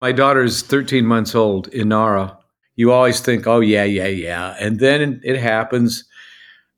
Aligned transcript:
My 0.00 0.12
daughter's 0.12 0.62
13 0.62 1.04
months 1.04 1.34
old, 1.34 1.70
Inara. 1.72 2.36
You 2.76 2.92
always 2.92 3.20
think, 3.20 3.46
oh, 3.46 3.60
yeah, 3.60 3.84
yeah, 3.84 4.06
yeah. 4.06 4.56
And 4.58 4.80
then 4.80 5.20
it 5.22 5.36
happens. 5.36 6.04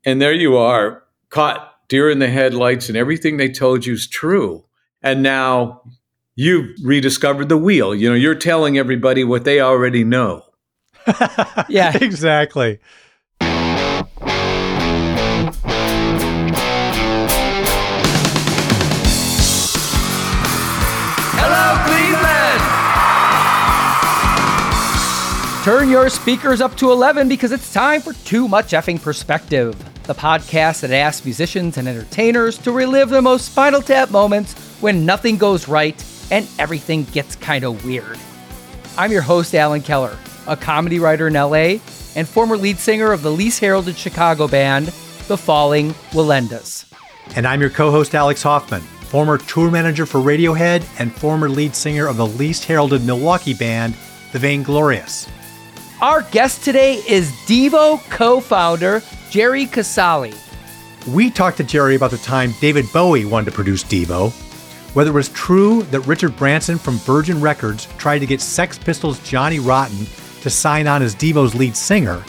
And 0.05 0.21
there 0.21 0.33
you 0.33 0.57
are, 0.57 1.03
caught 1.29 1.73
deer 1.87 2.09
in 2.09 2.19
the 2.19 2.29
headlights, 2.29 2.89
and 2.89 2.97
everything 2.97 3.37
they 3.37 3.49
told 3.49 3.85
you 3.85 3.93
is 3.93 4.07
true. 4.07 4.65
And 5.01 5.23
now 5.23 5.83
you've 6.35 6.69
rediscovered 6.83 7.49
the 7.49 7.57
wheel. 7.57 7.95
You 7.95 8.09
know, 8.09 8.15
you're 8.15 8.35
telling 8.35 8.77
everybody 8.77 9.23
what 9.23 9.45
they 9.45 9.61
already 9.61 10.03
know. 10.03 10.43
yeah, 11.69 11.95
exactly. 12.01 12.79
Turn 25.63 25.87
your 25.87 26.09
speakers 26.09 26.59
up 26.59 26.75
to 26.75 26.91
11 26.91 27.29
because 27.29 27.53
it's 27.53 27.71
time 27.71 28.01
for 28.01 28.11
Too 28.11 28.49
Much 28.49 28.71
Effing 28.71 29.01
Perspective, 29.01 29.73
the 30.03 30.13
podcast 30.13 30.81
that 30.81 30.91
asks 30.91 31.23
musicians 31.23 31.77
and 31.77 31.87
entertainers 31.87 32.57
to 32.57 32.73
relive 32.73 33.07
the 33.07 33.21
most 33.21 33.45
spinal 33.45 33.81
tap 33.81 34.11
moments 34.11 34.55
when 34.81 35.05
nothing 35.05 35.37
goes 35.37 35.69
right 35.69 35.95
and 36.31 36.49
everything 36.59 37.05
gets 37.05 37.37
kind 37.37 37.63
of 37.63 37.85
weird. 37.85 38.19
I'm 38.97 39.13
your 39.13 39.21
host, 39.21 39.55
Alan 39.55 39.81
Keller, 39.81 40.17
a 40.47 40.57
comedy 40.57 40.99
writer 40.99 41.29
in 41.29 41.33
LA 41.35 41.77
and 42.17 42.27
former 42.27 42.57
lead 42.57 42.77
singer 42.77 43.13
of 43.13 43.21
the 43.21 43.31
least 43.31 43.61
heralded 43.61 43.95
Chicago 43.95 44.49
band, 44.49 44.87
The 45.29 45.37
Falling 45.37 45.91
Wallendas. 46.11 46.91
And 47.37 47.47
I'm 47.47 47.61
your 47.61 47.69
co 47.69 47.89
host, 47.89 48.15
Alex 48.15 48.43
Hoffman, 48.43 48.81
former 48.81 49.37
tour 49.37 49.71
manager 49.71 50.05
for 50.05 50.19
Radiohead 50.19 50.85
and 50.99 51.13
former 51.13 51.47
lead 51.47 51.73
singer 51.73 52.05
of 52.05 52.17
the 52.17 52.27
least 52.27 52.65
heralded 52.65 53.05
Milwaukee 53.05 53.53
band, 53.53 53.95
The 54.33 54.39
Vainglorious. 54.39 55.29
Our 56.03 56.21
guest 56.31 56.63
today 56.65 56.95
is 57.07 57.31
Devo 57.47 57.97
co 58.09 58.41
founder 58.41 59.01
Jerry 59.29 59.65
Casale. 59.65 60.33
We 61.07 61.31
talked 61.31 61.55
to 61.57 61.63
Jerry 61.63 61.95
about 61.95 62.11
the 62.11 62.17
time 62.17 62.53
David 62.59 62.91
Bowie 62.91 63.23
wanted 63.23 63.45
to 63.45 63.55
produce 63.55 63.85
Devo, 63.85 64.33
whether 64.95 65.11
it 65.11 65.13
was 65.13 65.29
true 65.29 65.83
that 65.83 66.01
Richard 66.01 66.35
Branson 66.35 66.77
from 66.77 66.95
Virgin 66.95 67.39
Records 67.39 67.87
tried 67.97 68.19
to 68.19 68.25
get 68.25 68.41
Sex 68.41 68.77
Pistols' 68.77 69.17
Johnny 69.19 69.59
Rotten 69.59 70.05
to 70.41 70.49
sign 70.49 70.87
on 70.87 71.01
as 71.01 71.15
Devo's 71.15 71.55
lead 71.55 71.73
singer, 71.73 72.21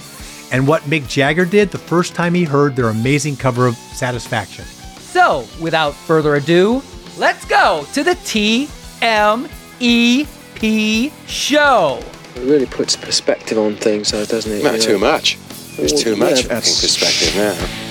and 0.53 0.69
what 0.69 0.83
Mick 0.83 1.09
Jagger 1.09 1.45
did 1.45 1.73
the 1.73 1.79
first 1.79 2.15
time 2.15 2.33
he 2.33 2.45
heard 2.45 2.77
their 2.77 2.91
amazing 2.91 3.35
cover 3.35 3.67
of 3.67 3.75
Satisfaction. 3.75 4.65
So, 5.01 5.49
without 5.61 5.95
further 5.95 6.37
ado, 6.37 6.81
let's 7.19 7.45
go 7.45 7.85
to 7.93 8.05
the 8.05 8.15
TMEP 8.15 8.69
show. 11.27 12.14
It 12.37 12.41
really 12.41 12.67
puts 12.67 12.97
perspective 12.97 13.59
on 13.59 13.77
things, 13.77 14.11
though, 14.11 14.25
doesn't 14.25 14.51
it? 14.51 14.65
Not 14.65 14.81
too 14.81 14.99
much. 14.99 15.39
There's 15.77 15.93
well, 15.93 16.03
too 16.03 16.17
much 16.17 16.45
yeah, 16.47 16.61
perspective 16.61 17.35
now. 17.37 17.85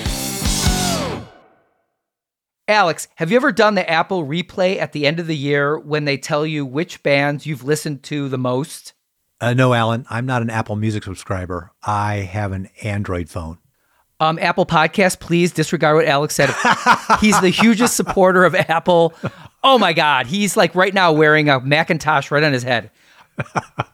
Alex, 2.66 3.08
have 3.16 3.30
you 3.30 3.36
ever 3.36 3.52
done 3.52 3.74
the 3.74 3.88
Apple 3.88 4.24
replay 4.24 4.78
at 4.78 4.92
the 4.92 5.06
end 5.06 5.20
of 5.20 5.26
the 5.26 5.36
year 5.36 5.78
when 5.78 6.06
they 6.06 6.16
tell 6.16 6.46
you 6.46 6.64
which 6.64 7.02
bands 7.02 7.44
you've 7.44 7.64
listened 7.64 8.02
to 8.04 8.28
the 8.28 8.38
most? 8.38 8.94
Uh, 9.40 9.52
no, 9.52 9.74
Alan, 9.74 10.06
I'm 10.08 10.24
not 10.24 10.40
an 10.40 10.48
Apple 10.48 10.76
Music 10.76 11.04
subscriber. 11.04 11.72
I 11.82 12.16
have 12.16 12.52
an 12.52 12.70
Android 12.82 13.28
phone. 13.28 13.58
Um, 14.20 14.38
Apple 14.38 14.64
Podcast, 14.64 15.20
please 15.20 15.52
disregard 15.52 15.96
what 15.96 16.06
Alex 16.06 16.34
said. 16.34 16.48
he's 17.20 17.38
the 17.40 17.50
hugest 17.50 17.96
supporter 17.96 18.44
of 18.44 18.54
Apple. 18.54 19.12
Oh 19.62 19.76
my 19.76 19.92
God, 19.92 20.26
he's 20.26 20.56
like 20.56 20.74
right 20.74 20.94
now 20.94 21.12
wearing 21.12 21.50
a 21.50 21.60
Macintosh 21.60 22.30
right 22.30 22.42
on 22.42 22.52
his 22.52 22.62
head. 22.62 22.90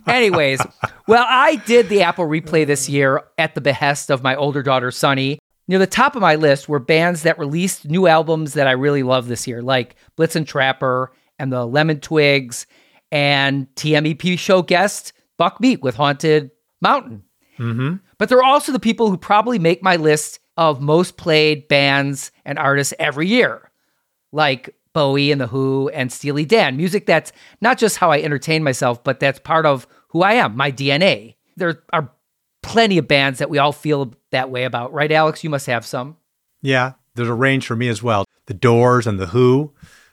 Anyways, 0.06 0.60
well, 1.06 1.24
I 1.28 1.56
did 1.66 1.88
the 1.88 2.02
Apple 2.02 2.27
replay 2.27 2.66
this 2.66 2.88
year 2.88 3.22
at 3.38 3.55
the 3.55 3.60
behest 3.60 4.10
of 4.10 4.22
my 4.22 4.34
older 4.34 4.62
daughter, 4.62 4.91
Sunny. 4.91 5.38
Near 5.69 5.78
the 5.78 5.86
top 5.86 6.16
of 6.16 6.22
my 6.22 6.34
list 6.34 6.69
were 6.69 6.80
bands 6.80 7.22
that 7.22 7.38
released 7.38 7.88
new 7.88 8.06
albums 8.09 8.54
that 8.54 8.66
I 8.66 8.72
really 8.72 9.04
love 9.04 9.28
this 9.28 9.47
year, 9.47 9.62
like 9.62 9.94
Blitzen 10.16 10.47
Trapper 10.47 11.12
and 11.38 11.53
the 11.53 11.65
Lemon 11.65 12.00
Twigs 12.00 12.66
and 13.12 13.66
TMEP 13.76 14.38
show 14.38 14.62
guest 14.62 15.12
Buck 15.38 15.60
Meek 15.60 15.84
with 15.84 15.94
Haunted 15.94 16.50
Mountain. 16.81 17.22
Mm-hmm. 17.59 17.97
But 18.19 18.28
there 18.28 18.38
are 18.38 18.44
also 18.44 18.72
the 18.72 18.81
people 18.81 19.10
who 19.10 19.16
probably 19.16 19.59
make 19.59 19.82
my 19.82 19.97
list 19.97 20.41
of 20.56 20.81
most 20.81 21.16
played 21.16 21.69
bands 21.69 22.32
and 22.44 22.59
artists 22.59 22.92
every 22.98 23.28
year, 23.28 23.70
like 24.32 24.75
Bowie 24.93 25.31
and 25.31 25.41
The 25.41 25.47
Who 25.47 25.89
and 25.91 26.12
Steely 26.12 26.45
Dan. 26.45 26.77
Music 26.77 27.06
that's 27.06 27.33
not 27.61 27.78
just 27.78 27.99
how 27.99 28.11
I 28.11 28.21
entertain 28.21 28.62
myself, 28.62 29.03
but 29.05 29.21
that's 29.21 29.39
part 29.39 29.67
of 29.67 29.87
who 30.09 30.23
I 30.23 30.34
am, 30.34 30.56
my 30.56 30.73
DNA. 30.73 31.37
There 31.56 31.83
are 31.93 32.12
plenty 32.62 32.99
of 32.99 33.09
bands 33.09 33.39
that 33.39 33.51
we 33.51 33.59
all 33.59 33.73
feel 33.73 34.15
that 34.31 34.51
way 34.51 34.65
about, 34.65 34.93
right, 34.93 35.11
Alex? 35.11 35.45
You 35.45 35.51
must 35.51 35.67
have 35.67 35.87
some. 35.87 36.17
Yeah, 36.62 36.95
there's 37.15 37.28
a 37.28 37.34
range 37.34 37.67
for 37.67 37.77
me 37.77 37.89
as 37.89 38.03
well. 38.03 38.25
The 38.47 38.55
Doors 38.55 39.06
and 39.06 39.19
The 39.19 39.27
Who, 39.27 39.73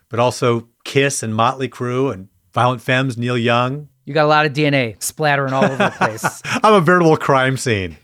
but 0.09 0.19
also 0.19 0.69
Kiss 0.83 1.23
and 1.23 1.35
Motley 1.35 1.69
Crue 1.69 2.13
and 2.13 2.29
Violent 2.53 2.81
Femmes, 2.81 3.17
Neil 3.17 3.37
Young, 3.37 3.89
you 4.07 4.13
got 4.13 4.23
a 4.23 4.29
lot 4.29 4.45
of 4.45 4.53
DNA 4.53 5.03
splattering 5.03 5.51
all 5.51 5.65
over 5.65 5.75
the 5.75 5.89
place. 5.89 6.41
I'm 6.45 6.73
a 6.73 6.79
veritable 6.79 7.17
crime 7.17 7.57
scene. 7.57 7.97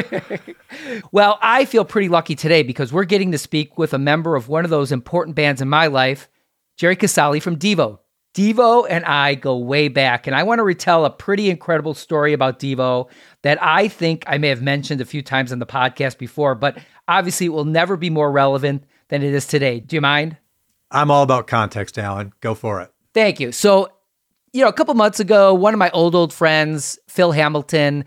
well, 1.12 1.38
I 1.42 1.66
feel 1.66 1.84
pretty 1.84 2.08
lucky 2.08 2.34
today 2.34 2.62
because 2.62 2.94
we're 2.94 3.04
getting 3.04 3.32
to 3.32 3.38
speak 3.38 3.76
with 3.76 3.92
a 3.92 3.98
member 3.98 4.36
of 4.36 4.48
one 4.48 4.64
of 4.64 4.70
those 4.70 4.90
important 4.90 5.36
bands 5.36 5.60
in 5.60 5.68
my 5.68 5.88
life, 5.88 6.30
Jerry 6.78 6.96
Casale 6.96 7.40
from 7.40 7.58
Devo. 7.58 7.98
Devo 8.32 8.86
and 8.88 9.04
I 9.04 9.34
go 9.34 9.58
way 9.58 9.88
back, 9.88 10.26
and 10.26 10.34
I 10.34 10.44
want 10.44 10.60
to 10.60 10.62
retell 10.62 11.04
a 11.04 11.10
pretty 11.10 11.50
incredible 11.50 11.92
story 11.92 12.32
about 12.32 12.58
Devo 12.58 13.10
that 13.42 13.62
I 13.62 13.88
think 13.88 14.24
I 14.26 14.38
may 14.38 14.48
have 14.48 14.62
mentioned 14.62 15.02
a 15.02 15.04
few 15.04 15.20
times 15.20 15.52
on 15.52 15.58
the 15.58 15.66
podcast 15.66 16.16
before, 16.16 16.54
but 16.54 16.78
obviously 17.06 17.46
it 17.46 17.50
will 17.50 17.66
never 17.66 17.98
be 17.98 18.08
more 18.08 18.32
relevant 18.32 18.84
than 19.08 19.22
it 19.22 19.34
is 19.34 19.46
today. 19.46 19.80
Do 19.80 19.94
you 19.94 20.00
mind? 20.00 20.38
I'm 20.90 21.10
all 21.10 21.22
about 21.22 21.48
context, 21.48 21.98
Alan. 21.98 22.32
Go 22.40 22.54
for 22.54 22.80
it. 22.80 22.90
Thank 23.12 23.40
you. 23.40 23.52
So, 23.52 23.90
you 24.52 24.62
know, 24.62 24.68
a 24.68 24.72
couple 24.72 24.94
months 24.94 25.20
ago, 25.20 25.54
one 25.54 25.74
of 25.74 25.78
my 25.78 25.90
old, 25.90 26.14
old 26.14 26.32
friends, 26.32 26.98
Phil 27.08 27.32
Hamilton, 27.32 28.04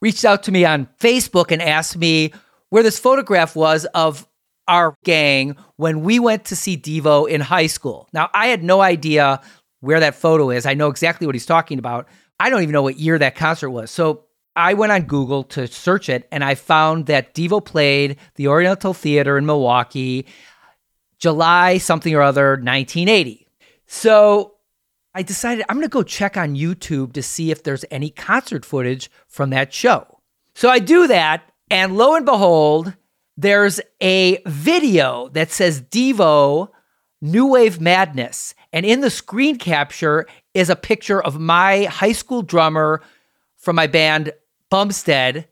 reached 0.00 0.24
out 0.24 0.42
to 0.44 0.52
me 0.52 0.64
on 0.64 0.88
Facebook 1.00 1.50
and 1.50 1.62
asked 1.62 1.96
me 1.96 2.32
where 2.70 2.82
this 2.82 2.98
photograph 2.98 3.56
was 3.56 3.84
of 3.94 4.26
our 4.68 4.96
gang 5.04 5.56
when 5.76 6.02
we 6.02 6.18
went 6.18 6.46
to 6.46 6.56
see 6.56 6.76
Devo 6.76 7.28
in 7.28 7.40
high 7.40 7.66
school. 7.66 8.08
Now, 8.12 8.30
I 8.34 8.46
had 8.46 8.62
no 8.62 8.80
idea 8.80 9.40
where 9.80 10.00
that 10.00 10.14
photo 10.14 10.50
is. 10.50 10.66
I 10.66 10.74
know 10.74 10.88
exactly 10.88 11.26
what 11.26 11.34
he's 11.34 11.46
talking 11.46 11.78
about. 11.78 12.08
I 12.40 12.50
don't 12.50 12.62
even 12.62 12.72
know 12.72 12.82
what 12.82 12.98
year 12.98 13.18
that 13.18 13.34
concert 13.34 13.70
was. 13.70 13.90
So 13.90 14.24
I 14.56 14.74
went 14.74 14.92
on 14.92 15.02
Google 15.02 15.44
to 15.44 15.66
search 15.66 16.08
it 16.08 16.26
and 16.30 16.42
I 16.42 16.54
found 16.54 17.06
that 17.06 17.34
Devo 17.34 17.64
played 17.64 18.16
the 18.36 18.48
Oriental 18.48 18.94
Theater 18.94 19.36
in 19.36 19.46
Milwaukee 19.46 20.26
July 21.18 21.78
something 21.78 22.14
or 22.14 22.22
other 22.22 22.50
1980. 22.52 23.46
So 23.86 24.53
I 25.14 25.22
decided 25.22 25.64
I'm 25.68 25.76
going 25.76 25.86
to 25.86 25.88
go 25.88 26.02
check 26.02 26.36
on 26.36 26.56
YouTube 26.56 27.12
to 27.12 27.22
see 27.22 27.50
if 27.50 27.62
there's 27.62 27.84
any 27.90 28.10
concert 28.10 28.64
footage 28.64 29.10
from 29.28 29.50
that 29.50 29.72
show. 29.72 30.20
So 30.54 30.68
I 30.68 30.78
do 30.80 31.06
that, 31.06 31.52
and 31.70 31.96
lo 31.96 32.14
and 32.14 32.26
behold, 32.26 32.94
there's 33.36 33.80
a 34.00 34.42
video 34.46 35.28
that 35.30 35.50
says 35.50 35.80
Devo 35.80 36.68
New 37.20 37.46
Wave 37.46 37.80
Madness. 37.80 38.54
And 38.72 38.84
in 38.84 39.00
the 39.00 39.10
screen 39.10 39.56
capture 39.56 40.26
is 40.52 40.70
a 40.70 40.76
picture 40.76 41.22
of 41.22 41.40
my 41.40 41.84
high 41.84 42.12
school 42.12 42.42
drummer 42.42 43.02
from 43.56 43.76
my 43.76 43.86
band 43.86 44.32
Bumstead, 44.70 45.48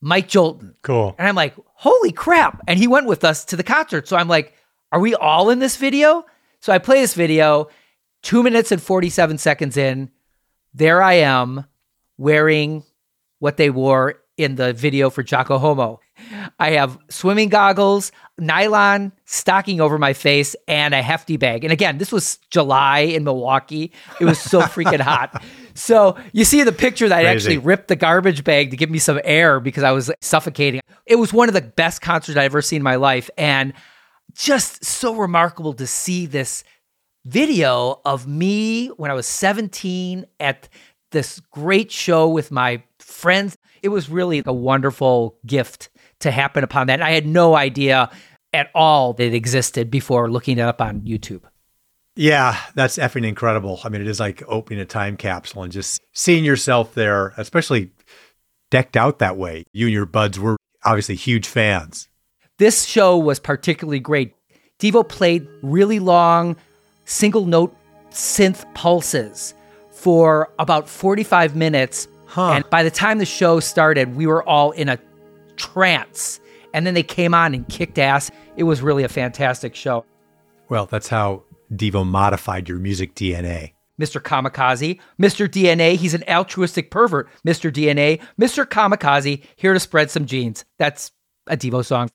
Mike 0.00 0.28
Jolton. 0.28 0.74
Cool. 0.82 1.14
And 1.18 1.26
I'm 1.26 1.34
like, 1.34 1.54
holy 1.74 2.12
crap. 2.12 2.60
And 2.68 2.78
he 2.78 2.86
went 2.86 3.06
with 3.06 3.24
us 3.24 3.44
to 3.46 3.56
the 3.56 3.62
concert. 3.62 4.08
So 4.08 4.16
I'm 4.16 4.28
like, 4.28 4.52
are 4.92 5.00
we 5.00 5.14
all 5.14 5.50
in 5.50 5.58
this 5.58 5.76
video? 5.76 6.26
So 6.60 6.72
I 6.72 6.78
play 6.78 7.00
this 7.00 7.14
video 7.14 7.68
Two 8.26 8.42
minutes 8.42 8.72
and 8.72 8.82
47 8.82 9.38
seconds 9.38 9.76
in, 9.76 10.10
there 10.74 11.00
I 11.00 11.12
am 11.12 11.64
wearing 12.18 12.82
what 13.38 13.56
they 13.56 13.70
wore 13.70 14.16
in 14.36 14.56
the 14.56 14.72
video 14.72 15.10
for 15.10 15.22
Jocko 15.22 15.58
Homo. 15.58 16.00
I 16.58 16.70
have 16.70 16.98
swimming 17.08 17.50
goggles, 17.50 18.10
nylon 18.36 19.12
stocking 19.26 19.80
over 19.80 19.96
my 19.96 20.12
face, 20.12 20.56
and 20.66 20.92
a 20.92 21.02
hefty 21.02 21.36
bag. 21.36 21.62
And 21.62 21.72
again, 21.72 21.98
this 21.98 22.10
was 22.10 22.40
July 22.50 22.98
in 22.98 23.22
Milwaukee. 23.22 23.92
It 24.20 24.24
was 24.24 24.40
so 24.40 24.60
freaking 24.62 24.98
hot. 25.00 25.40
So 25.78 26.16
you 26.32 26.46
see 26.46 26.62
the 26.62 26.72
picture 26.72 27.06
that 27.06 27.18
I 27.18 27.24
actually 27.24 27.58
ripped 27.58 27.88
the 27.88 27.96
garbage 27.96 28.44
bag 28.44 28.70
to 28.70 28.78
give 28.78 28.88
me 28.88 28.98
some 28.98 29.20
air 29.24 29.60
because 29.60 29.82
I 29.82 29.92
was 29.92 30.10
suffocating. 30.22 30.80
It 31.04 31.16
was 31.16 31.34
one 31.34 31.48
of 31.48 31.54
the 31.54 31.60
best 31.60 32.00
concerts 32.00 32.38
I've 32.38 32.46
ever 32.46 32.62
seen 32.62 32.78
in 32.78 32.82
my 32.82 32.96
life. 32.96 33.28
And 33.36 33.74
just 34.34 34.82
so 34.82 35.14
remarkable 35.14 35.74
to 35.74 35.86
see 35.86 36.24
this 36.24 36.64
video 37.26 38.00
of 38.04 38.26
me 38.26 38.88
when 38.88 39.10
I 39.10 39.14
was 39.14 39.26
17 39.26 40.24
at 40.38 40.68
this 41.10 41.40
great 41.50 41.90
show 41.90 42.28
with 42.28 42.50
my 42.50 42.82
friends. 43.00 43.56
It 43.82 43.88
was 43.88 44.08
really 44.08 44.42
a 44.46 44.52
wonderful 44.52 45.36
gift 45.44 45.90
to 46.20 46.30
happen 46.30 46.64
upon 46.64 46.86
that. 46.86 46.94
And 46.94 47.04
I 47.04 47.10
had 47.10 47.26
no 47.26 47.56
idea 47.56 48.10
at 48.52 48.70
all 48.74 49.12
that 49.14 49.24
it 49.24 49.34
existed 49.34 49.90
before 49.90 50.30
looking 50.30 50.58
it 50.58 50.62
up 50.62 50.80
on 50.80 51.00
YouTube. 51.00 51.42
Yeah, 52.14 52.58
that's 52.74 52.96
effing 52.96 53.26
incredible. 53.26 53.80
I 53.84 53.90
mean, 53.90 54.00
it 54.00 54.06
is 54.06 54.20
like 54.20 54.42
opening 54.46 54.80
a 54.80 54.86
time 54.86 55.16
capsule 55.16 55.64
and 55.64 55.72
just 55.72 56.00
seeing 56.14 56.44
yourself 56.44 56.94
there, 56.94 57.34
especially 57.36 57.90
decked 58.70 58.96
out 58.96 59.18
that 59.18 59.36
way. 59.36 59.64
You 59.72 59.86
and 59.86 59.92
your 59.92 60.06
buds 60.06 60.38
were 60.38 60.56
obviously 60.84 61.16
huge 61.16 61.46
fans. 61.46 62.08
This 62.58 62.84
show 62.84 63.18
was 63.18 63.38
particularly 63.38 64.00
great. 64.00 64.34
Devo 64.78 65.06
played 65.06 65.46
really 65.62 65.98
long 65.98 66.56
single 67.06 67.46
note 67.46 67.74
synth 68.10 68.72
pulses 68.74 69.54
for 69.90 70.52
about 70.58 70.88
45 70.88 71.56
minutes. 71.56 72.06
Huh. 72.26 72.52
And 72.52 72.70
by 72.70 72.82
the 72.82 72.90
time 72.90 73.18
the 73.18 73.24
show 73.24 73.60
started, 73.60 74.14
we 74.14 74.26
were 74.26 74.46
all 74.46 74.72
in 74.72 74.88
a 74.88 74.98
trance. 75.56 76.38
And 76.74 76.86
then 76.86 76.94
they 76.94 77.02
came 77.02 77.32
on 77.32 77.54
and 77.54 77.66
kicked 77.68 77.98
ass. 77.98 78.30
It 78.56 78.64
was 78.64 78.82
really 78.82 79.04
a 79.04 79.08
fantastic 79.08 79.74
show. 79.74 80.04
Well, 80.68 80.86
that's 80.86 81.08
how 81.08 81.44
Devo 81.72 82.06
modified 82.06 82.68
your 82.68 82.78
music 82.78 83.14
DNA. 83.14 83.72
Mr. 83.98 84.20
Kamikaze, 84.20 85.00
Mr. 85.18 85.48
DNA, 85.48 85.96
he's 85.96 86.12
an 86.12 86.22
altruistic 86.28 86.90
pervert. 86.90 87.30
Mr. 87.46 87.72
DNA, 87.72 88.20
Mr. 88.38 88.66
Kamikaze, 88.66 89.42
here 89.56 89.72
to 89.72 89.80
spread 89.80 90.10
some 90.10 90.26
genes. 90.26 90.66
That's 90.78 91.12
a 91.46 91.56
Devo 91.56 91.82
song. 91.82 92.10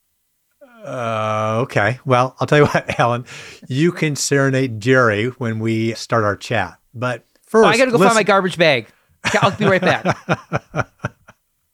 Uh, 0.83 1.60
okay. 1.63 2.00
Well, 2.06 2.36
I'll 2.39 2.48
tell 2.48 2.60
you 2.60 2.66
what, 2.74 3.00
Alan, 3.00 3.25
you 3.68 3.92
can 3.92 4.16
serenade 4.16 4.80
Jerry 4.80 5.28
when 5.28 5.60
we 5.60 5.94
start 5.94 6.24
our 6.24 6.36
chat. 6.36 6.80
But 6.94 7.25
first, 7.44 7.66
Oh, 7.66 7.69
I 7.69 7.78
gotta 7.78 7.92
go 7.92 7.98
find 7.98 8.16
my 8.16 8.24
garbage 8.24 8.57
bag. 8.57 8.88
I'll 9.42 9.51
be 9.56 9.66
right 9.66 9.81
back. 9.81 10.18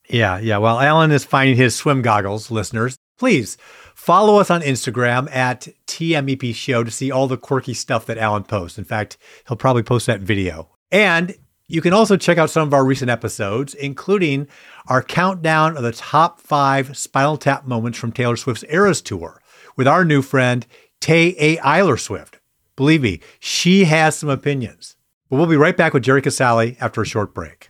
Yeah, 0.10 0.40
yeah. 0.40 0.58
While 0.58 0.80
Alan 0.80 1.12
is 1.12 1.26
finding 1.26 1.58
his 1.58 1.76
swim 1.76 2.02
goggles, 2.02 2.50
listeners, 2.50 2.98
please 3.20 3.58
follow 3.94 4.40
us 4.40 4.50
on 4.50 4.62
Instagram 4.62 5.30
at 5.36 5.68
TMEP 5.86 6.56
Show 6.56 6.84
to 6.86 6.92
see 6.92 7.12
all 7.12 7.28
the 7.28 7.38
quirky 7.38 7.74
stuff 7.74 8.06
that 8.06 8.18
Alan 8.18 8.44
posts. 8.44 8.78
In 8.78 8.86
fact, 8.86 9.18
he'll 9.48 9.58
probably 9.58 9.84
post 9.84 10.06
that 10.08 10.22
video. 10.22 10.70
And 10.92 11.36
you 11.70 11.82
can 11.82 11.92
also 11.92 12.16
check 12.16 12.38
out 12.38 12.50
some 12.50 12.66
of 12.66 12.74
our 12.74 12.86
recent 12.86 13.12
episodes, 13.12 13.74
including 13.74 14.48
our 14.88 15.04
countdown 15.04 15.76
of 15.76 15.84
the 15.84 15.92
top 15.92 16.40
five 16.40 16.98
Spinal 16.98 17.36
Tap 17.36 17.66
moments 17.66 18.00
from 18.00 18.14
Taylor 18.14 18.38
Swift's 18.38 18.64
Eras 18.70 19.02
Tour 19.02 19.42
with 19.76 19.88
our 19.88 20.06
new 20.06 20.22
friend, 20.22 20.66
Tay 21.02 21.36
A. 21.38 21.58
Eiler 21.58 22.00
Swift. 22.00 22.40
Believe 22.78 23.02
me, 23.02 23.20
she 23.40 23.84
has 23.84 24.16
some 24.16 24.30
opinions. 24.30 24.96
But 25.30 25.38
we'll 25.38 25.46
be 25.48 25.58
right 25.58 25.76
back 25.76 25.94
with 25.94 26.04
Jerry 26.04 26.22
Casale 26.22 26.78
after 26.80 27.02
a 27.02 27.06
short 27.06 27.34
break. 27.34 27.70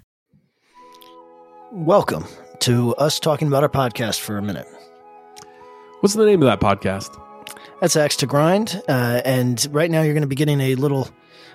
Welcome 1.72 2.26
to 2.60 2.94
us 2.96 3.20
talking 3.20 3.48
about 3.48 3.64
our 3.64 3.70
podcast 3.70 4.20
for 4.20 4.38
a 4.38 4.44
minute. 4.44 4.68
What's 6.02 6.14
the 6.14 6.26
name 6.26 6.44
of 6.44 6.46
that 6.46 6.60
podcast? 6.60 7.20
That's 7.82 7.96
Axe 7.96 8.16
to 8.18 8.28
Grind, 8.28 8.80
uh, 8.88 9.22
and 9.26 9.68
right 9.72 9.90
now 9.90 10.04
you're 10.04 10.14
going 10.14 10.22
to 10.22 10.28
be 10.28 10.36
getting 10.36 10.62
a 10.62 10.76
little, 10.76 11.10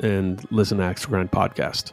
and 0.00 0.44
listen 0.50 0.78
to 0.78 0.84
Axe 0.84 1.06
Grind 1.06 1.30
podcast. 1.30 1.92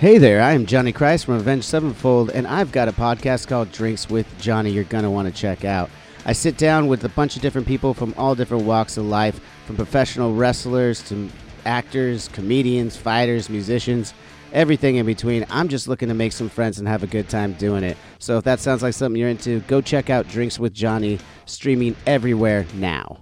Hey 0.00 0.18
there, 0.18 0.42
I 0.42 0.52
am 0.52 0.66
Johnny 0.66 0.92
Christ 0.92 1.24
from 1.24 1.36
Avenged 1.36 1.64
Sevenfold, 1.64 2.28
and 2.30 2.46
I've 2.46 2.72
got 2.72 2.88
a 2.88 2.92
podcast 2.92 3.48
called 3.48 3.72
Drinks 3.72 4.10
with 4.10 4.26
Johnny 4.38 4.70
you're 4.70 4.84
going 4.84 5.04
to 5.04 5.10
want 5.10 5.28
to 5.28 5.40
check 5.40 5.64
out. 5.64 5.88
I 6.26 6.34
sit 6.34 6.58
down 6.58 6.88
with 6.88 7.04
a 7.04 7.08
bunch 7.08 7.36
of 7.36 7.42
different 7.42 7.66
people 7.66 7.94
from 7.94 8.12
all 8.18 8.34
different 8.34 8.64
walks 8.64 8.98
of 8.98 9.06
life, 9.06 9.40
from 9.66 9.76
professional 9.76 10.34
wrestlers 10.34 11.02
to 11.08 11.30
actors, 11.64 12.28
comedians, 12.28 12.96
fighters, 12.98 13.48
musicians, 13.48 14.12
everything 14.54 14.96
in 14.96 15.04
between. 15.04 15.44
I'm 15.50 15.68
just 15.68 15.88
looking 15.88 16.08
to 16.08 16.14
make 16.14 16.32
some 16.32 16.48
friends 16.48 16.78
and 16.78 16.88
have 16.88 17.02
a 17.02 17.06
good 17.06 17.28
time 17.28 17.52
doing 17.54 17.84
it. 17.84 17.98
So 18.18 18.38
if 18.38 18.44
that 18.44 18.60
sounds 18.60 18.82
like 18.82 18.94
something 18.94 19.20
you're 19.20 19.28
into, 19.28 19.60
go 19.60 19.80
check 19.80 20.08
out 20.08 20.28
Drinks 20.28 20.58
with 20.58 20.72
Johnny, 20.72 21.18
streaming 21.44 21.96
everywhere 22.06 22.64
now. 22.74 23.20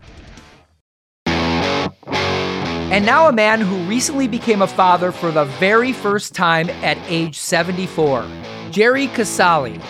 And 2.93 3.07
now, 3.07 3.27
a 3.27 3.33
man 3.33 3.63
who 3.63 3.89
recently 3.89 4.29
became 4.29 4.61
a 4.61 4.67
father 4.67 5.13
for 5.13 5.31
the 5.31 5.47
very 5.47 5.95
first 5.95 6.35
time 6.35 6.69
at 6.69 6.99
age 7.07 7.39
74, 7.39 8.29
Jerry 8.71 9.07
Casale. 9.07 9.81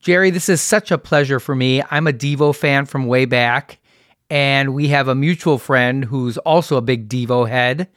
Jerry, 0.00 0.30
this 0.30 0.48
is 0.48 0.60
such 0.60 0.90
a 0.90 0.98
pleasure 0.98 1.38
for 1.38 1.54
me. 1.54 1.80
I'm 1.92 2.08
a 2.08 2.12
Devo 2.12 2.52
fan 2.54 2.86
from 2.86 3.06
way 3.06 3.24
back, 3.24 3.78
and 4.28 4.74
we 4.74 4.88
have 4.88 5.06
a 5.06 5.14
mutual 5.14 5.58
friend 5.58 6.04
who's 6.04 6.38
also 6.38 6.76
a 6.76 6.82
big 6.82 7.08
Devo 7.08 7.48
head. 7.48 7.88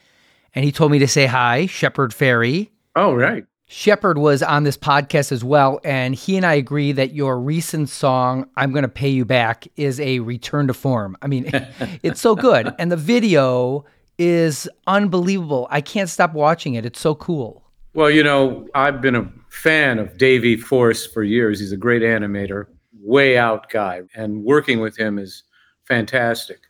And 0.58 0.64
he 0.64 0.72
told 0.72 0.92
me 0.92 0.98
to 0.98 1.08
say 1.08 1.28
hi, 1.28 1.68
Shepard 1.68 2.14
Fairey. 2.14 2.72
Oh, 2.96 3.14
right. 3.14 3.46
Shepard 3.68 4.18
was 4.18 4.42
on 4.42 4.64
this 4.64 4.76
podcast 4.76 5.32
as 5.32 5.44
well, 5.44 5.80
and 5.84 6.16
he 6.16 6.36
and 6.36 6.44
I 6.44 6.56
agree 6.56 6.92
that 6.94 7.14
your 7.14 7.40
recent 7.40 7.90
song, 7.90 8.50
I'm 8.58 8.72
Gonna 8.72 8.88
Pay 8.88 9.10
You 9.10 9.24
Back, 9.24 9.68
is 9.76 10.00
a 10.00 10.18
return 10.18 10.66
to 10.66 10.74
form. 10.74 11.16
I 11.22 11.28
mean, 11.28 11.52
it's 12.02 12.20
so 12.20 12.34
good. 12.36 12.74
And 12.80 12.92
the 12.92 12.98
video 12.98 13.86
is 14.18 14.68
unbelievable. 14.88 15.68
I 15.70 15.80
can't 15.80 16.10
stop 16.10 16.34
watching 16.34 16.74
it. 16.74 16.88
It's 16.88 17.00
so 17.00 17.14
cool. 17.14 17.64
Well, 17.94 18.10
you 18.10 18.24
know, 18.24 18.68
I've 18.74 19.00
been 19.00 19.16
a 19.16 19.32
fan 19.50 20.00
of 20.00 20.18
Davey 20.18 20.58
Force 20.58 21.06
for 21.06 21.22
years. 21.22 21.60
He's 21.60 21.72
a 21.72 21.78
great 21.78 22.02
animator, 22.02 22.66
way 23.00 23.38
out 23.38 23.70
guy, 23.70 24.02
and 24.16 24.44
working 24.44 24.80
with 24.80 24.98
him 24.98 25.20
is 25.20 25.44
fantastic. 25.86 26.62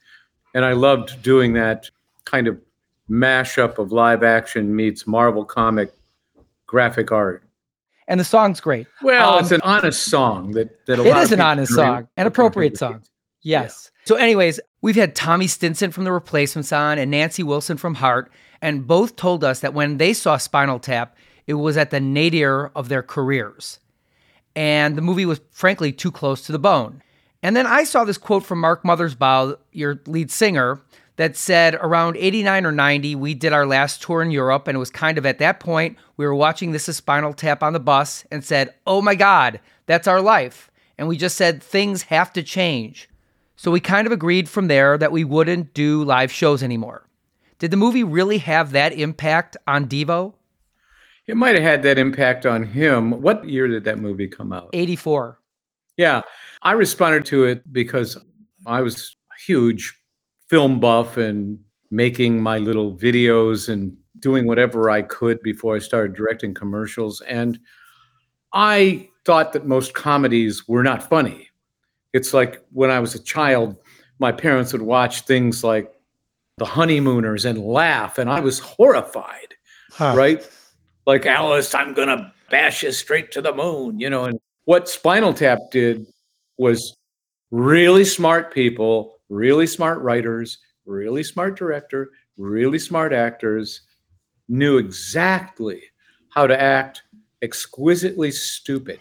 And 0.54 0.66
I 0.66 0.74
loved 0.74 1.22
doing 1.22 1.54
that 1.54 1.90
kind 2.26 2.50
of 2.50 2.60
mashup 3.10 3.78
of 3.78 3.92
live 3.92 4.24
action 4.24 4.76
meets 4.76 5.08
Marvel 5.08 5.46
comic 5.46 5.94
graphic 6.66 7.12
art. 7.12 7.44
And 8.08 8.20
the 8.20 8.26
song's 8.26 8.62
great. 8.62 8.88
Well, 9.02 9.34
Um, 9.34 9.44
it's 9.44 9.52
an 9.52 9.62
honest 9.64 10.04
song 10.06 10.52
that 10.52 10.86
that 10.86 11.00
a 11.00 11.06
It 11.06 11.18
is 11.18 11.32
an 11.32 11.42
honest 11.42 11.74
song, 11.74 12.08
an 12.18 12.28
appropriate 12.28 12.78
song. 12.78 13.04
Yes. 13.42 13.92
So, 14.06 14.16
anyways, 14.16 14.60
we've 14.82 14.96
had 14.96 15.16
Tommy 15.16 15.48
Stinson 15.48 15.92
from 15.92 16.06
The 16.06 16.12
Replacements 16.12 16.72
on 16.72 16.98
and 16.98 17.12
Nancy 17.12 17.44
Wilson 17.44 17.76
from 17.78 17.96
Heart, 17.96 18.32
and 18.62 18.88
both 18.88 19.16
told 19.18 19.44
us 19.44 19.60
that 19.60 19.74
when 19.74 19.98
they 19.98 20.14
saw 20.14 20.38
Spinal 20.38 20.80
Tap, 20.80 21.18
it 21.46 21.56
was 21.56 21.76
at 21.78 21.92
the 21.92 22.00
nadir 22.00 22.72
of 22.76 22.88
their 22.90 23.04
careers. 23.04 23.80
And 24.56 24.96
the 24.96 25.02
movie 25.02 25.26
was 25.26 25.40
frankly 25.52 25.92
too 25.92 26.12
close 26.12 26.42
to 26.46 26.52
the 26.52 26.60
bone. 26.60 27.02
And 27.44 27.56
then 27.56 27.68
I 27.68 27.84
saw 27.84 28.04
this 28.04 28.18
quote 28.18 28.44
from 28.44 28.60
Mark 28.60 28.84
Mothersbaugh, 28.84 29.58
your 29.72 30.00
lead 30.08 30.32
singer, 30.32 30.82
that 31.18 31.36
said 31.36 31.76
around 31.76 32.16
89 32.16 32.66
or 32.66 32.72
90, 32.72 33.16
we 33.16 33.34
did 33.34 33.52
our 33.52 33.66
last 33.66 34.02
tour 34.02 34.22
in 34.22 34.32
Europe, 34.32 34.68
and 34.68 34.76
it 34.76 34.80
was 34.80 34.90
kind 34.90 35.18
of 35.18 35.26
at 35.26 35.40
that 35.40 35.60
point 35.60 35.98
we 36.16 36.26
were 36.26 36.36
watching 36.36 36.72
This 36.72 36.88
is 36.88 36.98
Spinal 36.98 37.34
Tap 37.34 37.62
on 37.62 37.74
the 37.74 37.80
bus 37.80 38.24
and 38.32 38.44
said, 38.44 38.74
Oh 38.86 39.02
my 39.02 39.16
God, 39.16 39.60
that's 39.86 40.08
our 40.08 40.22
life. 40.22 40.72
And 40.98 41.08
we 41.08 41.18
just 41.18 41.36
said 41.36 41.62
things 41.62 42.04
have 42.04 42.32
to 42.34 42.44
change. 42.44 43.10
So 43.56 43.72
we 43.72 43.80
kind 43.80 44.06
of 44.06 44.14
agreed 44.14 44.48
from 44.48 44.68
there 44.68 44.98
that 44.98 45.12
we 45.12 45.24
wouldn't 45.24 45.74
do 45.74 46.04
live 46.04 46.32
shows 46.32 46.62
anymore. 46.62 47.08
Did 47.60 47.72
the 47.72 47.78
movie 47.78 48.04
really 48.04 48.38
have 48.38 48.72
that 48.72 48.94
impact 48.94 49.58
on 49.66 49.88
Devo? 49.88 50.34
It 51.26 51.36
might 51.36 51.56
have 51.56 51.64
had 51.64 51.84
that 51.84 51.98
impact 51.98 52.46
on 52.46 52.64
him. 52.64 53.22
What 53.22 53.50
year 53.50 53.68
did 53.68 53.84
that 53.86 54.00
movie 54.00 54.28
come 54.28 54.54
out? 54.54 54.70
84. 54.74 55.40
Yeah, 55.98 56.22
I 56.62 56.74
responded 56.74 57.26
to 57.26 57.46
it 57.46 57.74
because 57.74 58.18
I 58.68 58.82
was 58.82 59.16
a 59.32 59.42
huge 59.44 59.98
film 60.50 60.80
buff 60.80 61.18
and 61.18 61.60
making 61.92 62.42
my 62.42 62.58
little 62.58 62.96
videos 62.96 63.70
and 63.70 63.96
doing 64.20 64.48
whatever 64.48 64.90
I 64.90 65.02
could 65.04 65.42
before 65.42 65.76
I 65.76 65.80
started 65.80 66.16
directing 66.16 66.54
commercials. 66.54 67.22
And 67.22 67.60
I 68.54 69.10
thought 69.26 69.54
that 69.54 69.66
most 69.66 69.94
comedies 69.94 70.68
were 70.68 70.84
not 70.84 71.08
funny. 71.08 71.50
It's 72.14 72.34
like 72.34 72.64
when 72.72 72.90
I 72.90 73.00
was 73.00 73.14
a 73.14 73.24
child, 73.24 73.76
my 74.20 74.32
parents 74.32 74.74
would 74.74 74.82
watch 74.82 75.22
things 75.22 75.64
like 75.64 75.94
The 76.58 76.66
Honeymooners 76.66 77.46
and 77.46 77.60
laugh, 77.60 78.18
and 78.18 78.30
I 78.30 78.40
was 78.40 78.58
horrified, 78.60 79.54
Huh. 79.92 80.14
right? 80.16 80.50
Like, 81.06 81.26
Alice, 81.26 81.76
I'm 81.76 81.94
going 81.94 82.08
to 82.08 82.34
bash 82.50 82.84
you 82.84 82.92
straight 82.92 83.32
to 83.34 83.42
the 83.42 83.54
moon, 83.54 84.00
you 84.00 84.10
know. 84.10 84.26
And 84.26 84.40
what 84.66 84.90
Spinal 84.90 85.34
Tap 85.34 85.60
did 85.72 86.08
was 86.58 86.96
really 87.52 88.04
smart 88.06 88.54
people, 88.54 89.17
really 89.30 89.68
smart 89.68 90.02
writers, 90.02 90.60
really 90.86 91.24
smart 91.24 91.58
director, 91.58 92.12
really 92.38 92.80
smart 92.80 93.14
actors 93.14 93.82
knew 94.48 94.78
exactly 94.78 95.82
how 96.30 96.48
to 96.48 96.60
act 96.60 97.04
exquisitely 97.42 98.32
stupid. 98.32 99.00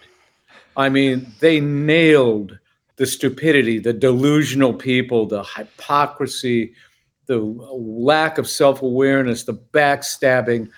I 0.76 0.88
mean, 0.88 1.32
they 1.40 1.60
nailed 1.60 2.58
the 2.96 3.06
stupidity, 3.06 3.78
the 3.78 3.92
delusional 3.92 4.74
people, 4.74 5.26
the 5.26 5.44
hypocrisy, 5.44 6.74
the 7.26 7.38
lack 7.38 8.38
of 8.38 8.48
self 8.48 8.82
awareness, 8.82 9.44
the 9.44 9.54
backstabbing, 9.54 10.68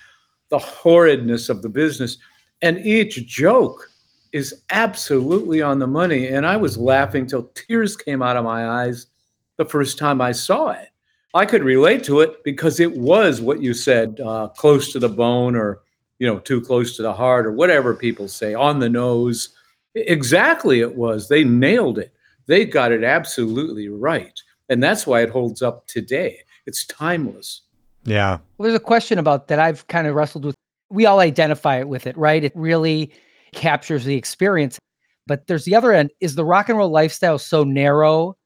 the 0.51 0.59
horridness 0.59 1.49
of 1.49 1.63
the 1.63 1.69
business. 1.69 2.19
And 2.63 2.79
each 2.79 3.27
joke 3.27 3.89
is 4.33 4.63
absolutely 4.71 5.63
on 5.63 5.79
the 5.79 5.87
money. 5.87 6.29
And 6.29 6.47
I 6.47 6.57
was 6.57 6.77
laughing 6.77 7.27
till 7.27 7.51
tears 7.55 7.97
came 7.97 8.23
out 8.23 8.37
of 8.37 8.45
my 8.45 8.69
eyes 8.85 9.07
the 9.59 9.67
first 9.67 9.99
time 9.99 10.21
I 10.21 10.33
saw 10.33 10.71
it. 10.71 10.89
I 11.35 11.45
could 11.45 11.63
relate 11.63 12.03
to 12.05 12.21
it 12.21 12.43
because 12.43 12.81
it 12.81 12.97
was 12.97 13.41
what 13.41 13.61
you 13.61 13.75
said, 13.75 14.19
uh, 14.21 14.49
close 14.49 14.93
to 14.93 14.99
the 14.99 15.11
bone 15.11 15.55
or, 15.55 15.81
you 16.19 16.27
know, 16.27 16.39
too 16.39 16.61
close 16.61 16.97
to 16.97 17.03
the 17.03 17.13
heart 17.13 17.47
or 17.47 17.53
whatever 17.53 17.95
people 17.95 18.29
say, 18.29 18.55
on 18.55 18.79
the 18.79 18.89
nose. 18.89 19.51
Exactly, 19.95 20.81
it 20.81 20.97
was. 20.97 21.29
They 21.29 21.45
nailed 21.45 21.99
it. 21.99 22.15
They 22.47 22.65
got 22.65 22.93
it 22.93 23.05
absolutely 23.05 23.89
right. 23.89 24.41
And 24.71 24.83
that's 24.83 25.07
why 25.07 25.23
it 25.23 25.31
holds 25.31 25.61
up 25.61 25.87
today. 25.87 26.41
It's 26.67 26.87
timeless. 26.87 27.63
Yeah. 28.05 28.39
Well, 28.57 28.69
there's 28.69 28.75
a 28.75 28.81
question 28.81 29.19
about 29.19 29.49
that 29.49 29.59
I've 29.59 29.87
kind 29.89 30.07
of 30.07 30.15
wrestled 30.15 30.47
with. 30.47 30.55
We 30.91 31.05
all 31.05 31.21
identify 31.21 31.83
with 31.83 32.07
it, 32.07 32.17
right? 32.17 32.43
It 32.43 32.53
really 32.55 33.13
captures 33.53 34.05
the 34.05 34.17
experience. 34.17 34.79
But 35.27 35.47
there's 35.47 35.67
the 35.67 35.75
other 35.75 35.93
end 35.93 36.11
is 36.21 36.35
the 36.35 36.45
rock 36.45 36.71
and 36.71 36.79
roll 36.79 36.91
lifestyle 36.91 37.39
so 37.39 37.65
narrow 37.65 38.37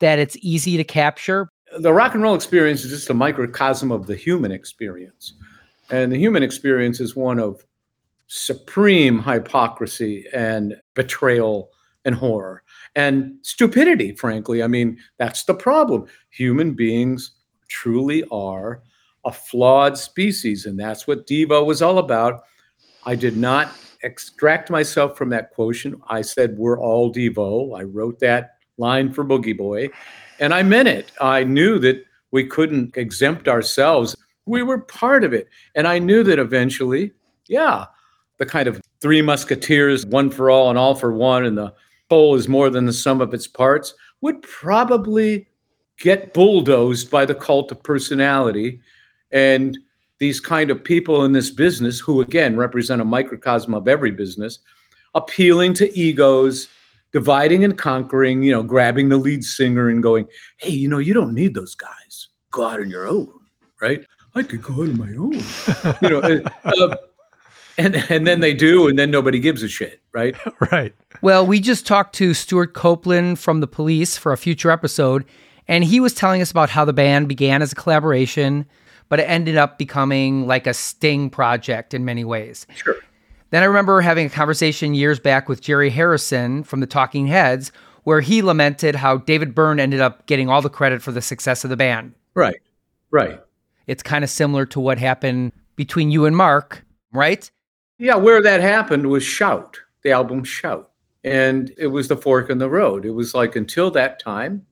that 0.00 0.18
it's 0.18 0.36
easy 0.40 0.76
to 0.76 0.84
capture? 0.84 1.48
The 1.78 1.92
rock 1.92 2.14
and 2.14 2.22
roll 2.22 2.34
experience 2.34 2.84
is 2.84 2.90
just 2.90 3.10
a 3.10 3.14
microcosm 3.14 3.92
of 3.92 4.06
the 4.06 4.16
human 4.16 4.52
experience. 4.52 5.34
And 5.90 6.12
the 6.12 6.18
human 6.18 6.42
experience 6.42 7.00
is 7.00 7.16
one 7.16 7.38
of 7.38 7.64
supreme 8.26 9.22
hypocrisy 9.22 10.26
and 10.34 10.76
betrayal 10.94 11.70
and 12.04 12.14
horror 12.14 12.62
and 12.94 13.34
stupidity, 13.42 14.14
frankly. 14.14 14.62
I 14.62 14.66
mean, 14.66 14.98
that's 15.18 15.44
the 15.44 15.54
problem. 15.54 16.06
Human 16.30 16.74
beings 16.74 17.32
truly 17.68 18.24
are 18.30 18.82
a 19.24 19.32
flawed 19.32 19.98
species, 19.98 20.66
and 20.66 20.78
that's 20.78 21.06
what 21.06 21.26
Devo 21.26 21.66
was 21.66 21.82
all 21.82 21.98
about. 21.98 22.42
I 23.04 23.14
did 23.14 23.36
not 23.36 23.72
extract 24.02 24.70
myself 24.70 25.16
from 25.16 25.28
that 25.30 25.50
quotient. 25.50 26.00
I 26.08 26.22
said, 26.22 26.56
We're 26.56 26.80
all 26.80 27.12
Devo. 27.12 27.78
I 27.78 27.82
wrote 27.82 28.20
that 28.20 28.57
line 28.78 29.12
for 29.12 29.24
Boogie 29.24 29.56
Boy, 29.56 29.90
and 30.40 30.54
I 30.54 30.62
meant 30.62 30.88
it. 30.88 31.12
I 31.20 31.44
knew 31.44 31.78
that 31.80 32.04
we 32.30 32.44
couldn't 32.44 32.96
exempt 32.96 33.48
ourselves. 33.48 34.16
We 34.46 34.62
were 34.62 34.78
part 34.78 35.24
of 35.24 35.32
it. 35.32 35.48
And 35.74 35.86
I 35.86 35.98
knew 35.98 36.22
that 36.24 36.38
eventually, 36.38 37.12
yeah, 37.46 37.86
the 38.38 38.46
kind 38.46 38.68
of 38.68 38.80
three 39.00 39.22
musketeers, 39.22 40.06
one 40.06 40.30
for 40.30 40.50
all 40.50 40.70
and 40.70 40.78
all 40.78 40.94
for 40.94 41.12
one, 41.12 41.44
and 41.44 41.56
the 41.56 41.72
whole 42.10 42.34
is 42.34 42.48
more 42.48 42.70
than 42.70 42.86
the 42.86 42.92
sum 42.92 43.20
of 43.20 43.34
its 43.34 43.46
parts, 43.46 43.94
would 44.20 44.40
probably 44.42 45.48
get 45.98 46.32
bulldozed 46.32 47.10
by 47.10 47.24
the 47.24 47.34
cult 47.34 47.72
of 47.72 47.82
personality 47.82 48.80
and 49.32 49.78
these 50.18 50.40
kind 50.40 50.70
of 50.70 50.82
people 50.82 51.24
in 51.24 51.32
this 51.32 51.50
business 51.50 52.00
who 52.00 52.20
again 52.20 52.56
represent 52.56 53.00
a 53.00 53.04
microcosm 53.04 53.74
of 53.74 53.88
every 53.88 54.10
business 54.10 54.60
appealing 55.14 55.74
to 55.74 55.96
egos 55.98 56.68
dividing 57.12 57.64
and 57.64 57.78
conquering 57.78 58.42
you 58.42 58.52
know 58.52 58.62
grabbing 58.62 59.08
the 59.08 59.16
lead 59.16 59.44
singer 59.44 59.88
and 59.88 60.02
going 60.02 60.26
hey 60.58 60.70
you 60.70 60.88
know 60.88 60.98
you 60.98 61.14
don't 61.14 61.34
need 61.34 61.54
those 61.54 61.74
guys. 61.74 62.28
Go 62.50 62.66
out 62.66 62.80
on 62.80 62.90
your 62.90 63.06
own 63.06 63.32
right? 63.80 64.04
I 64.34 64.42
could 64.42 64.62
go 64.62 64.74
out 64.74 64.80
on 64.80 64.98
my 64.98 65.14
own. 65.16 65.40
You 66.02 66.08
know 66.08 66.20
uh, 66.64 66.96
and 67.76 67.96
and 68.10 68.26
then 68.26 68.40
they 68.40 68.54
do 68.54 68.88
and 68.88 68.98
then 68.98 69.10
nobody 69.10 69.38
gives 69.38 69.62
a 69.62 69.68
shit 69.68 70.00
right? 70.12 70.36
Right. 70.72 70.94
Well, 71.22 71.46
we 71.46 71.60
just 71.60 71.86
talked 71.86 72.14
to 72.16 72.34
Stewart 72.34 72.74
Copeland 72.74 73.38
from 73.38 73.60
the 73.60 73.66
police 73.66 74.16
for 74.16 74.32
a 74.32 74.36
future 74.36 74.70
episode, 74.70 75.24
and 75.66 75.84
he 75.84 76.00
was 76.00 76.12
telling 76.14 76.42
us 76.42 76.50
about 76.50 76.70
how 76.70 76.84
the 76.84 76.92
band 76.92 77.28
began 77.28 77.62
as 77.62 77.72
a 77.72 77.74
collaboration, 77.74 78.66
but 79.08 79.20
it 79.20 79.24
ended 79.24 79.56
up 79.56 79.78
becoming 79.78 80.46
like 80.46 80.66
a 80.66 80.74
sting 80.74 81.30
project 81.30 81.94
in 81.94 82.04
many 82.04 82.24
ways. 82.24 82.66
sure 82.74 82.96
Then 83.50 83.62
I 83.62 83.66
remember 83.66 84.00
having 84.00 84.26
a 84.26 84.30
conversation 84.30 84.94
years 84.94 85.18
back 85.18 85.48
with 85.48 85.62
Jerry 85.62 85.90
Harrison 85.90 86.62
from 86.64 86.80
the 86.80 86.86
Talking 86.86 87.26
Heads, 87.26 87.72
where 88.04 88.20
he 88.20 88.42
lamented 88.42 88.94
how 88.94 89.18
David 89.18 89.54
Byrne 89.54 89.80
ended 89.80 90.00
up 90.00 90.26
getting 90.26 90.48
all 90.48 90.62
the 90.62 90.70
credit 90.70 91.02
for 91.02 91.12
the 91.12 91.22
success 91.22 91.64
of 91.64 91.70
the 91.70 91.76
band. 91.76 92.14
right 92.34 92.60
right 93.10 93.40
It's 93.86 94.02
kind 94.02 94.22
of 94.22 94.30
similar 94.30 94.66
to 94.66 94.80
what 94.80 94.98
happened 94.98 95.52
between 95.76 96.10
you 96.10 96.26
and 96.26 96.36
Mark, 96.36 96.84
right? 97.12 97.50
Yeah, 97.98 98.16
where 98.16 98.42
that 98.42 98.60
happened 98.60 99.08
was 99.08 99.24
Shout, 99.24 99.78
the 100.02 100.12
album 100.12 100.44
Shout. 100.44 100.90
And 101.24 101.72
it 101.76 101.88
was 101.88 102.08
the 102.08 102.16
fork 102.16 102.48
in 102.48 102.58
the 102.58 102.70
road. 102.70 103.04
It 103.04 103.10
was 103.10 103.34
like 103.34 103.56
until 103.56 103.90
that 103.92 104.20
time, 104.20 104.66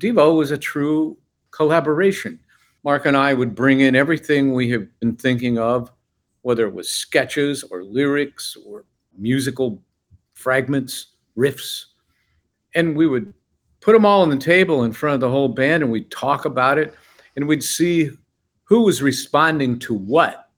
Devo 0.00 0.36
was 0.36 0.50
a 0.50 0.58
true 0.58 1.18
collaboration. 1.50 2.38
Mark 2.84 3.04
and 3.04 3.16
I 3.16 3.34
would 3.34 3.54
bring 3.54 3.80
in 3.80 3.96
everything 3.96 4.52
we 4.52 4.70
have 4.70 4.86
been 5.00 5.16
thinking 5.16 5.58
of, 5.58 5.90
whether 6.48 6.66
it 6.66 6.72
was 6.72 6.88
sketches 6.88 7.62
or 7.64 7.84
lyrics 7.84 8.56
or 8.64 8.86
musical 9.18 9.82
fragments, 10.32 11.08
riffs, 11.36 11.84
and 12.74 12.96
we 12.96 13.06
would 13.06 13.34
put 13.82 13.92
them 13.92 14.06
all 14.06 14.22
on 14.22 14.30
the 14.30 14.36
table 14.38 14.84
in 14.84 14.90
front 14.90 15.12
of 15.12 15.20
the 15.20 15.28
whole 15.28 15.48
band 15.48 15.82
and 15.82 15.92
we'd 15.92 16.10
talk 16.10 16.46
about 16.46 16.78
it 16.78 16.94
and 17.36 17.46
we'd 17.46 17.62
see 17.62 18.10
who 18.64 18.80
was 18.80 19.02
responding 19.02 19.78
to 19.78 19.92
what 19.92 20.48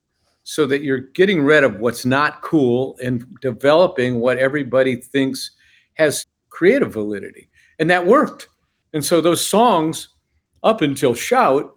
so 0.45 0.65
that 0.65 0.85
you're 0.85 1.01
getting 1.01 1.43
rid 1.43 1.65
of 1.65 1.81
what's 1.81 2.07
not 2.07 2.41
cool 2.41 2.97
and 3.03 3.27
developing 3.41 4.21
what 4.21 4.39
everybody 4.39 4.95
thinks 4.95 5.51
has 5.95 6.25
creative 6.51 6.93
validity. 6.93 7.51
And 7.81 7.91
that 7.91 8.07
worked. 8.07 8.49
And 8.93 9.05
so 9.05 9.21
those 9.21 9.45
songs, 9.45 10.11
up 10.63 10.83
until 10.83 11.15
Shout, 11.15 11.75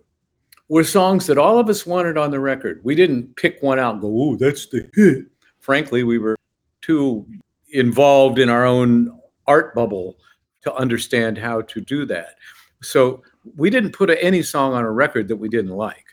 were 0.69 0.83
songs 0.83 1.27
that 1.27 1.37
all 1.37 1.59
of 1.59 1.69
us 1.69 1.85
wanted 1.85 2.17
on 2.17 2.31
the 2.31 2.39
record. 2.39 2.81
We 2.83 2.95
didn't 2.95 3.35
pick 3.35 3.61
one 3.61 3.79
out 3.79 3.93
and 3.93 4.01
go, 4.01 4.21
oh, 4.21 4.35
that's 4.35 4.67
the 4.67 4.89
hit. 4.93 5.25
Frankly, 5.59 6.03
we 6.03 6.17
were 6.17 6.37
too 6.81 7.25
involved 7.71 8.39
in 8.39 8.49
our 8.49 8.65
own 8.65 9.19
art 9.47 9.75
bubble 9.75 10.17
to 10.61 10.73
understand 10.75 11.37
how 11.37 11.61
to 11.61 11.81
do 11.81 12.05
that. 12.05 12.35
So 12.81 13.23
we 13.55 13.69
didn't 13.69 13.91
put 13.91 14.09
any 14.21 14.41
song 14.41 14.73
on 14.73 14.83
a 14.83 14.91
record 14.91 15.27
that 15.27 15.35
we 15.35 15.49
didn't 15.49 15.71
like. 15.71 16.05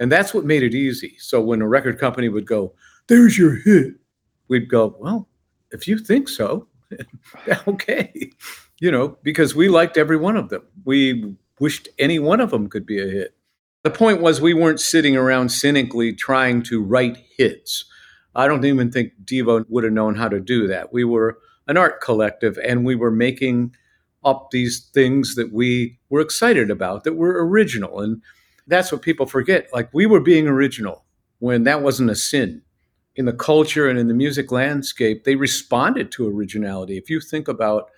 And 0.00 0.10
that's 0.10 0.32
what 0.32 0.44
made 0.44 0.62
it 0.62 0.74
easy. 0.74 1.16
So 1.18 1.40
when 1.40 1.60
a 1.60 1.68
record 1.68 1.98
company 1.98 2.28
would 2.28 2.46
go, 2.46 2.74
there's 3.08 3.36
your 3.36 3.56
hit, 3.56 3.94
we'd 4.48 4.68
go, 4.68 4.96
well, 4.98 5.28
if 5.70 5.88
you 5.88 5.98
think 5.98 6.28
so, 6.28 6.68
okay. 7.68 8.30
You 8.80 8.90
know, 8.90 9.18
because 9.22 9.54
we 9.54 9.68
liked 9.68 9.96
every 9.96 10.16
one 10.16 10.36
of 10.36 10.48
them. 10.48 10.62
We 10.84 11.34
wished 11.58 11.88
any 11.98 12.18
one 12.18 12.40
of 12.40 12.50
them 12.50 12.68
could 12.68 12.86
be 12.86 13.00
a 13.00 13.06
hit. 13.06 13.34
The 13.88 13.96
point 13.96 14.20
was, 14.20 14.38
we 14.38 14.52
weren't 14.52 14.80
sitting 14.80 15.16
around 15.16 15.48
cynically 15.48 16.12
trying 16.12 16.62
to 16.64 16.82
write 16.82 17.16
hits. 17.38 17.86
I 18.34 18.46
don't 18.46 18.66
even 18.66 18.92
think 18.92 19.14
Devo 19.24 19.64
would 19.66 19.82
have 19.82 19.94
known 19.94 20.14
how 20.14 20.28
to 20.28 20.40
do 20.40 20.66
that. 20.66 20.92
We 20.92 21.04
were 21.04 21.38
an 21.66 21.78
art 21.78 22.02
collective 22.02 22.58
and 22.62 22.84
we 22.84 22.94
were 22.94 23.10
making 23.10 23.74
up 24.22 24.50
these 24.50 24.90
things 24.92 25.36
that 25.36 25.54
we 25.54 25.98
were 26.10 26.20
excited 26.20 26.70
about, 26.70 27.04
that 27.04 27.14
were 27.14 27.42
original. 27.42 28.00
And 28.00 28.20
that's 28.66 28.92
what 28.92 29.00
people 29.00 29.24
forget. 29.24 29.68
Like 29.72 29.88
we 29.94 30.04
were 30.04 30.20
being 30.20 30.46
original 30.46 31.06
when 31.38 31.62
that 31.62 31.80
wasn't 31.80 32.10
a 32.10 32.14
sin. 32.14 32.60
In 33.16 33.24
the 33.24 33.32
culture 33.32 33.88
and 33.88 33.98
in 33.98 34.06
the 34.06 34.12
music 34.12 34.52
landscape, 34.52 35.24
they 35.24 35.34
responded 35.34 36.12
to 36.12 36.28
originality. 36.28 36.98
If 36.98 37.08
you 37.08 37.22
think 37.22 37.48
about 37.48 37.88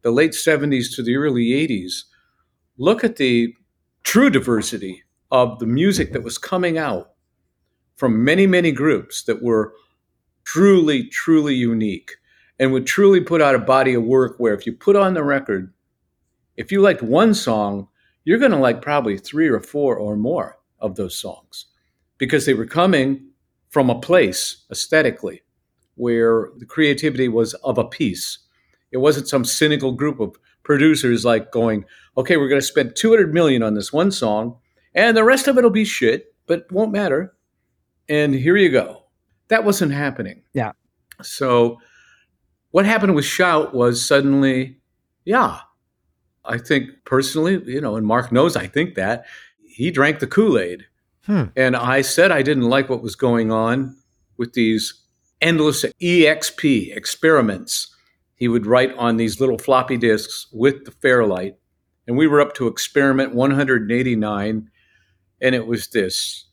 the 0.00 0.12
late 0.12 0.32
70s 0.32 0.96
to 0.96 1.02
the 1.02 1.16
early 1.16 1.48
80s, 1.48 2.04
look 2.78 3.04
at 3.04 3.16
the 3.16 3.52
true 4.02 4.30
diversity 4.30 5.04
of 5.30 5.58
the 5.58 5.66
music 5.66 6.12
that 6.12 6.24
was 6.24 6.38
coming 6.38 6.78
out 6.78 7.12
from 7.96 8.24
many, 8.24 8.46
many 8.46 8.72
groups 8.72 9.22
that 9.24 9.42
were 9.42 9.74
truly, 10.44 11.04
truly 11.08 11.54
unique 11.54 12.12
and 12.58 12.72
would 12.72 12.86
truly 12.86 13.20
put 13.20 13.40
out 13.40 13.54
a 13.54 13.58
body 13.58 13.94
of 13.94 14.02
work 14.02 14.36
where 14.38 14.54
if 14.54 14.66
you 14.66 14.72
put 14.72 14.96
on 14.96 15.14
the 15.14 15.22
record, 15.22 15.72
if 16.56 16.72
you 16.72 16.80
liked 16.80 17.02
one 17.02 17.34
song, 17.34 17.88
you're 18.24 18.38
going 18.38 18.50
to 18.50 18.56
like 18.56 18.82
probably 18.82 19.16
three 19.16 19.48
or 19.48 19.60
four 19.60 19.96
or 19.96 20.16
more 20.16 20.58
of 20.78 20.96
those 20.96 21.16
songs 21.16 21.66
because 22.18 22.46
they 22.46 22.54
were 22.54 22.66
coming 22.66 23.28
from 23.70 23.88
a 23.88 24.00
place 24.00 24.64
aesthetically 24.70 25.42
where 25.94 26.50
the 26.58 26.66
creativity 26.66 27.28
was 27.28 27.54
of 27.54 27.78
a 27.78 27.84
piece. 27.84 28.38
It 28.92 28.98
wasn't 28.98 29.28
some 29.28 29.44
cynical 29.44 29.92
group 29.92 30.20
of 30.20 30.36
producers 30.62 31.24
like 31.24 31.52
going, 31.52 31.84
okay, 32.16 32.36
we're 32.36 32.48
going 32.48 32.60
to 32.60 32.66
spend 32.66 32.96
200 32.96 33.32
million 33.32 33.62
on 33.62 33.74
this 33.74 33.92
one 33.92 34.10
song 34.10 34.56
and 34.94 35.16
the 35.16 35.24
rest 35.24 35.48
of 35.48 35.58
it'll 35.58 35.70
be 35.70 35.84
shit, 35.84 36.34
but 36.46 36.70
won't 36.70 36.92
matter. 36.92 37.34
And 38.08 38.34
here 38.34 38.56
you 38.56 38.70
go. 38.70 39.04
That 39.48 39.64
wasn't 39.64 39.92
happening. 39.92 40.42
Yeah. 40.52 40.72
So 41.22 41.78
what 42.70 42.86
happened 42.86 43.14
with 43.14 43.24
Shout 43.24 43.74
was 43.74 44.04
suddenly, 44.04 44.78
yeah, 45.24 45.60
I 46.44 46.58
think 46.58 46.90
personally, 47.04 47.62
you 47.66 47.80
know, 47.80 47.96
and 47.96 48.06
Mark 48.06 48.32
knows 48.32 48.56
I 48.56 48.66
think 48.66 48.94
that 48.94 49.26
he 49.64 49.90
drank 49.90 50.18
the 50.18 50.26
Kool 50.26 50.58
Aid. 50.58 50.86
Hmm. 51.24 51.44
And 51.56 51.76
I 51.76 52.00
said 52.00 52.32
I 52.32 52.42
didn't 52.42 52.68
like 52.68 52.88
what 52.88 53.02
was 53.02 53.14
going 53.14 53.52
on 53.52 53.96
with 54.36 54.54
these 54.54 54.94
endless 55.40 55.84
EXP 56.00 56.96
experiments. 56.96 57.94
He 58.34 58.48
would 58.48 58.66
write 58.66 58.94
on 58.96 59.16
these 59.16 59.40
little 59.40 59.58
floppy 59.58 59.96
disks 59.96 60.46
with 60.52 60.84
the 60.84 60.90
Fairlight. 60.90 61.56
And 62.06 62.16
we 62.16 62.26
were 62.26 62.40
up 62.40 62.54
to 62.54 62.66
experiment 62.66 63.34
189. 63.34 64.70
And 65.40 65.54
it 65.54 65.66
was 65.66 65.88
this 65.88 66.46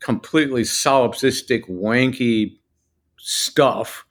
completely 0.00 0.62
solipsistic, 0.62 1.68
wanky 1.68 2.58
stuff 3.18 4.04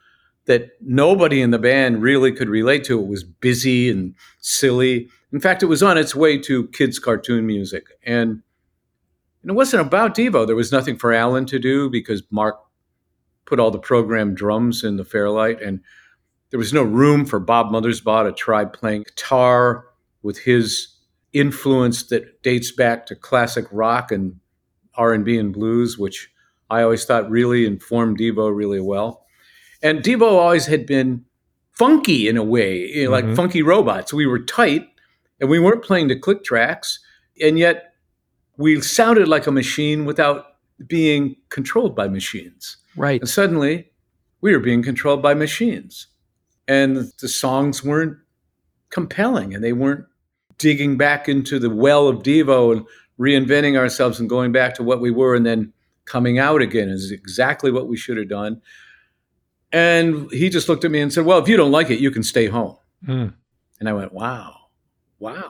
that 0.46 0.72
nobody 0.82 1.42
in 1.42 1.52
the 1.52 1.60
band 1.60 2.02
really 2.02 2.32
could 2.32 2.50
relate 2.50 2.84
to. 2.86 3.00
It 3.00 3.08
was 3.08 3.24
busy 3.24 3.90
and 3.90 4.16
silly. 4.40 5.10
In 5.32 5.40
fact, 5.40 5.64
it 5.64 5.68
was 5.68 5.84
on 5.84 5.98
its 5.98 6.16
way 6.16 6.38
to 6.40 6.68
kids' 6.70 7.00
cartoon 7.00 7.46
music. 7.46 7.86
And, 8.04 8.42
and 9.42 9.52
it 9.52 9.54
wasn't 9.54 9.86
about 9.86 10.16
Devo. 10.16 10.46
There 10.46 10.56
was 10.56 10.72
nothing 10.72 10.98
for 10.98 11.14
Alan 11.14 11.46
to 11.46 11.60
do 11.60 11.90
because 11.90 12.24
Mark 12.30 12.60
put 13.46 13.60
all 13.60 13.72
the 13.72 13.80
programmed 13.80 14.36
drums 14.36 14.84
in 14.84 14.98
the 14.98 15.06
Fairlight. 15.06 15.62
And 15.62 15.80
there 16.50 16.60
was 16.60 16.74
no 16.74 16.84
room 16.84 17.26
for 17.26 17.40
Bob 17.40 17.70
Mothersbaugh 17.72 18.26
to 18.26 18.34
try 18.34 18.66
playing 18.66 19.04
guitar 19.04 19.86
with 20.24 20.40
his 20.40 20.93
influence 21.34 22.04
that 22.04 22.42
dates 22.44 22.72
back 22.72 23.06
to 23.08 23.16
classic 23.16 23.66
rock 23.72 24.12
and 24.12 24.40
R&B 24.96 25.38
and 25.38 25.52
blues, 25.54 25.98
which 25.98 26.30
I 26.70 26.84
always 26.84 27.06
thought 27.06 27.30
really 27.30 27.66
informed 27.66 28.20
Devo 28.20 28.56
really 28.56 28.80
well. 28.80 29.26
And 29.82 30.00
Devo 30.02 30.32
always 30.32 30.68
had 30.68 30.86
been 30.86 31.26
funky 31.74 32.28
in 32.28 32.38
a 32.38 32.44
way, 32.44 32.88
you 32.88 33.06
know, 33.06 33.12
like 33.12 33.26
Mhm. 33.26 33.36
funky 33.36 33.62
robots. 33.64 34.14
We 34.14 34.26
were 34.28 34.40
tight 34.40 34.88
and 35.40 35.50
we 35.50 35.60
weren't 35.60 35.84
playing 35.84 36.08
to 36.10 36.16
click 36.16 36.44
tracks, 36.44 37.00
and 37.42 37.58
yet 37.58 37.96
we 38.58 38.80
sounded 38.82 39.28
like 39.28 39.48
a 39.48 39.52
machine 39.52 40.06
without 40.06 40.46
being 40.88 41.36
controlled 41.50 41.96
by 41.96 42.08
machines. 42.08 42.78
Right. 42.96 43.20
And 43.20 43.30
suddenly 43.30 43.92
we 44.42 44.54
were 44.54 44.60
being 44.60 44.84
controlled 44.84 45.22
by 45.24 45.34
machines. 45.34 46.08
And 46.68 47.12
the 47.20 47.28
songs 47.28 47.84
weren't 47.84 48.18
compelling 48.90 49.54
and 49.54 49.64
they 49.64 49.74
weren't 49.74 50.06
digging 50.58 50.98
back 50.98 51.28
into 51.28 51.60
the 51.60 51.70
well 51.70 52.08
of 52.08 52.24
Devo 52.24 52.72
and 52.72 52.86
reinventing 53.20 53.78
ourselves 53.78 54.20
and 54.20 54.30
going 54.30 54.52
back 54.52 54.74
to 54.76 54.84
what 54.84 55.02
we 55.02 55.12
were 55.12 55.36
and 55.36 55.46
then 55.46 55.74
coming 56.06 56.40
out 56.40 56.62
again 56.62 56.90
is 56.90 57.12
exactly 57.12 57.72
what 57.72 57.88
we 57.88 57.98
should 57.98 58.18
have 58.18 58.30
done. 58.30 58.62
And 59.72 60.30
he 60.32 60.50
just 60.50 60.70
looked 60.70 60.86
at 60.86 60.92
me 60.92 61.02
and 61.02 61.12
said, 61.12 61.26
Well, 61.26 61.40
if 61.40 61.48
you 61.48 61.58
don't 61.58 61.72
like 61.72 61.90
it, 61.90 62.00
you 62.00 62.12
can 62.12 62.24
stay 62.24 62.48
home. 62.48 62.78
Hmm. 63.06 63.28
And 63.80 63.90
I 63.90 63.94
went, 63.94 64.14
Wow, 64.14 64.56
wow. 65.20 65.50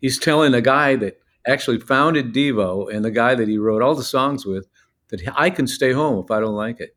He's 0.00 0.18
telling 0.18 0.52
the 0.52 0.60
guy 0.60 0.96
that 0.96 1.20
actually 1.46 1.80
founded 1.80 2.34
Devo 2.34 2.92
and 2.92 3.04
the 3.04 3.10
guy 3.10 3.34
that 3.34 3.48
he 3.48 3.58
wrote 3.58 3.82
all 3.82 3.94
the 3.94 4.02
songs 4.02 4.44
with 4.44 4.68
that 5.08 5.20
I 5.36 5.50
can 5.50 5.66
stay 5.66 5.92
home 5.92 6.22
if 6.22 6.30
I 6.30 6.40
don't 6.40 6.54
like 6.54 6.80
it. 6.80 6.96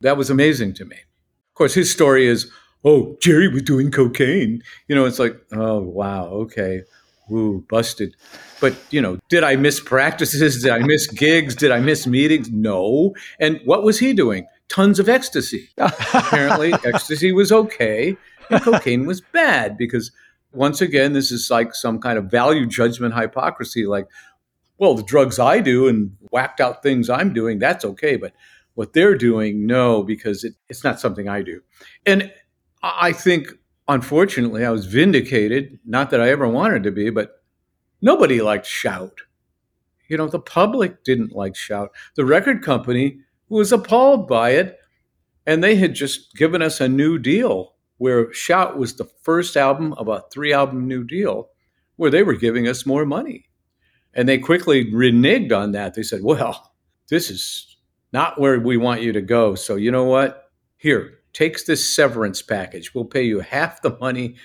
That 0.00 0.16
was 0.16 0.30
amazing 0.30 0.74
to 0.74 0.84
me. 0.84 0.96
Of 0.96 1.54
course, 1.54 1.74
his 1.74 1.90
story 1.90 2.26
is, 2.26 2.50
oh, 2.84 3.16
Jerry 3.20 3.48
was 3.48 3.62
doing 3.62 3.90
cocaine. 3.90 4.62
You 4.88 4.94
know, 4.94 5.04
it's 5.04 5.18
like, 5.18 5.36
oh, 5.52 5.80
wow, 5.80 6.26
okay, 6.26 6.82
woo, 7.28 7.64
busted. 7.68 8.14
But, 8.60 8.74
you 8.90 9.00
know, 9.00 9.18
did 9.28 9.44
I 9.44 9.56
miss 9.56 9.80
practices? 9.80 10.62
Did 10.62 10.72
I 10.72 10.80
miss 10.80 11.06
gigs? 11.06 11.54
Did 11.54 11.70
I 11.70 11.80
miss 11.80 12.06
meetings? 12.06 12.50
No. 12.50 13.14
And 13.38 13.60
what 13.64 13.82
was 13.82 13.98
he 13.98 14.12
doing? 14.12 14.46
Tons 14.68 14.98
of 14.98 15.08
ecstasy. 15.08 15.68
Apparently, 15.78 16.72
ecstasy 16.84 17.32
was 17.32 17.52
okay 17.52 18.16
and 18.50 18.62
cocaine 18.62 19.06
was 19.06 19.20
bad 19.20 19.76
because, 19.76 20.12
once 20.52 20.80
again, 20.80 21.12
this 21.12 21.30
is 21.30 21.50
like 21.50 21.74
some 21.74 22.00
kind 22.00 22.18
of 22.18 22.26
value 22.26 22.66
judgment 22.66 23.14
hypocrisy. 23.14 23.86
Like, 23.86 24.06
well, 24.78 24.94
the 24.94 25.02
drugs 25.02 25.38
I 25.38 25.60
do 25.60 25.88
and 25.88 26.16
whacked 26.30 26.60
out 26.60 26.82
things 26.82 27.08
I'm 27.08 27.32
doing, 27.32 27.58
that's 27.58 27.84
okay. 27.84 28.16
But 28.16 28.32
what 28.74 28.92
they're 28.92 29.16
doing, 29.16 29.66
no, 29.66 30.02
because 30.02 30.44
it, 30.44 30.54
it's 30.68 30.84
not 30.84 31.00
something 31.00 31.28
I 31.28 31.42
do. 31.42 31.60
And 32.06 32.32
I 32.82 33.12
think, 33.12 33.52
unfortunately, 33.88 34.64
I 34.64 34.70
was 34.70 34.86
vindicated. 34.86 35.78
Not 35.84 36.10
that 36.10 36.20
I 36.20 36.30
ever 36.30 36.48
wanted 36.48 36.82
to 36.84 36.90
be, 36.90 37.10
but 37.10 37.42
nobody 38.00 38.40
liked 38.40 38.66
Shout. 38.66 39.20
You 40.08 40.16
know, 40.16 40.28
the 40.28 40.40
public 40.40 41.04
didn't 41.04 41.32
like 41.32 41.54
Shout. 41.56 41.90
The 42.16 42.24
record 42.24 42.62
company 42.62 43.20
was 43.48 43.72
appalled 43.72 44.26
by 44.28 44.50
it. 44.50 44.78
And 45.46 45.64
they 45.64 45.76
had 45.76 45.94
just 45.94 46.34
given 46.34 46.62
us 46.62 46.80
a 46.80 46.88
new 46.88 47.18
deal 47.18 47.74
where 47.98 48.32
Shout 48.32 48.78
was 48.78 48.94
the 48.94 49.08
first 49.22 49.56
album 49.56 49.92
of 49.94 50.08
a 50.08 50.22
three 50.32 50.52
album 50.52 50.86
new 50.86 51.04
deal 51.04 51.48
where 51.96 52.10
they 52.10 52.22
were 52.22 52.34
giving 52.34 52.68
us 52.68 52.86
more 52.86 53.04
money. 53.04 53.46
And 54.14 54.28
they 54.28 54.38
quickly 54.38 54.90
reneged 54.90 55.52
on 55.52 55.72
that. 55.72 55.94
They 55.94 56.02
said, 56.02 56.22
well, 56.22 56.72
this 57.08 57.30
is 57.30 57.76
not 58.12 58.40
where 58.40 58.58
we 58.58 58.76
want 58.76 59.02
you 59.02 59.12
to 59.12 59.20
go. 59.20 59.54
So, 59.54 59.76
you 59.76 59.90
know 59.90 60.04
what? 60.04 60.50
Here, 60.76 61.19
takes 61.32 61.64
this 61.64 61.94
severance 61.94 62.42
package. 62.42 62.94
We'll 62.94 63.04
pay 63.04 63.22
you 63.22 63.40
half 63.40 63.82
the 63.82 63.96
money 63.98 64.36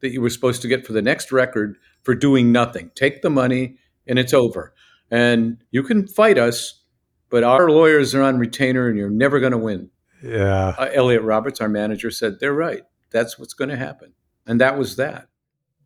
that 0.00 0.12
you 0.12 0.20
were 0.20 0.30
supposed 0.30 0.62
to 0.62 0.68
get 0.68 0.86
for 0.86 0.92
the 0.92 1.02
next 1.02 1.32
record 1.32 1.76
for 2.02 2.14
doing 2.14 2.52
nothing. 2.52 2.90
Take 2.94 3.22
the 3.22 3.30
money 3.30 3.76
and 4.06 4.18
it's 4.18 4.32
over. 4.32 4.74
And 5.10 5.62
you 5.70 5.82
can 5.82 6.06
fight 6.06 6.38
us, 6.38 6.82
but 7.30 7.44
our 7.44 7.70
lawyers 7.70 8.14
are 8.14 8.22
on 8.22 8.38
retainer 8.38 8.88
and 8.88 8.96
you're 8.96 9.10
never 9.10 9.40
going 9.40 9.52
to 9.52 9.58
win. 9.58 9.90
Yeah. 10.22 10.74
Uh, 10.78 10.88
Elliot 10.92 11.22
Roberts, 11.22 11.60
our 11.60 11.68
manager, 11.68 12.10
said, 12.10 12.40
they're 12.40 12.54
right. 12.54 12.82
That's 13.10 13.38
what's 13.38 13.54
going 13.54 13.70
to 13.70 13.76
happen. 13.76 14.12
And 14.46 14.60
that 14.60 14.78
was 14.78 14.96
that. 14.96 15.28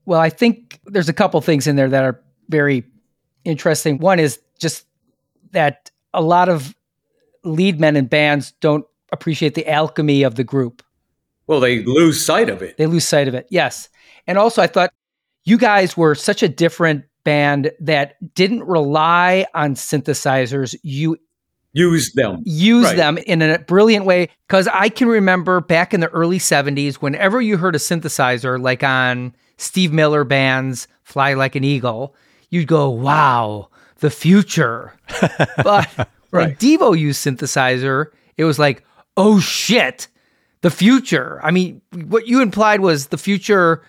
Well, 0.04 0.20
I 0.20 0.30
think 0.30 0.80
there's 0.86 1.08
a 1.08 1.14
couple 1.14 1.40
things 1.40 1.66
in 1.66 1.76
there 1.76 1.88
that 1.88 2.04
are 2.04 2.20
very 2.48 2.84
interesting. 3.44 3.98
One 3.98 4.18
is 4.18 4.38
just 4.58 4.86
that 5.52 5.90
a 6.12 6.20
lot 6.20 6.48
of 6.48 6.74
lead 7.42 7.80
men 7.80 7.96
in 7.96 8.06
bands 8.06 8.52
don't 8.60 8.84
appreciate 9.14 9.54
the 9.54 9.66
alchemy 9.70 10.22
of 10.22 10.34
the 10.34 10.44
group. 10.44 10.82
Well, 11.46 11.60
they 11.60 11.82
lose 11.84 12.24
sight 12.24 12.48
of 12.50 12.60
it. 12.62 12.76
They 12.76 12.86
lose 12.86 13.06
sight 13.06 13.28
of 13.28 13.34
it. 13.34 13.46
Yes. 13.50 13.88
And 14.26 14.36
also, 14.38 14.60
I 14.62 14.66
thought 14.66 14.92
you 15.44 15.56
guys 15.58 15.96
were 15.96 16.14
such 16.14 16.42
a 16.42 16.48
different 16.48 17.04
band 17.24 17.70
that 17.80 18.16
didn't 18.34 18.64
rely 18.64 19.46
on 19.54 19.74
synthesizers. 19.74 20.74
You 20.82 21.16
Use 21.72 22.12
them. 22.14 22.40
use 22.44 22.84
Right. 22.84 22.96
them 22.96 23.18
in 23.18 23.42
a 23.42 23.58
brilliant 23.58 24.04
way. 24.04 24.28
Because 24.46 24.68
I 24.68 24.88
can 24.88 25.08
remember 25.08 25.60
back 25.60 25.92
in 25.92 26.00
the 26.00 26.08
early 26.10 26.38
70s, 26.38 26.96
whenever 26.96 27.40
you 27.40 27.56
heard 27.56 27.74
a 27.74 27.78
synthesizer, 27.78 28.60
like 28.62 28.82
on 28.84 29.34
Steve 29.56 29.92
Miller 29.92 30.22
Band's 30.24 30.86
Fly 31.02 31.34
Like 31.34 31.56
an 31.56 31.64
Eagle, 31.64 32.14
you'd 32.50 32.68
go, 32.68 32.88
wow, 32.90 33.68
the 33.98 34.10
future. 34.10 34.92
but 35.64 35.86
when 35.96 36.06
Right. 36.48 36.58
Devo 36.58 36.96
used 36.98 37.24
synthesizer, 37.24 38.06
it 38.36 38.44
was 38.44 38.58
like, 38.58 38.84
oh 39.16 39.40
shit, 39.40 40.08
the 40.62 40.70
future. 40.70 41.40
I 41.42 41.50
mean, 41.50 41.80
what 42.06 42.26
you 42.26 42.40
implied 42.40 42.80
was 42.80 43.08
the 43.08 43.18
future 43.18 43.82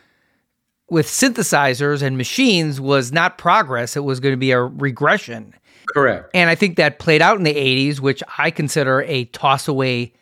with 0.90 1.08
synthesizers 1.08 2.02
and 2.02 2.18
machines 2.18 2.80
was 2.80 3.12
not 3.12 3.38
progress, 3.38 3.96
it 3.98 4.04
was 4.04 4.20
going 4.20 4.34
to 4.34 4.38
be 4.38 4.52
a 4.52 4.62
regression. 4.62 5.54
Correct. 5.94 6.30
And 6.34 6.50
I 6.50 6.56
think 6.56 6.76
that 6.78 7.00
played 7.00 7.22
out 7.22 7.38
in 7.38 7.44
the 7.44 7.54
80s, 7.54 8.00
which 8.00 8.22
I 8.38 8.52
consider 8.52 9.02
a 9.04 9.26
toss 9.26 9.68
away 9.68 10.14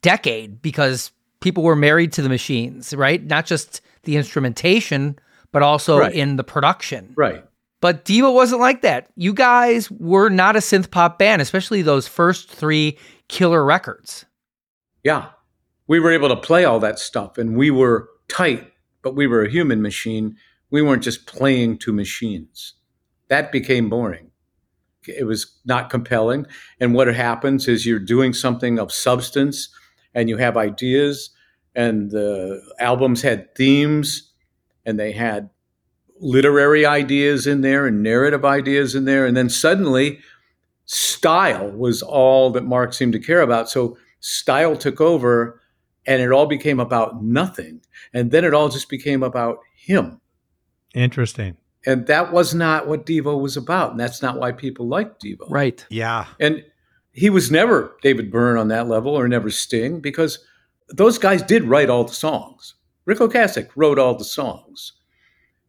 decade 0.00 0.62
because 0.62 1.12
people 1.40 1.62
were 1.62 1.76
married 1.76 2.12
to 2.14 2.22
the 2.22 2.28
machines, 2.28 2.94
right? 2.94 3.22
Not 3.24 3.46
just 3.46 3.80
the 4.04 4.16
instrumentation, 4.16 5.18
but 5.50 5.62
also 5.62 5.98
Right. 5.98 6.14
in 6.14 6.36
the 6.36 6.44
production. 6.44 7.12
Right. 7.16 7.44
But 7.80 8.04
Devo 8.04 8.32
wasn't 8.32 8.60
like 8.60 8.82
that. 8.82 9.08
You 9.16 9.34
guys 9.34 9.90
were 9.90 10.28
not 10.28 10.56
a 10.56 10.60
synth 10.60 10.90
pop 10.90 11.18
band, 11.18 11.42
especially 11.42 11.82
those 11.82 12.06
first 12.06 12.48
three 12.48 12.96
killer 13.28 13.64
records. 13.64 14.24
Yeah. 15.02 15.30
We 15.86 16.00
were 16.00 16.12
able 16.12 16.28
to 16.28 16.36
play 16.36 16.64
all 16.64 16.80
that 16.80 16.98
stuff 16.98 17.38
and 17.38 17.56
we 17.56 17.70
were 17.70 18.08
tight, 18.28 18.72
but 19.02 19.14
we 19.14 19.26
were 19.26 19.44
a 19.44 19.50
human 19.50 19.82
machine. 19.82 20.36
We 20.70 20.82
weren't 20.82 21.02
just 21.02 21.26
playing 21.26 21.78
to 21.78 21.92
machines. 21.92 22.74
That 23.28 23.52
became 23.52 23.90
boring. 23.90 24.30
It 25.06 25.26
was 25.26 25.58
not 25.64 25.90
compelling. 25.90 26.46
And 26.78 26.94
what 26.94 27.08
happens 27.08 27.66
is 27.66 27.84
you're 27.84 27.98
doing 27.98 28.32
something 28.32 28.78
of 28.78 28.92
substance 28.92 29.68
and 30.14 30.28
you 30.28 30.36
have 30.36 30.56
ideas, 30.56 31.30
and 31.74 32.10
the 32.10 32.62
albums 32.78 33.22
had 33.22 33.54
themes 33.54 34.30
and 34.84 35.00
they 35.00 35.12
had 35.12 35.48
literary 36.20 36.84
ideas 36.84 37.46
in 37.46 37.62
there 37.62 37.86
and 37.86 38.02
narrative 38.02 38.44
ideas 38.44 38.94
in 38.94 39.06
there. 39.06 39.26
And 39.26 39.36
then 39.36 39.48
suddenly, 39.48 40.20
style 40.92 41.70
was 41.70 42.02
all 42.02 42.50
that 42.50 42.66
Mark 42.66 42.92
seemed 42.92 43.14
to 43.14 43.18
care 43.18 43.40
about. 43.40 43.70
So 43.70 43.96
style 44.20 44.76
took 44.76 45.00
over 45.00 45.58
and 46.06 46.20
it 46.20 46.30
all 46.30 46.44
became 46.44 46.78
about 46.78 47.24
nothing. 47.24 47.80
And 48.12 48.30
then 48.30 48.44
it 48.44 48.52
all 48.52 48.68
just 48.68 48.90
became 48.90 49.22
about 49.22 49.60
him. 49.74 50.20
Interesting. 50.94 51.56
And 51.86 52.06
that 52.08 52.30
was 52.30 52.54
not 52.54 52.88
what 52.88 53.06
Devo 53.06 53.40
was 53.40 53.56
about. 53.56 53.92
And 53.92 54.00
that's 54.00 54.20
not 54.20 54.38
why 54.38 54.52
people 54.52 54.86
liked 54.86 55.22
Devo. 55.22 55.48
Right. 55.48 55.84
Yeah. 55.88 56.26
And 56.38 56.62
he 57.12 57.30
was 57.30 57.50
never 57.50 57.96
David 58.02 58.30
Byrne 58.30 58.58
on 58.58 58.68
that 58.68 58.86
level 58.86 59.14
or 59.14 59.26
never 59.28 59.48
Sting 59.50 60.00
because 60.00 60.44
those 60.90 61.16
guys 61.16 61.42
did 61.42 61.64
write 61.64 61.88
all 61.88 62.04
the 62.04 62.12
songs. 62.12 62.74
Ric 63.06 63.18
Ocasek 63.18 63.70
wrote 63.76 63.98
all 63.98 64.14
the 64.14 64.24
songs. 64.24 64.92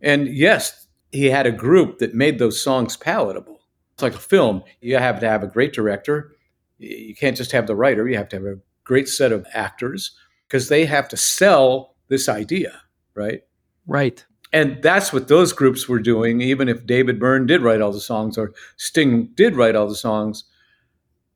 And 0.01 0.27
yes, 0.27 0.86
he 1.13 1.27
had 1.27 1.47
a 1.47 1.51
group 1.51 1.99
that 1.99 2.13
made 2.13 2.39
those 2.39 2.62
songs 2.62 2.97
palatable. 2.97 3.53
It's 3.93 4.03
like 4.03 4.15
a 4.15 4.19
film. 4.19 4.63
You 4.82 4.97
have 4.97 5.19
to 5.19 5.29
have 5.29 5.43
a 5.43 5.47
great 5.47 5.73
director. 5.73 6.36
You 6.79 7.15
can't 7.15 7.38
just 7.38 7.51
have 7.51 7.67
the 7.67 7.75
writer, 7.75 8.08
you 8.10 8.17
have 8.17 8.29
to 8.29 8.36
have 8.38 8.45
a 8.45 8.60
great 8.84 9.08
set 9.08 9.32
of 9.32 9.45
actors 9.53 10.12
because 10.47 10.69
they 10.69 10.86
have 10.86 11.08
to 11.10 11.17
sell 11.17 11.95
this 12.10 12.27
idea, 12.27 12.82
right? 13.15 13.41
Right. 13.88 14.25
And 14.51 14.82
that's 14.84 15.12
what 15.12 15.27
those 15.27 15.51
groups 15.53 15.89
were 15.89 15.99
doing, 15.99 16.41
even 16.41 16.69
if 16.69 16.86
David 16.86 17.19
Byrne 17.19 17.47
did 17.47 17.62
write 17.62 17.82
all 17.82 17.91
the 17.91 17.99
songs 17.99 18.38
or 18.38 18.53
Sting 18.77 19.29
did 19.34 19.56
write 19.56 19.75
all 19.75 19.88
the 19.88 19.95
songs. 19.95 20.43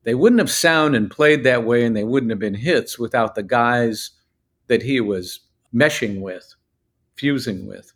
They 0.04 0.14
wouldn't 0.14 0.38
have 0.38 0.50
sounded 0.50 1.02
and 1.02 1.10
played 1.10 1.42
that 1.44 1.64
way 1.64 1.84
and 1.84 1.96
they 1.96 2.04
wouldn't 2.04 2.30
have 2.30 2.38
been 2.38 2.54
hits 2.54 2.98
without 2.98 3.34
the 3.34 3.42
guys 3.42 4.10
that 4.68 4.82
he 4.82 5.00
was 5.00 5.40
meshing 5.74 6.20
with, 6.20 6.54
fusing 7.16 7.66
with. 7.66 7.92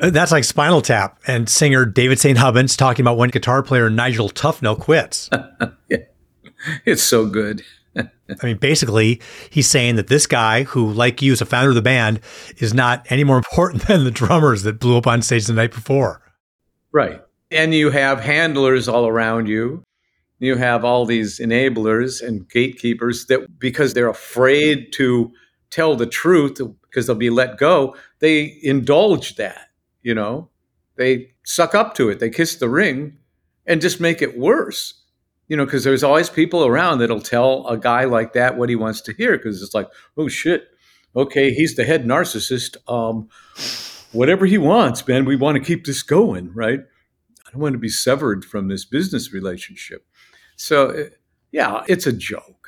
That's 0.00 0.32
like 0.32 0.44
Spinal 0.44 0.80
Tap 0.80 1.20
and 1.26 1.48
singer 1.48 1.84
David 1.84 2.18
St. 2.18 2.38
Hubbins 2.38 2.76
talking 2.76 3.02
about 3.02 3.18
when 3.18 3.30
guitar 3.30 3.62
player 3.62 3.90
Nigel 3.90 4.28
Tufnel 4.28 4.78
quits. 4.78 5.28
yeah. 5.88 5.98
It's 6.84 7.02
so 7.02 7.26
good. 7.26 7.62
I 7.96 8.46
mean, 8.46 8.58
basically, 8.58 9.20
he's 9.50 9.68
saying 9.68 9.96
that 9.96 10.06
this 10.06 10.26
guy, 10.26 10.62
who, 10.62 10.92
like 10.92 11.20
you, 11.20 11.32
is 11.32 11.40
a 11.40 11.46
founder 11.46 11.70
of 11.70 11.74
the 11.74 11.82
band, 11.82 12.20
is 12.58 12.72
not 12.72 13.04
any 13.10 13.24
more 13.24 13.36
important 13.50 13.86
than 13.86 14.04
the 14.04 14.10
drummers 14.10 14.62
that 14.62 14.78
blew 14.78 14.96
up 14.96 15.06
on 15.06 15.22
stage 15.22 15.46
the 15.46 15.52
night 15.52 15.72
before. 15.72 16.22
Right. 16.92 17.20
And 17.50 17.74
you 17.74 17.90
have 17.90 18.20
handlers 18.20 18.88
all 18.88 19.06
around 19.06 19.48
you. 19.48 19.82
You 20.38 20.56
have 20.56 20.84
all 20.84 21.04
these 21.04 21.38
enablers 21.38 22.26
and 22.26 22.48
gatekeepers 22.48 23.26
that, 23.26 23.58
because 23.58 23.92
they're 23.92 24.08
afraid 24.08 24.92
to 24.94 25.32
tell 25.70 25.96
the 25.96 26.06
truth 26.06 26.60
because 26.82 27.06
they'll 27.06 27.16
be 27.16 27.30
let 27.30 27.58
go, 27.58 27.94
they 28.20 28.58
indulge 28.62 29.36
that, 29.36 29.68
you 30.02 30.14
know? 30.14 30.48
They 30.96 31.32
suck 31.44 31.74
up 31.74 31.94
to 31.94 32.10
it. 32.10 32.20
They 32.20 32.30
kiss 32.30 32.56
the 32.56 32.68
ring 32.68 33.18
and 33.66 33.80
just 33.80 34.00
make 34.00 34.20
it 34.22 34.38
worse. 34.38 34.94
You 35.48 35.56
know, 35.56 35.64
because 35.64 35.82
there's 35.82 36.04
always 36.04 36.30
people 36.30 36.64
around 36.64 36.98
that'll 36.98 37.20
tell 37.20 37.66
a 37.66 37.76
guy 37.76 38.04
like 38.04 38.34
that 38.34 38.56
what 38.56 38.68
he 38.68 38.76
wants 38.76 39.00
to 39.02 39.12
hear 39.12 39.36
because 39.36 39.62
it's 39.62 39.74
like, 39.74 39.88
oh 40.16 40.28
shit, 40.28 40.68
okay, 41.16 41.52
he's 41.52 41.74
the 41.74 41.84
head 41.84 42.04
narcissist. 42.04 42.76
Um, 42.86 43.28
whatever 44.12 44.46
he 44.46 44.58
wants, 44.58 45.06
man, 45.08 45.24
we 45.24 45.36
want 45.36 45.56
to 45.56 45.64
keep 45.64 45.86
this 45.86 46.02
going, 46.02 46.52
right? 46.54 46.80
I 46.80 47.50
don't 47.50 47.62
want 47.62 47.72
to 47.72 47.78
be 47.78 47.88
severed 47.88 48.44
from 48.44 48.68
this 48.68 48.84
business 48.84 49.32
relationship. 49.32 50.06
So, 50.54 50.90
uh, 50.90 51.04
yeah, 51.50 51.82
it's 51.88 52.06
a 52.06 52.12
joke. 52.12 52.59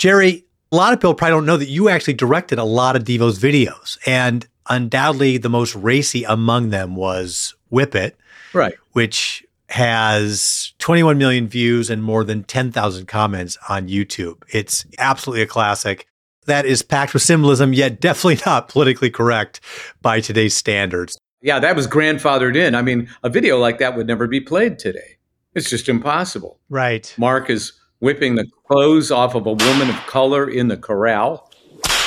Jerry, 0.00 0.46
a 0.72 0.76
lot 0.76 0.94
of 0.94 0.98
people 0.98 1.12
probably 1.12 1.36
don't 1.36 1.44
know 1.44 1.58
that 1.58 1.68
you 1.68 1.90
actually 1.90 2.14
directed 2.14 2.58
a 2.58 2.64
lot 2.64 2.96
of 2.96 3.04
Devo's 3.04 3.38
videos, 3.38 3.98
and 4.06 4.48
undoubtedly 4.70 5.36
the 5.36 5.50
most 5.50 5.74
racy 5.74 6.24
among 6.24 6.70
them 6.70 6.96
was 6.96 7.54
Whip 7.68 7.94
It, 7.94 8.16
Right. 8.54 8.72
which 8.92 9.44
has 9.68 10.72
21 10.78 11.18
million 11.18 11.48
views 11.48 11.90
and 11.90 12.02
more 12.02 12.24
than 12.24 12.44
10,000 12.44 13.08
comments 13.08 13.58
on 13.68 13.88
YouTube. 13.88 14.42
It's 14.48 14.86
absolutely 14.98 15.42
a 15.42 15.46
classic 15.46 16.06
that 16.46 16.64
is 16.64 16.80
packed 16.80 17.12
with 17.12 17.22
symbolism, 17.22 17.74
yet 17.74 18.00
definitely 18.00 18.40
not 18.46 18.68
politically 18.68 19.10
correct 19.10 19.60
by 20.00 20.20
today's 20.20 20.56
standards. 20.56 21.18
Yeah, 21.42 21.58
that 21.58 21.76
was 21.76 21.86
grandfathered 21.86 22.56
in. 22.56 22.74
I 22.74 22.80
mean, 22.80 23.10
a 23.22 23.28
video 23.28 23.58
like 23.58 23.76
that 23.80 23.98
would 23.98 24.06
never 24.06 24.26
be 24.26 24.40
played 24.40 24.78
today. 24.78 25.18
It's 25.54 25.68
just 25.68 25.90
impossible. 25.90 26.58
Right. 26.70 27.12
Mark 27.18 27.50
is 27.50 27.74
whipping 28.00 28.34
the 28.34 28.46
clothes 28.66 29.10
off 29.10 29.34
of 29.34 29.46
a 29.46 29.52
woman 29.52 29.88
of 29.88 29.96
color 30.06 30.48
in 30.48 30.68
the 30.68 30.76
corral 30.76 31.50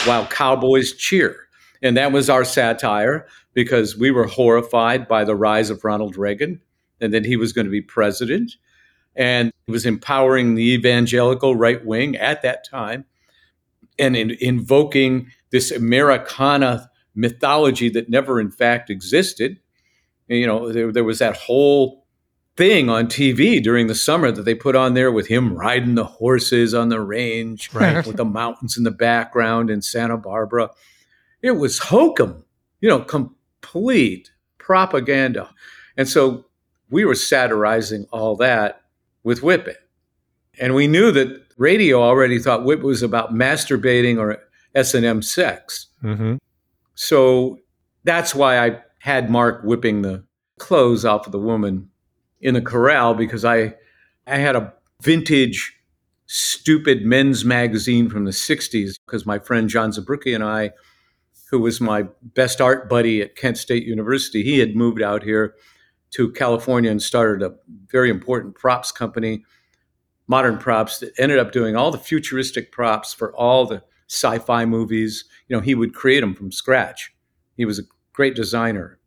while 0.06 0.26
cowboys 0.28 0.94
cheer. 0.94 1.48
And 1.82 1.98
that 1.98 2.12
was 2.12 2.30
our 2.30 2.44
satire 2.44 3.28
because 3.54 3.98
we 3.98 4.12
were 4.12 4.28
horrified 4.28 5.08
by 5.08 5.24
the 5.24 5.36
rise 5.36 5.70
of 5.70 5.84
Ronald 5.84 6.18
Reagan 6.18 6.62
and 7.00 7.14
that 7.14 7.26
he 7.26 7.36
was 7.36 7.54
going 7.54 7.66
to 7.66 7.72
be 7.72 7.82
president. 7.82 8.54
And 9.16 9.52
he 9.66 9.72
was 9.72 9.86
empowering 9.86 10.56
the 10.56 10.74
evangelical 10.74 11.56
right 11.56 11.84
wing 11.86 12.16
at 12.16 12.42
that 12.42 12.68
time 12.68 13.06
and 14.00 14.16
in, 14.16 14.32
invoking 14.40 15.32
this 15.52 15.72
Americana 15.72 16.90
mythology 17.16 17.90
that 17.90 18.10
never, 18.10 18.40
in 18.40 18.50
fact, 18.50 18.90
existed. 18.90 19.60
You 20.28 20.48
know, 20.48 20.72
there, 20.72 20.92
there 20.92 21.04
was 21.04 21.20
that 21.20 21.38
whole 21.38 22.03
thing 22.56 22.90
on 22.90 23.08
TV 23.08 23.62
during 23.62 23.88
the 23.88 23.96
summer 23.96 24.32
that 24.32 24.44
they 24.44 24.54
put 24.56 24.76
on 24.76 24.94
there 24.94 25.12
with 25.12 25.28
him 25.28 25.54
riding 25.56 25.96
the 25.96 26.06
horses 26.06 26.74
on 26.74 26.90
the 26.90 27.02
range, 27.02 27.74
Right. 27.74 28.06
with 28.08 28.18
the 28.18 28.26
mountains 28.26 28.78
in 28.78 28.84
the 28.84 28.92
background 28.92 29.70
in 29.70 29.82
Santa 29.82 30.18
Barbara. 30.18 30.70
It 31.42 31.52
was 31.52 31.80
hokum, 31.80 32.44
you 32.80 32.90
know, 32.90 33.00
complete 33.00 34.32
propaganda. 34.60 35.50
And 35.98 36.08
so 36.08 36.46
we 36.90 37.06
were 37.06 37.16
satirizing 37.16 38.06
all 38.12 38.36
that 38.38 38.82
with 39.24 39.44
Whip 39.44 39.68
It. 39.68 39.78
And 40.60 40.76
we 40.76 40.88
knew 40.88 41.12
that 41.12 41.44
radio 41.58 42.02
already 42.02 42.38
thought 42.40 42.66
Whip 42.66 42.82
was 42.82 43.02
about 43.02 43.34
masturbating 43.34 44.20
or 44.20 44.38
S&M 44.76 45.22
sex. 45.22 45.88
Mm-hmm. 46.04 46.36
So 46.96 47.60
that's 48.04 48.36
why 48.36 48.64
I 48.64 48.82
had 49.00 49.30
Mark 49.30 49.64
whipping 49.64 50.04
the 50.04 50.24
clothes 50.60 51.04
off 51.04 51.26
of 51.26 51.32
the 51.32 51.40
woman 51.40 51.90
in 52.44 52.54
the 52.54 52.62
corral 52.62 53.16
because 53.16 53.44
I 53.44 53.74
I 54.28 54.38
had 54.38 54.56
a 54.56 54.74
vintage 55.02 55.74
stupid 56.28 57.06
men's 57.06 57.44
magazine 57.44 58.10
from 58.10 58.26
the 58.26 58.32
60s 58.32 58.96
because 59.06 59.26
my 59.26 59.40
friend 59.40 59.70
John 59.70 59.92
Zabrucky 59.92 60.36
and 60.36 60.44
I 60.44 60.72
who 61.50 61.60
was 61.60 61.80
my 61.82 62.06
best 62.22 62.62
art 62.62 62.90
buddy 62.90 63.22
at 63.22 63.36
Kent 63.36 63.58
State 63.58 63.86
University 63.86 64.44
he 64.44 64.60
had 64.60 64.76
moved 64.76 65.02
out 65.02 65.24
here 65.24 65.56
to 66.12 66.32
California 66.32 66.92
and 66.92 67.02
started 67.02 67.44
a 67.46 67.56
very 67.88 68.10
important 68.10 68.56
props 68.56 68.92
company 68.92 69.44
modern 70.28 70.58
props 70.58 71.00
that 71.00 71.14
ended 71.18 71.40
up 71.40 71.52
doing 71.52 71.76
all 71.76 71.92
the 71.92 71.98
futuristic 71.98 72.72
props 72.72 73.14
for 73.14 73.36
all 73.36 73.66
the 73.66 73.84
sci-fi 74.10 74.66
movies. 74.66 75.26
You 75.48 75.56
know 75.56 75.62
he 75.62 75.76
would 75.76 75.94
create 75.94 76.22
them 76.22 76.36
from 76.36 76.52
scratch. 76.52 77.14
He 77.56 77.66
was 77.66 77.80
a 77.80 77.84
great 78.14 78.36
designer. 78.36 79.00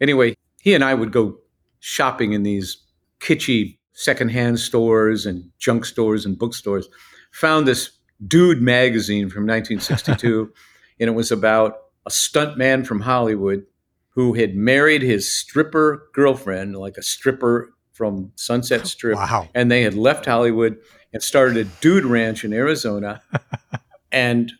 Anyway 0.00 0.36
he 0.60 0.74
and 0.74 0.82
i 0.82 0.92
would 0.92 1.12
go 1.12 1.38
shopping 1.86 2.32
in 2.32 2.42
these 2.42 2.78
kitschy 3.20 3.78
secondhand 3.92 4.58
stores 4.58 5.24
and 5.24 5.50
junk 5.58 5.84
stores 5.84 6.26
and 6.26 6.36
bookstores 6.38 6.88
found 7.30 7.66
this 7.66 7.90
dude 8.26 8.60
magazine 8.60 9.30
from 9.30 9.46
1962 9.46 10.52
and 11.00 11.08
it 11.08 11.12
was 11.12 11.30
about 11.30 11.76
a 12.06 12.10
stuntman 12.10 12.84
from 12.84 13.00
hollywood 13.00 13.64
who 14.10 14.32
had 14.34 14.56
married 14.56 15.00
his 15.00 15.30
stripper 15.30 16.08
girlfriend 16.12 16.74
like 16.76 16.96
a 16.96 17.02
stripper 17.02 17.72
from 17.92 18.30
sunset 18.36 18.82
oh, 18.82 18.86
strip 18.86 19.16
Wow. 19.16 19.48
and 19.54 19.70
they 19.70 19.82
had 19.82 19.94
left 19.94 20.26
Hollywood 20.26 20.76
and 21.14 21.22
started 21.22 21.56
a 21.56 21.64
dude 21.80 22.04
ranch 22.04 22.44
in 22.44 22.52
Arizona. 22.52 23.22
and 24.12 24.52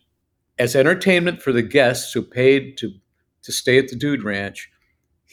as 0.58 0.74
entertainment 0.74 1.42
for 1.42 1.52
the 1.52 1.62
guests 1.62 2.12
who 2.14 2.22
paid 2.22 2.78
to 2.78 2.92
to 3.42 3.52
stay 3.52 3.78
at 3.78 3.88
the 3.88 3.96
dude 3.96 4.24
ranch, 4.24 4.70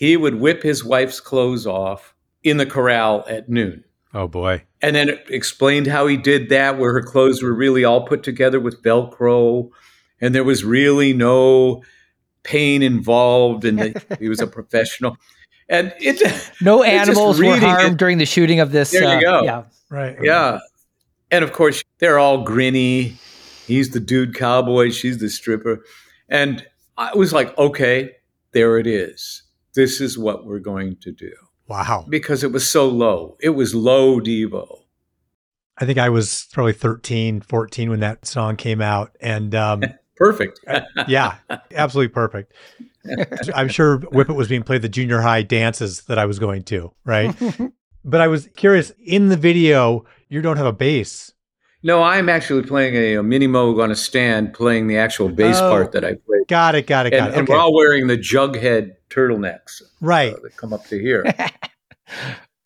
he 0.03 0.17
would 0.17 0.35
whip 0.35 0.61
his 0.63 0.83
wife's 0.83 1.21
clothes 1.21 1.65
off 1.65 2.13
in 2.43 2.57
the 2.57 2.65
corral 2.65 3.23
at 3.29 3.47
noon. 3.47 3.85
Oh 4.13 4.27
boy. 4.27 4.63
And 4.81 4.93
then 4.97 5.07
it 5.07 5.23
explained 5.29 5.87
how 5.87 6.07
he 6.07 6.17
did 6.17 6.49
that, 6.49 6.77
where 6.77 6.91
her 6.91 7.01
clothes 7.01 7.41
were 7.41 7.53
really 7.53 7.85
all 7.85 8.05
put 8.05 8.21
together 8.21 8.59
with 8.59 8.83
Velcro, 8.83 9.69
and 10.19 10.35
there 10.35 10.43
was 10.43 10.65
really 10.65 11.13
no 11.13 11.83
pain 12.43 12.83
involved, 12.83 13.63
and 13.63 13.95
he 14.19 14.27
was 14.27 14.41
a 14.41 14.47
professional. 14.59 15.15
And 15.69 15.93
it, 16.01 16.21
No 16.59 16.81
It's 16.83 17.07
animals 17.07 17.39
were 17.39 17.57
harmed 17.57 17.93
it. 17.93 17.97
during 17.97 18.17
the 18.17 18.25
shooting 18.25 18.59
of 18.59 18.73
this. 18.73 18.91
There 18.91 19.03
you 19.03 19.25
uh, 19.25 19.39
go. 19.39 19.43
Yeah. 19.45 19.63
Right. 19.89 20.17
Yeah. 20.21 20.59
And 21.31 21.45
of 21.45 21.53
course, 21.53 21.81
they're 21.99 22.19
all 22.19 22.45
grinny. 22.45 23.13
He's 23.67 23.91
the 23.91 24.01
dude 24.01 24.35
cowboy, 24.35 24.89
she's 24.89 25.19
the 25.19 25.29
stripper. 25.29 25.85
And 26.27 26.67
I 26.97 27.15
was 27.15 27.31
like, 27.31 27.57
okay, 27.57 28.11
there 28.51 28.77
it 28.77 28.85
is. 28.85 29.43
This 29.75 29.99
is 30.01 30.17
what 30.17 30.45
we're 30.45 30.59
going 30.59 30.97
to 31.01 31.11
do. 31.11 31.33
Wow. 31.67 32.05
Because 32.09 32.43
it 32.43 32.51
was 32.51 32.69
so 32.69 32.87
low. 32.87 33.37
It 33.41 33.49
was 33.51 33.73
low 33.73 34.19
Devo. 34.19 34.81
I 35.77 35.85
think 35.85 35.97
I 35.97 36.09
was 36.09 36.47
probably 36.51 36.73
13, 36.73 37.41
14 37.41 37.89
when 37.89 37.99
that 38.01 38.25
song 38.27 38.55
came 38.55 38.81
out. 38.81 39.15
And 39.19 39.55
um, 39.55 39.83
Perfect. 40.17 40.59
yeah, 41.07 41.37
absolutely 41.73 42.13
perfect. 42.13 42.53
I'm 43.55 43.67
sure 43.67 43.97
Whip 43.97 44.29
It 44.29 44.33
was 44.33 44.47
being 44.47 44.61
played 44.63 44.83
the 44.83 44.89
junior 44.89 45.21
high 45.21 45.41
dances 45.41 46.01
that 46.03 46.19
I 46.19 46.25
was 46.25 46.37
going 46.37 46.63
to, 46.65 46.93
right? 47.03 47.35
but 48.05 48.21
I 48.21 48.27
was 48.27 48.47
curious 48.55 48.91
in 49.03 49.29
the 49.29 49.35
video, 49.37 50.05
you 50.29 50.41
don't 50.41 50.57
have 50.57 50.67
a 50.67 50.71
bass. 50.73 51.33
No, 51.81 52.01
I'm 52.03 52.29
actually 52.29 52.61
playing 52.63 52.95
a, 52.95 53.15
a 53.15 53.23
mini 53.23 53.47
moog 53.47 53.81
on 53.83 53.89
a 53.91 53.95
stand, 53.95 54.53
playing 54.53 54.87
the 54.87 54.97
actual 54.97 55.27
bass 55.29 55.57
Oh. 55.59 55.69
part 55.69 55.91
that 55.93 56.05
I 56.05 56.13
played. 56.13 56.32
Got 56.47 56.75
it, 56.75 56.87
got 56.87 57.05
it, 57.05 57.11
got 57.11 57.19
And, 57.27 57.33
it. 57.35 57.39
and 57.39 57.47
we're 57.47 57.57
all 57.57 57.73
wearing 57.73 58.07
the 58.07 58.17
jughead 58.17 58.95
turtlenecks 59.09 59.81
right. 60.01 60.33
uh, 60.33 60.37
that 60.43 60.57
come 60.57 60.73
up 60.73 60.85
to 60.87 60.99
here. 60.99 61.25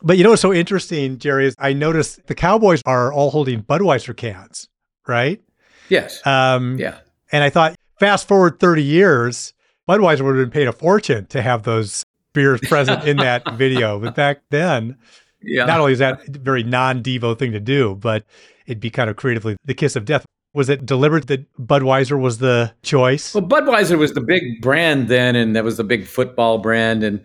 But 0.04 0.18
you 0.18 0.24
know 0.24 0.30
what's 0.30 0.44
so 0.44 0.54
interesting, 0.54 1.18
Jerry, 1.18 1.48
is 1.48 1.56
I 1.58 1.74
noticed 1.74 2.28
the 2.28 2.36
Cowboys 2.36 2.82
are 2.86 3.12
all 3.12 3.32
holding 3.32 3.64
Budweiser 3.64 4.16
cans, 4.16 4.70
right? 5.08 5.42
yes. 5.90 6.26
Um, 6.26 6.78
yeah. 6.78 7.00
And 7.32 7.44
I 7.44 7.50
thought, 7.50 7.76
fast 8.00 8.28
forward 8.28 8.60
30 8.60 8.84
years, 8.84 9.54
Budweiser 9.90 10.22
would 10.22 10.36
have 10.36 10.46
been 10.46 10.52
paid 10.52 10.68
a 10.68 10.72
fortune 10.72 11.26
to 11.28 11.42
have 11.42 11.64
those 11.64 12.04
beers 12.34 12.60
present 12.62 13.06
in 13.08 13.18
that 13.18 13.52
video. 13.56 14.00
But 14.00 14.14
back 14.16 14.42
then, 14.52 14.98
Yeah. 15.42 15.66
not 15.66 15.80
only 15.80 15.94
is 15.94 16.00
that 16.00 16.20
a 16.28 16.38
very 16.38 16.62
non 16.64 17.02
Devo 17.02 17.38
thing 17.38 17.52
to 17.54 17.60
do, 17.60 17.96
but 17.96 18.24
it'd 18.68 18.80
be 18.80 18.92
kind 18.92 19.10
of 19.10 19.16
creatively 19.16 19.58
the 19.66 19.74
kiss 19.74 19.96
of 19.96 20.06
death. 20.06 20.26
Was 20.58 20.70
it 20.70 20.88
deliberate 20.88 21.28
that 21.28 21.46
Budweiser 21.56 22.20
was 22.20 22.40
the 22.40 22.74
choice? 22.82 23.36
Well, 23.36 23.44
Budweiser 23.44 23.96
was 23.96 24.14
the 24.14 24.22
big 24.22 24.60
brand 24.60 25.08
then, 25.08 25.36
and 25.36 25.56
that 25.56 25.64
was 25.64 25.78
the 25.78 25.84
big 25.84 26.08
football 26.08 26.58
brand, 26.58 27.04
and 27.04 27.24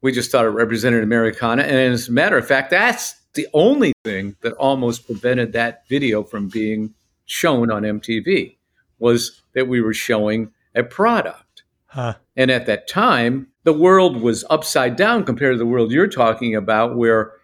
we 0.00 0.10
just 0.10 0.32
thought 0.32 0.44
it 0.44 0.48
represented 0.48 1.04
Americana. 1.04 1.62
And 1.62 1.76
as 1.76 2.08
a 2.08 2.12
matter 2.12 2.36
of 2.36 2.44
fact, 2.48 2.70
that's 2.70 3.14
the 3.34 3.46
only 3.54 3.92
thing 4.04 4.34
that 4.40 4.54
almost 4.54 5.06
prevented 5.06 5.52
that 5.52 5.86
video 5.88 6.24
from 6.24 6.48
being 6.48 6.94
shown 7.26 7.70
on 7.70 7.84
MTV 7.84 8.56
was 8.98 9.40
that 9.52 9.68
we 9.68 9.80
were 9.80 9.94
showing 9.94 10.50
a 10.74 10.82
product. 10.82 11.62
Huh. 11.86 12.14
And 12.36 12.50
at 12.50 12.66
that 12.66 12.88
time, 12.88 13.46
the 13.62 13.72
world 13.72 14.20
was 14.20 14.44
upside 14.50 14.96
down 14.96 15.22
compared 15.22 15.54
to 15.54 15.58
the 15.58 15.64
world 15.64 15.92
you're 15.92 16.08
talking 16.08 16.56
about, 16.56 16.96
where 16.96 17.34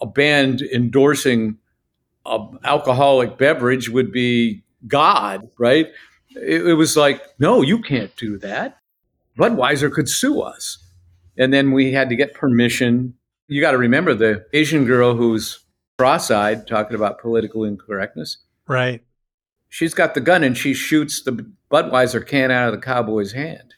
a 0.00 0.06
band 0.06 0.60
endorsing 0.60 1.58
an 2.26 2.58
alcoholic 2.64 3.38
beverage 3.38 3.88
would 3.88 4.12
be 4.12 4.64
God, 4.86 5.48
right? 5.58 5.88
It, 6.30 6.66
it 6.66 6.74
was 6.74 6.96
like, 6.96 7.22
no, 7.38 7.62
you 7.62 7.80
can't 7.80 8.14
do 8.16 8.38
that. 8.38 8.78
Budweiser 9.38 9.92
could 9.92 10.08
sue 10.08 10.40
us. 10.40 10.78
And 11.38 11.52
then 11.52 11.72
we 11.72 11.92
had 11.92 12.08
to 12.08 12.16
get 12.16 12.34
permission. 12.34 13.14
You 13.48 13.60
got 13.60 13.72
to 13.72 13.78
remember 13.78 14.14
the 14.14 14.46
Asian 14.52 14.84
girl 14.84 15.14
who's 15.14 15.60
cross 15.98 16.30
eyed, 16.30 16.66
talking 16.66 16.94
about 16.94 17.20
political 17.20 17.64
incorrectness. 17.64 18.38
Right. 18.66 19.02
She's 19.68 19.94
got 19.94 20.14
the 20.14 20.20
gun 20.20 20.42
and 20.42 20.56
she 20.56 20.74
shoots 20.74 21.22
the 21.22 21.46
Budweiser 21.70 22.26
can 22.26 22.50
out 22.50 22.68
of 22.68 22.74
the 22.74 22.84
cowboy's 22.84 23.32
hand. 23.32 23.74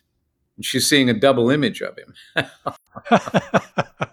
And 0.57 0.65
she's 0.65 0.89
seeing 0.89 1.11
a 1.11 1.15
double 1.15 1.51
image 1.51 1.83
of 1.83 1.99
him. 1.99 2.15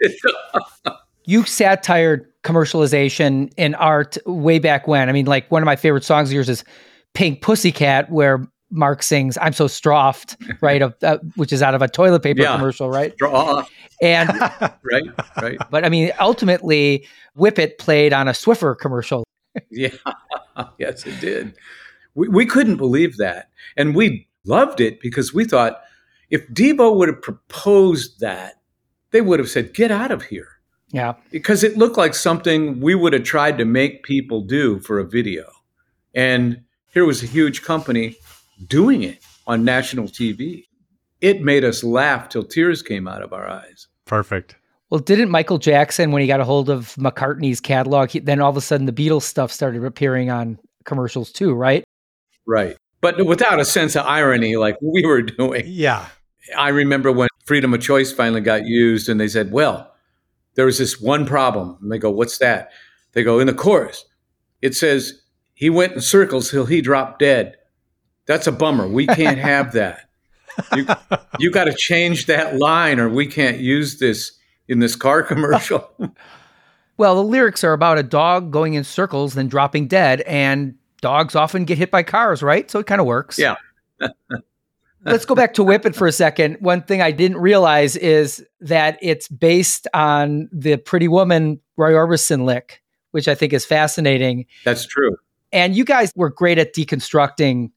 you 1.28 1.44
satired 1.44 2.26
commercialization 2.42 3.52
in 3.58 3.74
art 3.74 4.16
way 4.24 4.58
back 4.58 4.88
when. 4.88 5.10
I 5.10 5.12
mean, 5.12 5.26
like 5.26 5.50
one 5.50 5.60
of 5.62 5.66
my 5.66 5.76
favorite 5.76 6.02
songs 6.04 6.30
of 6.30 6.32
yours 6.32 6.48
is 6.48 6.64
Pink 7.12 7.42
Pussycat, 7.42 8.10
where 8.10 8.46
Mark 8.70 9.02
sings 9.02 9.36
"I'm 9.40 9.52
so 9.52 9.66
stroffed," 9.66 10.36
right? 10.62 10.80
Of, 10.80 10.94
uh, 11.02 11.18
which 11.36 11.52
is 11.52 11.62
out 11.62 11.74
of 11.74 11.82
a 11.82 11.88
toilet 11.88 12.22
paper 12.22 12.40
Yeah. 12.40 12.56
commercial, 12.56 12.88
right? 12.88 13.12
And 14.00 14.28
right? 14.82 15.04
Right. 15.42 15.58
but 15.70 15.84
I 15.84 15.90
mean, 15.90 16.12
ultimately, 16.18 17.06
Whip 17.34 17.58
It 17.58 17.78
played 17.78 18.14
on 18.14 18.26
a 18.26 18.32
Swiffer 18.32 18.76
commercial. 18.76 19.24
Yeah, 19.70 19.90
yes, 20.78 21.04
it 21.04 21.20
did. 21.20 21.54
We, 22.14 22.28
we 22.28 22.46
couldn't 22.46 22.76
believe 22.76 23.16
that. 23.16 23.50
And 23.76 23.94
we 23.94 24.28
loved 24.44 24.80
it 24.80 25.00
because 25.00 25.34
we 25.34 25.44
thought 25.44 25.80
if 26.30 26.46
Devo 26.48 26.94
would 26.96 27.08
have 27.08 27.20
proposed 27.20 28.20
that, 28.20 28.54
they 29.10 29.20
would 29.20 29.40
have 29.40 29.48
said, 29.48 29.74
get 29.74 29.90
out 29.90 30.12
of 30.12 30.22
here. 30.22 30.57
Yeah, 30.90 31.14
Because 31.30 31.62
it 31.64 31.76
looked 31.76 31.98
like 31.98 32.14
something 32.14 32.80
we 32.80 32.94
would 32.94 33.12
have 33.12 33.24
tried 33.24 33.58
to 33.58 33.66
make 33.66 34.04
people 34.04 34.40
do 34.40 34.80
for 34.80 34.98
a 34.98 35.04
video. 35.04 35.44
And 36.14 36.62
here 36.92 37.04
was 37.04 37.22
a 37.22 37.26
huge 37.26 37.62
company 37.62 38.16
doing 38.66 39.02
it 39.02 39.22
on 39.46 39.64
national 39.64 40.06
TV. 40.06 40.64
It 41.20 41.42
made 41.42 41.62
us 41.64 41.84
laugh 41.84 42.30
till 42.30 42.42
tears 42.42 42.82
came 42.82 43.06
out 43.06 43.22
of 43.22 43.34
our 43.34 43.46
eyes. 43.46 43.88
Perfect. 44.06 44.56
Well, 44.90 45.00
didn't 45.00 45.30
Michael 45.30 45.58
Jackson, 45.58 46.10
when 46.12 46.22
he 46.22 46.28
got 46.28 46.40
a 46.40 46.44
hold 46.44 46.70
of 46.70 46.94
McCartney's 46.94 47.60
catalog, 47.60 48.08
he, 48.08 48.20
then 48.20 48.40
all 48.40 48.48
of 48.48 48.56
a 48.56 48.62
sudden 48.62 48.86
the 48.86 48.92
Beatles 48.92 49.22
stuff 49.22 49.52
started 49.52 49.84
appearing 49.84 50.30
on 50.30 50.58
commercials 50.84 51.30
too, 51.30 51.52
right? 51.52 51.84
Right. 52.46 52.76
But 53.02 53.26
without 53.26 53.60
a 53.60 53.64
sense 53.64 53.94
of 53.94 54.06
irony 54.06 54.56
like 54.56 54.76
we 54.80 55.04
were 55.04 55.22
doing. 55.22 55.64
Yeah. 55.66 56.06
I 56.56 56.70
remember 56.70 57.12
when 57.12 57.28
freedom 57.44 57.74
of 57.74 57.82
choice 57.82 58.10
finally 58.10 58.40
got 58.40 58.64
used, 58.64 59.08
and 59.10 59.20
they 59.20 59.28
said, 59.28 59.52
"Well, 59.52 59.87
there 60.58 60.66
was 60.66 60.78
this 60.78 61.00
one 61.00 61.24
problem." 61.24 61.78
And 61.80 61.90
they 61.92 61.98
go, 61.98 62.10
"What's 62.10 62.38
that?" 62.38 62.72
They 63.12 63.22
go, 63.22 63.38
"In 63.38 63.46
the 63.46 63.54
chorus, 63.54 64.04
it 64.60 64.74
says 64.74 65.22
he 65.54 65.70
went 65.70 65.92
in 65.92 66.00
circles 66.00 66.50
till 66.50 66.66
he 66.66 66.80
dropped 66.82 67.20
dead. 67.20 67.56
That's 68.26 68.48
a 68.48 68.52
bummer. 68.52 68.88
We 68.88 69.06
can't 69.06 69.38
have 69.52 69.72
that. 69.72 70.10
You, 70.74 70.86
you 71.38 71.50
got 71.52 71.64
to 71.64 71.72
change 71.72 72.26
that 72.26 72.56
line, 72.58 72.98
or 72.98 73.08
we 73.08 73.26
can't 73.28 73.58
use 73.58 74.00
this 74.00 74.32
in 74.66 74.80
this 74.80 74.96
car 74.96 75.22
commercial." 75.22 75.88
Well, 76.98 77.14
the 77.14 77.22
lyrics 77.22 77.62
are 77.62 77.74
about 77.74 77.96
a 77.98 78.02
dog 78.02 78.50
going 78.50 78.74
in 78.74 78.82
circles, 78.82 79.34
then 79.34 79.46
dropping 79.46 79.86
dead, 79.86 80.20
and 80.22 80.74
dogs 81.00 81.36
often 81.36 81.64
get 81.64 81.78
hit 81.78 81.92
by 81.92 82.02
cars, 82.02 82.42
right? 82.42 82.68
So 82.68 82.80
it 82.80 82.88
kind 82.88 83.00
of 83.00 83.06
works. 83.06 83.38
yeah. 83.38 83.54
Let's 85.04 85.24
go 85.24 85.34
back 85.34 85.54
to 85.54 85.62
Whip 85.62 85.86
It 85.86 85.94
for 85.94 86.06
a 86.06 86.12
second. 86.12 86.56
One 86.60 86.82
thing 86.82 87.00
I 87.00 87.12
didn't 87.12 87.38
realize 87.38 87.96
is 87.96 88.44
that 88.60 88.98
it's 89.00 89.28
based 89.28 89.86
on 89.94 90.48
the 90.52 90.76
Pretty 90.76 91.08
Woman 91.08 91.60
Roy 91.76 91.92
Orbison 91.92 92.44
lick, 92.44 92.82
which 93.12 93.28
I 93.28 93.34
think 93.34 93.52
is 93.52 93.64
fascinating. 93.64 94.46
That's 94.64 94.86
true. 94.86 95.16
And 95.52 95.74
you 95.76 95.84
guys 95.84 96.12
were 96.16 96.30
great 96.30 96.58
at 96.58 96.74
deconstructing 96.74 97.70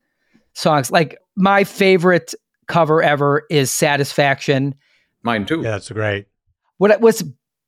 songs. 0.54 0.92
Like 0.92 1.20
my 1.36 1.64
favorite 1.64 2.34
cover 2.68 3.02
ever 3.02 3.44
is 3.50 3.72
Satisfaction. 3.72 4.76
Mine 5.24 5.46
too. 5.46 5.62
Yeah, 5.62 5.72
that's 5.72 5.92
great. 5.92 6.26
What 6.78 7.00
was 7.02 7.24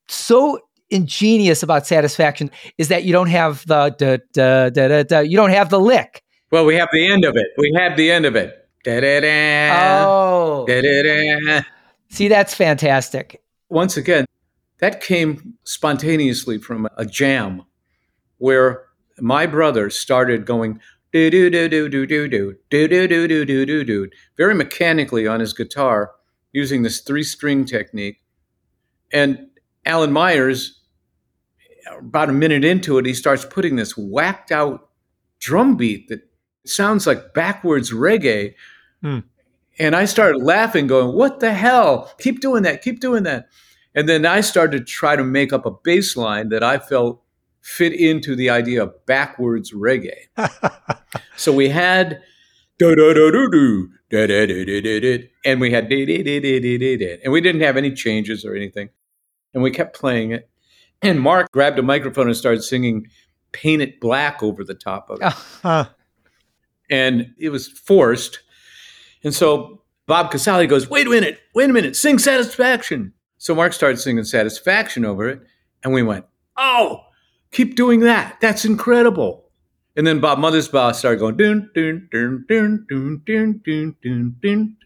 so 0.08 0.60
ingenious 0.90 1.64
about 1.64 1.86
Satisfaction 1.86 2.50
is 2.78 2.88
that 2.88 3.04
you 3.04 3.14
don't 3.14 3.30
have 3.30 3.66
the 3.68 3.96
da, 3.98 4.18
da, 4.34 4.70
da, 4.70 4.88
da, 4.88 5.04
da, 5.04 5.20
you 5.20 5.38
don't 5.38 5.52
have 5.52 5.70
the 5.70 5.80
lick. 5.80 6.24
Well, 6.52 6.66
we 6.66 6.76
have 6.76 6.90
the 6.92 7.12
end 7.12 7.24
of 7.24 7.36
it. 7.36 7.48
We 7.58 7.72
have 7.78 7.96
the 7.96 8.12
end 8.12 8.26
of 8.26 8.36
it. 8.36 8.63
Da-da-da. 8.84 10.06
Oh, 10.06 10.66
Da-da-da. 10.68 11.62
see, 12.10 12.28
that's 12.28 12.54
fantastic. 12.54 13.42
once 13.70 13.98
again, 13.98 14.26
that 14.80 15.02
came 15.02 15.54
spontaneously 15.64 16.58
from 16.58 16.88
a 16.98 17.06
jam 17.06 17.64
where 18.38 18.86
my 19.20 19.46
brother 19.46 19.90
started 19.90 20.46
going 20.46 20.80
do 21.14 21.30
do 21.30 21.50
do 21.50 21.70
do 21.70 21.88
do 21.88 22.08
do 22.08 22.28
do 22.28 22.58
do 22.70 22.88
do 22.88 23.08
do 23.08 23.28
do 23.28 23.46
do 23.46 23.66
do 23.66 23.84
do 23.86 24.10
very 24.36 24.56
mechanically 24.56 25.28
on 25.28 25.40
his 25.40 25.54
guitar 25.54 26.12
using 26.52 26.82
this 26.82 27.00
three 27.02 27.24
string 27.24 27.66
technique. 27.66 28.20
And 29.14 29.48
Alan 29.86 30.12
Myers, 30.12 30.82
about 32.00 32.30
a 32.30 32.34
minute 32.34 32.66
into 32.66 32.98
it, 32.98 33.06
he 33.06 33.14
starts 33.14 33.46
putting 33.46 33.76
this 33.76 33.96
whacked 33.96 34.52
out 34.52 34.90
drum 35.40 35.78
beat 35.78 36.10
that 36.10 36.22
sounds 36.66 37.06
like 37.06 37.34
backwards 37.34 37.92
reggae. 37.92 38.56
Hmm. 39.04 39.20
And 39.80 39.96
I 39.96 40.06
started 40.06 40.40
laughing, 40.42 40.88
going, 40.88 41.16
What 41.16 41.40
the 41.40 41.54
hell? 41.54 42.12
Keep 42.20 42.40
doing 42.42 42.64
that, 42.64 42.82
keep 42.82 43.00
doing 43.00 43.24
that. 43.24 43.50
And 43.96 44.10
then 44.10 44.26
I 44.26 44.42
started 44.42 44.78
to 44.80 44.84
try 44.84 45.16
to 45.16 45.24
make 45.24 45.54
up 45.54 45.66
a 45.66 45.72
bass 45.72 46.16
line 46.18 46.50
that 46.50 46.64
I 46.64 46.80
felt 46.80 47.22
fit 47.62 47.94
into 47.94 48.36
the 48.36 48.50
idea 48.50 48.84
of 48.84 49.06
backwards 49.06 49.72
reggae. 49.72 50.28
so 51.36 51.54
we 51.54 51.70
had 51.70 52.22
do 52.80 52.96
do 52.96 53.14
do 53.14 53.32
do 53.32 53.50
do 53.52 53.90
da 54.10 54.28
da 54.28 54.46
da 54.46 54.66
da 54.66 54.82
da 54.82 55.00
da, 55.00 55.30
and 55.46 55.62
we 55.62 55.72
had 55.72 55.90
da 55.90 56.06
da 56.06 56.24
da 56.24 56.40
da 56.40 56.60
da 56.60 56.78
da 56.78 56.98
da, 56.98 57.18
and 57.24 57.32
we 57.32 57.42
didn't 57.42 57.62
have 57.62 57.78
any 57.78 57.92
changes 57.94 58.44
or 58.46 58.56
anything, 58.56 58.90
and 59.54 59.64
we 59.64 59.72
kept 59.72 59.96
playing 59.96 60.32
it. 60.32 60.50
And 61.02 61.20
Mark 61.20 61.52
grabbed 61.52 61.80
a 61.80 61.84
microphone 61.84 62.28
and 62.28 62.36
started 62.36 62.64
singing 62.64 63.08
"Paint 63.52 63.82
It 63.82 64.00
Black" 64.00 64.42
over 64.42 64.64
the 64.64 64.74
top 64.74 65.10
of 65.10 65.20
it 65.22 65.34
Huh. 65.62 65.86
and 66.90 67.34
it 67.38 67.50
was 67.50 67.68
forced. 67.68 68.40
And 69.24 69.34
so 69.34 69.82
Bob 70.06 70.32
Casale 70.32 70.68
goes, 70.68 70.90
wait 70.90 71.08
a 71.08 71.10
minute, 71.10 71.40
wait 71.56 71.70
a 71.70 71.74
minute, 71.74 71.96
sing 71.96 72.20
Satisfaction. 72.20 73.14
So 73.38 73.56
Mark 73.56 73.74
started 73.74 73.98
singing 73.98 74.24
Satisfaction 74.24 75.06
over 75.06 75.28
it, 75.30 75.42
and 75.84 75.94
we 75.94 76.04
went, 76.04 76.26
oh, 76.58 77.02
keep 77.52 77.76
doing 77.76 78.02
that. 78.02 78.40
That's 78.42 78.66
incredible. 78.66 79.50
And 79.96 80.08
then 80.08 80.20
Bob 80.20 80.40
Mothersbaugh 80.40 80.96
started 80.96 81.20
going, 81.20 81.38
dun, 81.38 81.70
dun, 81.76 82.10
dun, 82.12 82.46
dun, 82.48 82.86
dun, 82.90 83.22
dun, 83.26 83.62
dun, 83.64 83.96
dun, 84.02 84.36
dun. 84.42 84.78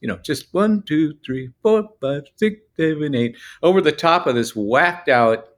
You 0.00 0.08
know, 0.08 0.18
just 0.18 0.52
one, 0.52 0.82
two, 0.82 1.14
three, 1.24 1.50
four, 1.62 1.88
five, 2.00 2.22
six, 2.36 2.60
seven, 2.76 3.14
eight, 3.14 3.36
over 3.62 3.80
the 3.80 3.92
top 3.92 4.26
of 4.26 4.34
this 4.34 4.54
whacked 4.54 5.08
out 5.08 5.48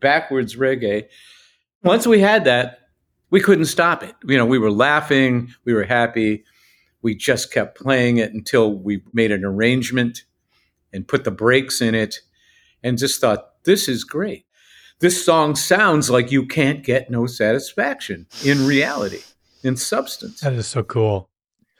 backwards 0.00 0.56
reggae. 0.56 1.06
Once 1.82 2.06
we 2.06 2.20
had 2.20 2.44
that, 2.44 2.78
we 3.30 3.40
couldn't 3.40 3.64
stop 3.64 4.02
it. 4.02 4.14
You 4.24 4.36
know, 4.36 4.46
we 4.46 4.58
were 4.58 4.70
laughing, 4.70 5.52
we 5.64 5.74
were 5.74 5.84
happy. 5.84 6.44
We 7.02 7.14
just 7.14 7.52
kept 7.52 7.76
playing 7.76 8.16
it 8.16 8.32
until 8.32 8.72
we 8.72 9.02
made 9.12 9.32
an 9.32 9.44
arrangement 9.44 10.24
and 10.92 11.06
put 11.06 11.24
the 11.24 11.30
breaks 11.30 11.80
in 11.80 11.94
it 11.94 12.20
and 12.82 12.98
just 12.98 13.20
thought, 13.20 13.64
this 13.64 13.88
is 13.88 14.04
great. 14.04 14.46
This 15.00 15.24
song 15.24 15.56
sounds 15.56 16.10
like 16.10 16.30
you 16.30 16.46
can't 16.46 16.84
get 16.84 17.10
no 17.10 17.26
satisfaction 17.26 18.26
in 18.44 18.66
reality, 18.66 19.22
in 19.64 19.76
substance. 19.76 20.40
That 20.40 20.52
is 20.52 20.68
so 20.68 20.84
cool. 20.84 21.28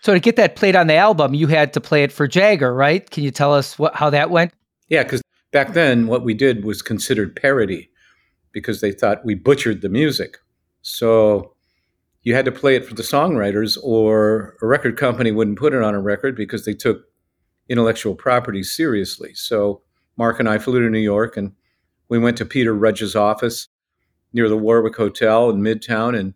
So 0.01 0.13
to 0.13 0.19
get 0.19 0.35
that 0.37 0.57
played 0.57 0.75
on 0.75 0.89
the 0.89 0.97
album, 0.97 1.33
you 1.33 1.47
had 1.47 1.73
to 1.75 1.81
play 1.81 2.03
it 2.03 2.11
for 2.11 2.27
Jagger, 2.27 2.75
right? 2.75 3.09
Can 3.09 3.23
you 3.23 3.31
tell 3.31 3.55
us 3.55 3.79
what 3.79 3.95
how 3.95 4.11
that 4.11 4.31
went? 4.31 4.53
Yeah, 4.89 5.05
because 5.05 5.23
back 5.53 5.75
then 5.75 6.09
what 6.09 6.25
we 6.25 6.35
did 6.35 6.65
was 6.65 6.83
considered 6.83 7.37
parody 7.37 7.89
because 8.51 8.81
they 8.81 8.91
thought 8.91 9.25
we 9.25 9.37
butchered 9.37 9.83
the 9.83 9.89
music. 9.89 10.39
So 10.83 11.52
you 12.23 12.35
had 12.35 12.45
to 12.45 12.53
play 12.53 12.77
it 12.77 12.87
for 12.87 12.95
the 12.95 13.03
songwriters, 13.03 13.77
or 13.83 14.57
a 14.63 14.67
record 14.67 14.97
company 14.97 15.33
wouldn't 15.33 15.59
put 15.59 15.75
it 15.75 15.83
on 15.83 15.95
a 15.95 16.01
record 16.01 16.37
because 16.37 16.65
they 16.65 16.75
took 16.75 17.05
intellectual 17.69 18.15
property 18.15 18.63
seriously. 18.63 19.35
So 19.35 19.83
Mark 20.17 20.39
and 20.39 20.49
I 20.49 20.59
flew 20.59 20.81
to 20.81 20.91
New 20.91 20.99
York 20.99 21.37
and 21.37 21.53
we 22.09 22.19
went 22.19 22.37
to 22.39 22.45
Peter 22.45 22.75
Rudge's 22.75 23.17
office 23.17 23.69
near 24.33 24.49
the 24.49 24.57
Warwick 24.57 24.97
Hotel 24.97 25.51
in 25.51 25.61
Midtown 25.61 26.19
and 26.19 26.35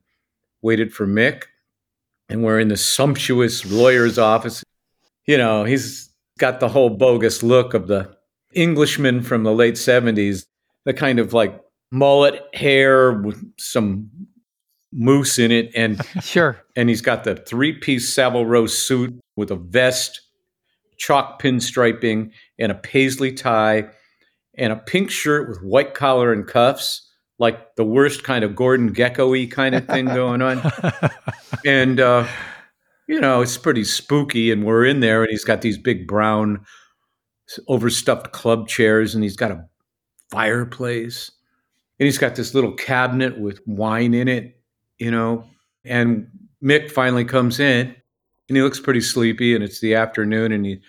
waited 0.62 0.92
for 0.92 1.06
Mick. 1.06 1.44
And 2.28 2.42
we're 2.42 2.58
in 2.58 2.68
the 2.68 2.76
sumptuous 2.76 3.70
lawyer's 3.70 4.18
office. 4.18 4.64
You 5.26 5.38
know, 5.38 5.64
he's 5.64 6.10
got 6.38 6.60
the 6.60 6.68
whole 6.68 6.90
bogus 6.90 7.42
look 7.42 7.74
of 7.74 7.86
the 7.86 8.16
Englishman 8.54 9.22
from 9.22 9.42
the 9.42 9.52
late 9.52 9.74
70s, 9.74 10.46
the 10.84 10.94
kind 10.94 11.18
of 11.18 11.32
like 11.32 11.60
mullet 11.90 12.42
hair 12.54 13.12
with 13.12 13.44
some 13.58 14.10
mousse 14.92 15.38
in 15.38 15.50
it 15.50 15.70
and 15.74 16.00
Sure. 16.22 16.58
and 16.76 16.88
he's 16.88 17.00
got 17.02 17.24
the 17.24 17.34
three-piece 17.36 18.08
Savile 18.12 18.46
Row 18.46 18.66
suit 18.66 19.18
with 19.36 19.50
a 19.50 19.56
vest, 19.56 20.20
chalk 20.98 21.40
pinstriping, 21.42 22.30
and 22.58 22.72
a 22.72 22.74
paisley 22.76 23.32
tie, 23.32 23.88
and 24.56 24.72
a 24.72 24.76
pink 24.76 25.10
shirt 25.10 25.48
with 25.48 25.62
white 25.62 25.94
collar 25.94 26.32
and 26.32 26.46
cuffs, 26.46 27.02
like 27.38 27.76
the 27.76 27.84
worst 27.84 28.24
kind 28.24 28.44
of 28.44 28.56
Gordon 28.56 28.94
Gekko-y 28.94 29.46
kind 29.50 29.74
of 29.74 29.86
thing 29.86 30.06
going 30.06 30.40
on. 30.40 30.62
and 31.66 32.00
uh, 32.00 32.26
you 33.06 33.20
know, 33.20 33.42
it's 33.42 33.58
pretty 33.58 33.84
spooky. 33.84 34.50
And 34.50 34.64
we're 34.64 34.86
in 34.86 35.00
there, 35.00 35.22
and 35.22 35.30
he's 35.30 35.44
got 35.44 35.60
these 35.60 35.76
big 35.76 36.06
brown, 36.08 36.64
overstuffed 37.68 38.32
club 38.32 38.68
chairs, 38.68 39.14
and 39.14 39.22
he's 39.22 39.36
got 39.36 39.50
a 39.50 39.64
fireplace, 40.30 41.30
and 42.00 42.06
he's 42.06 42.18
got 42.18 42.34
this 42.36 42.54
little 42.54 42.72
cabinet 42.72 43.38
with 43.38 43.60
wine 43.66 44.14
in 44.14 44.28
it, 44.28 44.55
you 44.98 45.10
know. 45.10 45.44
And 45.84 46.28
Mick 46.62 46.90
finally 46.90 47.24
comes 47.24 47.60
in, 47.60 47.94
and 48.48 48.56
he 48.56 48.62
looks 48.62 48.80
pretty 48.80 49.00
sleepy, 49.00 49.54
and 49.54 49.62
it's 49.62 49.80
the 49.80 49.94
afternoon, 49.94 50.52
and 50.52 50.64
he 50.64 50.80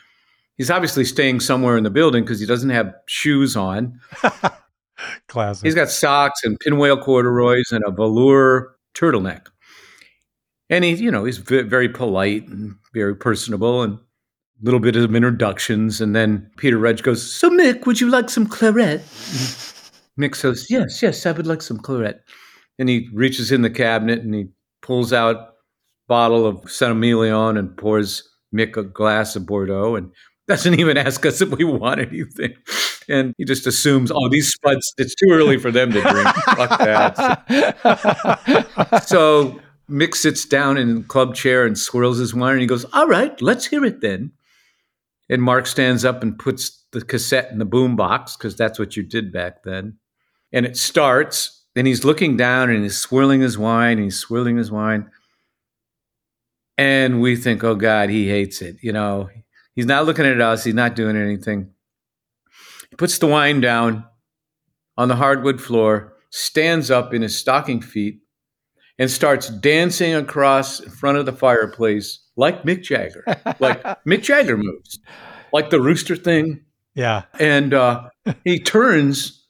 he's 0.58 0.72
obviously 0.72 1.06
staying 1.06 1.40
somewhere 1.40 1.78
in 1.78 1.84
the 1.84 1.90
building 1.90 2.24
because 2.24 2.40
he 2.40 2.46
doesn't 2.46 2.72
have 2.72 2.94
shoes 3.08 3.56
on. 3.56 4.00
Classic. 5.28 5.66
He's 5.66 5.76
got 5.76 5.90
socks 5.90 6.44
and 6.44 6.60
pinwheel 6.60 6.98
corduroys 6.98 7.72
and 7.72 7.84
a 7.86 7.92
velour 7.92 8.76
turtleneck. 8.96 9.46
And 10.70 10.84
he, 10.84 10.96
you 10.96 11.12
know, 11.12 11.24
he's 11.24 11.38
ve- 11.38 11.62
very 11.62 11.88
polite 11.88 12.48
and 12.48 12.76
very 12.94 13.16
personable 13.16 13.84
and 13.84 13.94
a 13.94 14.00
little 14.64 14.80
bit 14.80 14.96
of 14.96 15.16
introductions. 15.16 16.02
And 16.02 16.16
then 16.16 16.50
Peter 16.58 16.78
Rudge 16.78 17.04
goes, 17.04 17.32
So, 17.32 17.50
Mick, 17.50 17.86
would 17.86 18.02
you 18.02 18.10
like 18.10 18.30
some 18.30 18.48
claret? 18.48 19.02
Mick 20.20 20.36
says, 20.36 20.68
Yes, 20.70 21.02
yes, 21.02 21.26
I 21.26 21.32
would 21.32 21.48
like 21.48 21.62
some 21.62 21.78
claret. 21.78 22.24
And 22.80 22.90
he 22.90 23.10
reaches 23.14 23.52
in 23.52 23.62
the 23.62 23.70
cabinet 23.70 24.20
and 24.20 24.34
he 24.34 24.48
pulls 24.82 25.12
out 25.14 25.56
bottle 26.08 26.46
of 26.46 26.70
Saint 26.70 26.92
Emilion 26.92 27.58
and 27.58 27.76
pours 27.76 28.24
Mick 28.56 28.78
a 28.78 28.84
glass 28.84 29.36
of 29.36 29.46
Bordeaux 29.46 29.96
and 29.96 30.12
doesn't 30.48 30.80
even 30.80 30.96
ask 30.96 31.26
us 31.26 31.42
if 31.42 31.50
we 31.50 31.66
want 31.66 32.00
anything. 32.00 32.54
And 33.10 33.34
he 33.38 33.44
just 33.44 33.68
assumes, 33.68 34.12
oh, 34.12 34.30
these 34.30 34.50
spuds, 34.50 34.94
it's 34.98 35.14
too 35.16 35.28
early 35.32 35.58
for 35.58 35.72
them 35.72 35.92
to 35.92 36.02
drink. 36.02 36.28
Fuck 36.56 36.80
that. 36.80 37.44
So 39.08 39.60
Mick 39.90 40.16
sits 40.16 40.46
down 40.46 40.78
in 40.78 40.96
the 40.96 41.04
club 41.04 41.36
chair 41.36 41.66
and 41.66 41.78
swirls 41.78 42.18
his 42.18 42.34
wine 42.34 42.54
and 42.54 42.62
he 42.62 42.68
goes, 42.68 42.86
All 42.94 43.08
right, 43.08 43.42
let's 43.42 43.66
hear 43.66 43.84
it 43.86 44.02
then. 44.02 44.32
And 45.30 45.42
Mark 45.42 45.68
stands 45.68 46.06
up 46.06 46.24
and 46.24 46.38
puts 46.38 46.86
the 46.92 47.02
cassette 47.02 47.52
in 47.52 47.60
the 47.60 47.66
boom 47.66 47.96
box 47.96 48.36
because 48.38 48.56
that's 48.56 48.80
what 48.80 48.96
you 48.96 49.04
did 49.04 49.32
back 49.32 49.64
then. 49.64 49.98
And 50.54 50.66
it 50.66 50.78
starts, 50.78 51.66
and 51.78 51.86
he's 51.86 52.04
looking 52.04 52.36
down 52.36 52.70
and 52.70 52.84
he's 52.84 52.98
swirling 52.98 53.42
his 53.42 53.58
wine 53.58 53.98
and 53.98 54.06
he's 54.06 54.18
swirling 54.20 54.58
his 54.58 54.72
wine. 54.72 55.12
And 56.78 57.22
we 57.22 57.36
think, 57.36 57.64
oh 57.64 57.76
God, 57.76 58.10
he 58.10 58.28
hates 58.28 58.62
it. 58.62 58.78
You 58.82 58.94
know, 58.94 59.30
he's 59.76 59.86
not 59.86 60.06
looking 60.06 60.26
at 60.26 60.42
us, 60.42 60.64
he's 60.64 60.74
not 60.74 60.96
doing 60.96 61.16
anything. 61.16 61.72
He 62.90 62.96
puts 62.96 63.20
the 63.20 63.28
wine 63.28 63.62
down 63.62 64.06
on 64.98 65.08
the 65.08 65.16
hardwood 65.16 65.62
floor, 65.62 66.14
stands 66.32 66.90
up 66.90 67.14
in 67.14 67.22
his 67.22 67.38
stocking 67.38 67.82
feet, 67.82 68.22
and 68.98 69.12
starts 69.12 69.50
dancing 69.50 70.16
across 70.16 70.80
in 70.80 70.90
front 70.90 71.20
of 71.20 71.28
the 71.28 71.34
fireplace 71.34 72.20
like 72.36 72.64
Mick 72.64 72.82
Jagger, 72.82 73.24
like 73.60 73.84
Mick 74.06 74.24
Jagger 74.24 74.58
moves, 74.58 75.00
like 75.54 75.70
the 75.70 75.82
rooster 75.82 76.16
thing. 76.16 76.62
yeah. 76.96 77.24
And 77.40 77.74
uh, 77.76 78.10
he 78.44 78.60
turns, 78.60 79.48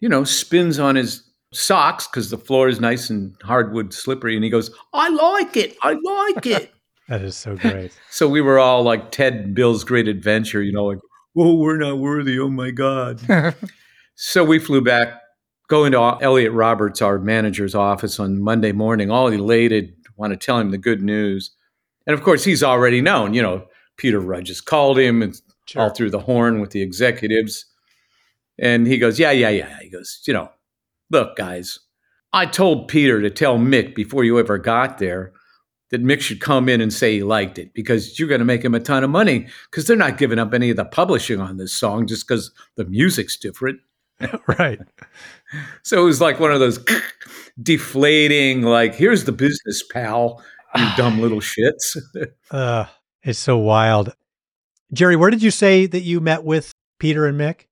you 0.00 0.10
know, 0.10 0.24
spins 0.24 0.78
on 0.78 0.96
his 0.96 1.31
socks 1.52 2.06
because 2.06 2.30
the 2.30 2.38
floor 2.38 2.68
is 2.68 2.80
nice 2.80 3.10
and 3.10 3.34
hardwood 3.42 3.92
slippery. 3.94 4.34
And 4.34 4.44
he 4.44 4.50
goes, 4.50 4.70
I 4.92 5.08
like 5.08 5.56
it. 5.56 5.76
I 5.82 5.96
like 6.02 6.46
it. 6.46 6.72
That 7.08 7.22
is 7.22 7.36
so 7.36 7.56
great. 7.56 7.92
so 8.10 8.26
we 8.26 8.40
were 8.40 8.58
all 8.58 8.84
like 8.84 9.10
Ted 9.10 9.54
Bill's 9.54 9.84
Great 9.84 10.08
Adventure, 10.08 10.62
you 10.62 10.72
know, 10.72 10.84
like, 10.84 11.00
oh, 11.36 11.56
we're 11.56 11.76
not 11.76 11.98
worthy. 11.98 12.38
Oh 12.38 12.48
my 12.48 12.70
God. 12.70 13.20
so 14.14 14.44
we 14.44 14.58
flew 14.58 14.80
back, 14.80 15.20
go 15.68 15.84
into 15.84 15.98
Elliot 15.98 16.52
Roberts, 16.52 17.02
our 17.02 17.18
manager's 17.18 17.74
office 17.74 18.18
on 18.18 18.40
Monday 18.40 18.72
morning, 18.72 19.10
all 19.10 19.28
elated, 19.28 19.92
want 20.16 20.30
to 20.32 20.36
tell 20.36 20.58
him 20.58 20.70
the 20.70 20.78
good 20.78 21.02
news. 21.02 21.50
And 22.06 22.14
of 22.14 22.22
course, 22.22 22.44
he's 22.44 22.62
already 22.62 23.00
known, 23.00 23.34
you 23.34 23.42
know, 23.42 23.66
Peter 23.96 24.20
Rudge 24.20 24.48
has 24.48 24.60
called 24.60 24.98
him 24.98 25.22
and 25.22 25.38
all 25.76 25.90
through 25.90 26.10
the 26.10 26.20
horn 26.20 26.60
with 26.60 26.70
the 26.70 26.82
executives. 26.82 27.66
And 28.58 28.86
he 28.86 28.98
goes, 28.98 29.18
Yeah, 29.18 29.32
yeah, 29.32 29.50
yeah. 29.50 29.78
He 29.80 29.90
goes, 29.90 30.20
You 30.26 30.34
know, 30.34 30.50
look, 31.12 31.36
guys, 31.36 31.78
I 32.32 32.46
told 32.46 32.88
Peter 32.88 33.20
to 33.20 33.30
tell 33.30 33.58
Mick 33.58 33.94
before 33.94 34.24
you 34.24 34.38
ever 34.38 34.58
got 34.58 34.98
there 34.98 35.32
that 35.90 36.02
Mick 36.02 36.22
should 36.22 36.40
come 36.40 36.70
in 36.70 36.80
and 36.80 36.92
say 36.92 37.12
he 37.12 37.22
liked 37.22 37.58
it 37.58 37.74
because 37.74 38.18
you're 38.18 38.28
going 38.28 38.38
to 38.38 38.46
make 38.46 38.64
him 38.64 38.74
a 38.74 38.80
ton 38.80 39.04
of 39.04 39.10
money 39.10 39.46
because 39.70 39.86
they're 39.86 39.96
not 39.96 40.16
giving 40.16 40.38
up 40.38 40.54
any 40.54 40.70
of 40.70 40.76
the 40.76 40.86
publishing 40.86 41.38
on 41.38 41.58
this 41.58 41.74
song 41.74 42.06
just 42.06 42.26
because 42.26 42.50
the 42.76 42.86
music's 42.86 43.36
different. 43.36 43.78
right. 44.58 44.80
So 45.82 46.00
it 46.00 46.04
was 46.04 46.20
like 46.20 46.40
one 46.40 46.50
of 46.50 46.60
those 46.60 46.82
deflating, 47.62 48.62
like, 48.62 48.94
here's 48.94 49.24
the 49.24 49.32
business, 49.32 49.82
pal, 49.92 50.42
you 50.74 50.88
dumb 50.96 51.20
little 51.20 51.40
shits. 51.40 51.96
Uh, 52.50 52.84
it's 53.22 53.38
so 53.38 53.56
wild. 53.56 54.14
Jerry, 54.92 55.16
where 55.16 55.30
did 55.30 55.42
you 55.42 55.50
say 55.50 55.86
that 55.86 56.02
you 56.02 56.20
met 56.20 56.44
with 56.44 56.70
Peter 56.98 57.26
and 57.26 57.40
Mick? 57.40 57.64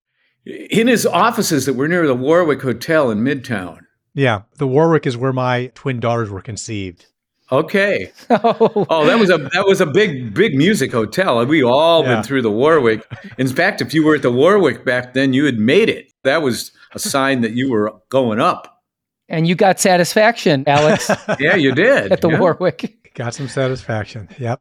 In 0.50 0.86
his 0.88 1.06
offices 1.06 1.66
that 1.66 1.74
were 1.74 1.88
near 1.88 2.06
the 2.06 2.14
Warwick 2.14 2.62
Hotel 2.62 3.10
in 3.10 3.18
Midtown. 3.20 3.80
Yeah, 4.14 4.42
the 4.58 4.66
Warwick 4.66 5.06
is 5.06 5.16
where 5.16 5.32
my 5.32 5.70
twin 5.74 6.00
daughters 6.00 6.30
were 6.30 6.40
conceived. 6.42 7.06
Okay. 7.52 8.12
oh, 8.30 8.86
Oh, 8.88 9.06
that 9.06 9.18
was 9.18 9.30
a 9.30 9.38
that 9.38 9.64
was 9.66 9.80
a 9.80 9.86
big 9.86 10.34
big 10.34 10.54
music 10.54 10.92
hotel. 10.92 11.44
We 11.46 11.62
all 11.64 12.02
Yeah. 12.04 12.14
been 12.16 12.22
through 12.24 12.42
the 12.42 12.50
Warwick. 12.50 13.04
In 13.38 13.48
fact, 13.48 13.80
if 13.80 13.92
you 13.94 14.04
were 14.04 14.14
at 14.14 14.22
the 14.22 14.30
Warwick 14.32 14.84
back 14.84 15.14
then, 15.14 15.32
you 15.32 15.44
had 15.44 15.58
made 15.58 15.88
it. 15.88 16.12
That 16.24 16.42
was 16.42 16.72
a 16.92 16.98
sign 16.98 17.40
that 17.42 17.52
you 17.52 17.70
were 17.70 17.92
going 18.08 18.40
up. 18.40 18.82
and 19.28 19.46
you 19.46 19.54
got 19.54 19.78
satisfaction, 19.80 20.64
Alex, 20.66 21.08
Yeah, 21.40 21.54
you 21.56 21.72
did. 21.74 22.10
at 22.12 22.20
the 22.20 22.30
yeah. 22.30 22.38
Warwick. 22.40 22.96
Got 23.14 23.34
some 23.34 23.48
satisfaction. 23.48 24.28
Yep. 24.38 24.60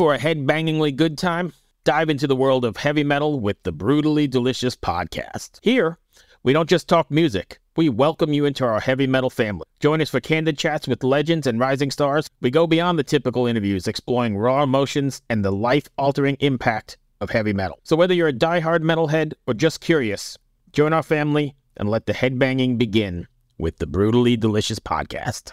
For 0.00 0.14
a 0.14 0.18
head-bangingly 0.18 0.96
good 0.96 1.18
time? 1.18 1.52
Dive 1.84 2.08
into 2.08 2.26
the 2.26 2.34
world 2.34 2.64
of 2.64 2.78
heavy 2.78 3.04
metal 3.04 3.38
with 3.38 3.62
the 3.64 3.70
Brutally 3.70 4.26
Delicious 4.26 4.74
podcast. 4.74 5.58
Here, 5.60 5.98
we 6.42 6.54
don't 6.54 6.70
just 6.70 6.88
talk 6.88 7.10
music. 7.10 7.60
We 7.76 7.90
welcome 7.90 8.32
you 8.32 8.46
into 8.46 8.64
our 8.64 8.80
heavy 8.80 9.06
metal 9.06 9.28
family. 9.28 9.66
Join 9.78 10.00
us 10.00 10.08
for 10.08 10.18
candid 10.18 10.56
chats 10.56 10.88
with 10.88 11.04
legends 11.04 11.46
and 11.46 11.60
rising 11.60 11.90
stars. 11.90 12.30
We 12.40 12.50
go 12.50 12.66
beyond 12.66 12.98
the 12.98 13.04
typical 13.04 13.46
interviews, 13.46 13.86
exploring 13.86 14.38
raw 14.38 14.62
emotions 14.62 15.20
and 15.28 15.44
the 15.44 15.52
life-altering 15.52 16.38
impact 16.40 16.96
of 17.20 17.28
heavy 17.28 17.52
metal. 17.52 17.78
So 17.84 17.94
whether 17.94 18.14
you're 18.14 18.28
a 18.28 18.32
die-hard 18.32 18.82
metalhead 18.82 19.34
or 19.46 19.52
just 19.52 19.82
curious, 19.82 20.38
join 20.72 20.94
our 20.94 21.02
family 21.02 21.54
and 21.76 21.90
let 21.90 22.06
the 22.06 22.14
headbanging 22.14 22.78
begin. 22.78 23.26
with 23.60 23.76
the 23.76 23.86
Brutally 23.86 24.36
Delicious 24.36 24.78
Podcast. 24.78 25.52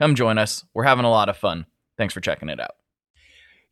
Come 0.00 0.14
join 0.14 0.38
us. 0.38 0.64
We're 0.74 0.84
having 0.84 1.04
a 1.04 1.10
lot 1.10 1.28
of 1.28 1.36
fun. 1.36 1.66
Thanks 1.98 2.14
for 2.14 2.20
checking 2.20 2.48
it 2.48 2.58
out. 2.58 2.72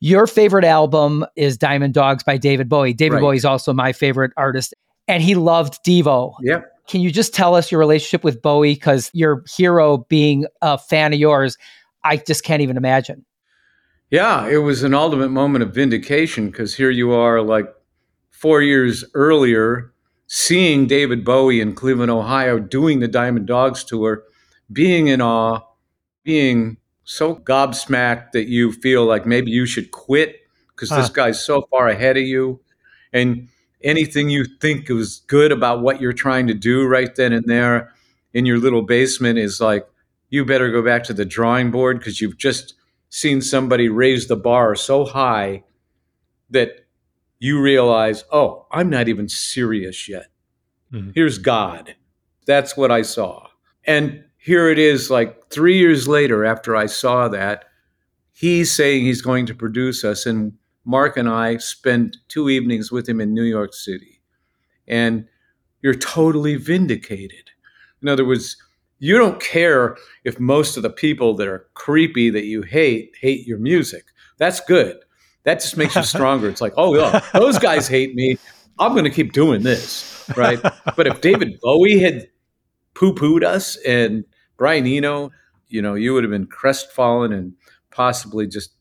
Your 0.01 0.27
favorite 0.27 0.65
album 0.65 1.25
is 1.35 1.57
Diamond 1.57 1.95
Dogs 1.95 2.23
by 2.23 2.37
David 2.37 2.69
Bowie. 2.69 2.93
David 2.93 3.15
Right. 3.17 3.21
Bowie 3.23 3.37
is 3.37 3.45
also 3.45 3.73
my 3.73 3.93
favorite 3.93 4.33
artist, 4.37 4.75
and 5.09 5.23
he 5.23 5.35
loved 5.35 5.83
Devo. 5.85 6.35
Yep. 6.43 6.67
Can 6.87 7.01
you 7.01 7.11
just 7.11 7.35
tell 7.35 7.55
us 7.55 7.73
your 7.73 7.81
relationship 7.81 8.23
with 8.23 8.41
Bowie? 8.41 8.75
Because 8.75 9.11
your 9.13 9.43
hero 9.57 10.07
being 10.09 10.47
a 10.63 10.79
fan 10.79 11.13
of 11.13 11.19
yours, 11.19 11.57
I 12.05 12.19
just 12.19 12.45
can't 12.45 12.63
even 12.63 12.77
imagine. 12.77 13.25
Yeah, 14.11 14.47
it 14.47 14.59
was 14.59 14.83
an 14.85 14.95
ultimate 14.95 15.31
moment 15.31 15.63
of 15.63 15.75
vindication 15.75 16.51
because 16.51 16.75
here 16.75 16.91
you 16.91 17.13
are, 17.13 17.43
like 17.43 17.67
four 18.31 18.63
years 18.63 19.05
earlier, 19.15 19.93
seeing 20.29 20.87
David 20.87 21.25
Bowie 21.25 21.61
in 21.61 21.75
Cleveland, 21.75 22.11
Ohio, 22.11 22.59
doing 22.59 23.01
the 23.01 23.09
Diamond 23.09 23.47
Dogs 23.47 23.83
tour, 23.83 24.23
being 24.73 25.09
in 25.09 25.21
awe, 25.21 25.61
being 26.25 26.77
so 27.05 27.37
gobsmacked 27.37 28.33
that 28.33 28.49
you 28.49 28.73
feel 28.73 29.05
like 29.05 29.27
maybe 29.27 29.51
you 29.51 29.67
should 29.67 29.91
quit 29.91 30.37
because 30.69 30.91
this 30.91 31.09
guy's 31.09 31.45
so 31.45 31.63
far 31.71 31.89
ahead 31.89 32.17
of 32.17 32.23
you. 32.23 32.61
And 33.13 33.49
anything 33.83 34.29
you 34.31 34.45
think 34.61 34.91
is 34.91 35.23
good 35.27 35.51
about 35.51 35.81
what 35.81 36.01
you're 36.01 36.13
trying 36.13 36.47
to 36.49 36.55
do 36.55 36.87
right 36.87 37.15
then 37.17 37.33
and 37.33 37.45
there 37.47 37.93
in 38.35 38.47
your 38.47 38.59
little 38.59 38.83
basement 38.83 39.39
is 39.39 39.61
like, 39.61 39.87
you 40.31 40.45
better 40.45 40.71
go 40.71 40.83
back 40.83 41.05
to 41.05 41.15
the 41.15 41.25
drawing 41.25 41.71
board 41.71 41.99
because 41.99 42.21
you've 42.21 42.37
just 42.37 42.75
seen 43.09 43.41
somebody 43.41 43.89
raise 43.89 44.29
the 44.29 44.37
bar 44.37 44.75
so 44.75 45.07
high 45.07 45.65
that 46.51 46.87
you 47.39 47.61
realize, 47.61 48.25
oh, 48.31 48.67
I'm 48.71 48.91
not 48.91 49.09
even 49.09 49.29
serious 49.29 50.09
yet. 50.09 50.27
Mhm. 50.93 51.13
Here's 51.15 51.39
God. 51.39 51.95
That's 52.47 52.77
what 52.77 52.91
I 52.91 53.03
saw. 53.03 53.47
And 53.85 54.25
here 54.37 54.69
it 54.69 54.79
is, 54.79 55.11
like 55.11 55.38
three 55.51 55.79
years 55.79 56.09
later, 56.09 56.45
after 56.45 56.77
I 56.77 56.87
saw 56.87 57.29
that, 57.29 57.65
he's 58.33 58.73
saying 58.73 59.05
he's 59.05 59.23
going 59.23 59.47
to 59.47 59.55
produce 59.55 60.05
us. 60.05 60.27
And 60.27 60.53
Mark 60.85 61.17
and 61.17 61.29
I 61.29 61.57
spent 61.59 62.17
two 62.29 62.49
evenings 62.49 62.93
with 62.93 63.09
him 63.09 63.21
in 63.21 63.35
New 63.35 63.45
York 63.45 63.75
City. 63.75 64.21
And 64.87 65.27
you're 65.83 65.95
totally 65.95 66.57
vindicated. 66.57 67.51
In 68.03 68.09
other 68.09 68.25
words, 68.25 68.57
you 68.99 69.17
don't 69.17 69.41
care 69.41 69.97
if 70.25 70.41
most 70.41 70.77
of 70.77 70.83
the 70.83 70.91
people 70.91 71.35
that 71.35 71.47
are 71.47 71.69
creepy 71.75 72.31
that 72.31 72.45
you 72.45 72.63
hate 72.63 73.15
hate 73.21 73.47
your 73.47 73.59
music. 73.59 74.07
That's 74.39 74.61
good. 74.61 74.99
That 75.45 75.61
just 75.61 75.77
makes 75.77 75.95
you 75.95 76.03
stronger. 76.05 76.49
It's 76.49 76.61
like, 76.61 76.75
oh, 76.77 76.97
yeah, 76.97 77.21
those 77.33 77.59
guys 77.59 77.89
hate 77.89 78.15
me. 78.15 78.39
I'm 78.79 78.93
going 78.93 79.05
to 79.05 79.11
keep 79.11 79.33
doing 79.33 79.63
this, 79.63 80.29
right? 80.37 80.61
but 80.97 81.07
if 81.07 81.21
David 81.21 81.59
Bowie 81.61 81.99
had 81.99 82.29
poo 82.95 83.15
pooed 83.15 83.45
us 83.45 83.77
and 83.87 84.25
Brian 84.59 84.87
Eno, 84.87 85.31
you 85.69 85.81
know, 85.81 85.95
you 85.95 86.13
would 86.13 86.25
have 86.25 86.31
been 86.31 86.47
crestfallen 86.47 87.33
and 87.33 87.55
possibly 87.91 88.47
just 88.47 88.75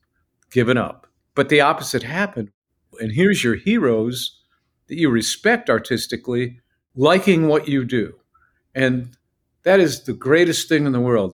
given 0.51 0.77
up. 0.77 1.07
But 1.35 1.49
the 1.49 1.61
opposite 1.61 2.03
happened. 2.03 2.51
And 2.99 3.11
here's 3.11 3.43
your 3.43 3.55
heroes 3.55 4.41
that 4.87 4.97
you 4.97 5.09
respect 5.09 5.69
artistically 5.69 6.59
liking 6.95 7.47
what 7.47 7.67
you 7.67 7.85
do. 7.85 8.13
And 8.73 9.15
that 9.63 9.79
is 9.79 10.03
the 10.03 10.13
greatest 10.13 10.67
thing 10.67 10.85
in 10.85 10.91
the 10.91 10.99
world. 10.99 11.33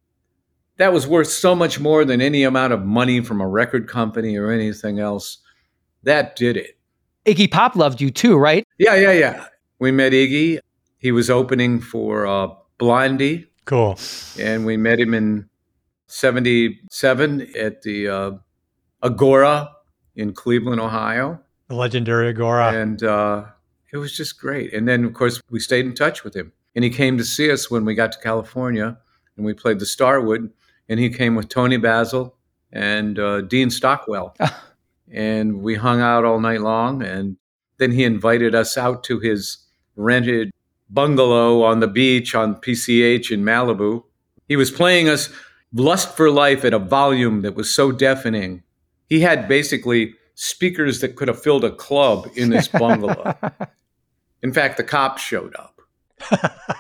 That 0.79 0.93
was 0.93 1.07
worth 1.07 1.29
so 1.29 1.55
much 1.55 1.79
more 1.79 2.05
than 2.05 2.21
any 2.21 2.43
amount 2.43 2.73
of 2.73 2.85
money 2.85 3.21
from 3.21 3.41
a 3.41 3.49
record 3.49 3.89
company 3.89 4.37
or 4.37 4.51
anything 4.51 4.99
else. 4.99 5.39
That 6.03 6.35
did 6.35 6.57
it. 6.57 6.79
Iggy 7.27 7.51
Pop 7.51 7.77
loved 7.77 8.01
you 8.01 8.11
too, 8.11 8.37
right? 8.37 8.67
Yeah, 8.79 8.97
yeah, 8.97 9.13
yeah. 9.13 9.47
We 9.79 9.93
met 9.93 10.13
Iggy. 10.13 10.59
He 10.99 11.13
was 11.13 11.31
opening 11.31 11.81
for 11.81 12.27
uh, 12.27 12.49
Blondie, 12.79 13.47
Cool. 13.65 13.99
and 14.41 14.67
we 14.67 14.77
met 14.77 14.99
him 14.99 15.15
in 15.15 15.49
77 16.07 17.49
at 17.57 17.83
the 17.83 18.09
uh, 18.09 18.31
Agora 19.03 19.71
in 20.15 20.35
Cleveland, 20.35 20.81
Ohio. 20.81 21.41
The 21.69 21.75
legendary 21.75 22.29
Agora. 22.29 22.73
And 22.73 23.03
uh, 23.03 23.45
it 23.93 23.97
was 23.97 24.17
just 24.17 24.39
great. 24.39 24.75
And 24.75 24.87
then, 24.87 25.05
of 25.05 25.15
course, 25.15 25.41
we 25.51 25.59
stayed 25.59 25.87
in 25.87 25.95
touch 25.95 26.23
with 26.25 26.35
him. 26.35 26.53
And 26.75 26.85
he 26.85 26.91
came 26.91 27.17
to 27.19 27.25
see 27.25 27.51
us 27.51 27.71
when 27.71 27.85
we 27.85 27.95
got 27.95 28.13
to 28.13 28.19
California 28.21 28.99
and 29.37 29.47
we 29.47 29.55
played 29.55 29.79
the 29.79 29.87
Starwood. 29.87 30.51
And 30.89 31.01
he 31.01 31.09
came 31.09 31.35
with 31.35 31.49
Toni 31.49 31.79
Basil 31.79 32.37
and 32.73 33.19
uh, 33.19 33.43
Dean 33.43 33.71
Stockwell. 33.71 34.37
and 35.11 35.63
we 35.63 35.75
hung 35.75 36.01
out 36.01 36.25
all 36.25 36.41
night 36.41 36.61
long. 36.61 37.03
And 37.03 37.37
then 37.79 37.91
he 37.91 38.05
invited 38.05 38.55
us 38.55 38.77
out 38.77 39.03
to 39.05 39.19
his 39.19 39.59
rented 39.97 40.51
bungalow 40.93 41.63
on 41.63 41.81
the 41.81 41.89
beach 41.89 42.35
on 42.35 42.57
PCH 42.57 43.31
in 43.31 43.43
Malibu. 43.43 44.05
He 44.49 44.57
was 44.57 44.71
playing 44.71 45.09
us 45.09 45.31
Lust 45.73 46.17
for 46.17 46.31
Life 46.31 46.65
at 46.65 46.75
a 46.75 46.79
volume 46.79 47.43
that 47.43 47.55
was 47.55 47.75
so 47.75 47.93
deafening. 47.93 48.63
He 49.09 49.21
had 49.21 49.49
basically 49.49 50.15
speakers 50.35 51.01
that 51.01 51.17
could 51.17 51.29
have 51.29 51.43
filled 51.43 51.65
a 51.65 51.71
club 51.73 52.29
in 52.37 52.51
this 52.51 52.69
bungalow. 52.81 53.35
in 54.43 54.53
fact, 54.53 54.77
the 54.77 54.85
cops 54.85 55.23
showed 55.23 55.55
up. 55.57 55.81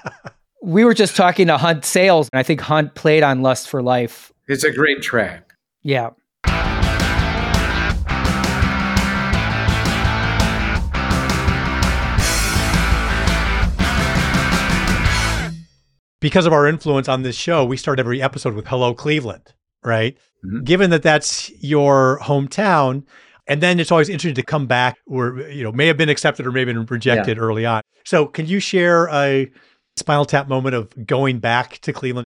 We 0.64 0.84
were 0.84 0.94
just 0.94 1.16
talking 1.16 1.48
to 1.48 1.58
Hunt 1.58 1.84
Sales, 1.84 2.28
and 2.32 2.38
I 2.38 2.44
think 2.44 2.60
Hunt 2.60 2.94
played 2.94 3.24
on 3.24 3.42
Lust 3.42 3.68
for 3.68 3.82
Life. 3.82 4.32
It's 4.46 4.62
a 4.62 4.72
great 4.72 5.02
track. 5.02 5.54
Yeah. 5.82 6.10
Because 16.22 16.46
of 16.46 16.52
our 16.52 16.66
influence 16.66 17.08
on 17.08 17.22
this 17.22 17.36
show, 17.36 17.64
we 17.64 17.76
start 17.76 18.00
every 18.00 18.22
episode 18.22 18.54
with 18.54 18.66
Hello 18.68 18.94
Cleveland, 18.94 19.52
right? 19.84 20.16
Mhm. 20.44 20.64
Given 20.64 20.90
that 20.90 21.02
that's 21.02 21.50
your 21.62 22.18
hometown, 22.22 23.02
and 23.46 23.60
then 23.60 23.80
it's 23.80 23.90
always 23.90 24.08
interesting 24.08 24.36
to 24.36 24.42
come 24.42 24.66
back 24.66 24.96
or, 25.06 25.40
you 25.50 25.64
know, 25.64 25.72
may 25.72 25.88
have 25.88 25.96
been 25.96 26.08
accepted 26.08 26.46
or 26.46 26.52
may 26.52 26.60
have 26.60 26.68
been 26.68 26.86
rejected 26.86 27.38
early 27.38 27.66
on. 27.66 27.82
So 28.04 28.26
can 28.26 28.46
you 28.46 28.60
share 28.60 29.08
a 29.12 29.50
Spinal 29.96 30.24
Tap 30.24 30.48
moment 30.48 30.74
of 30.74 30.88
going 31.06 31.40
back 31.40 31.78
to 31.80 31.92
Cleveland? 31.92 32.26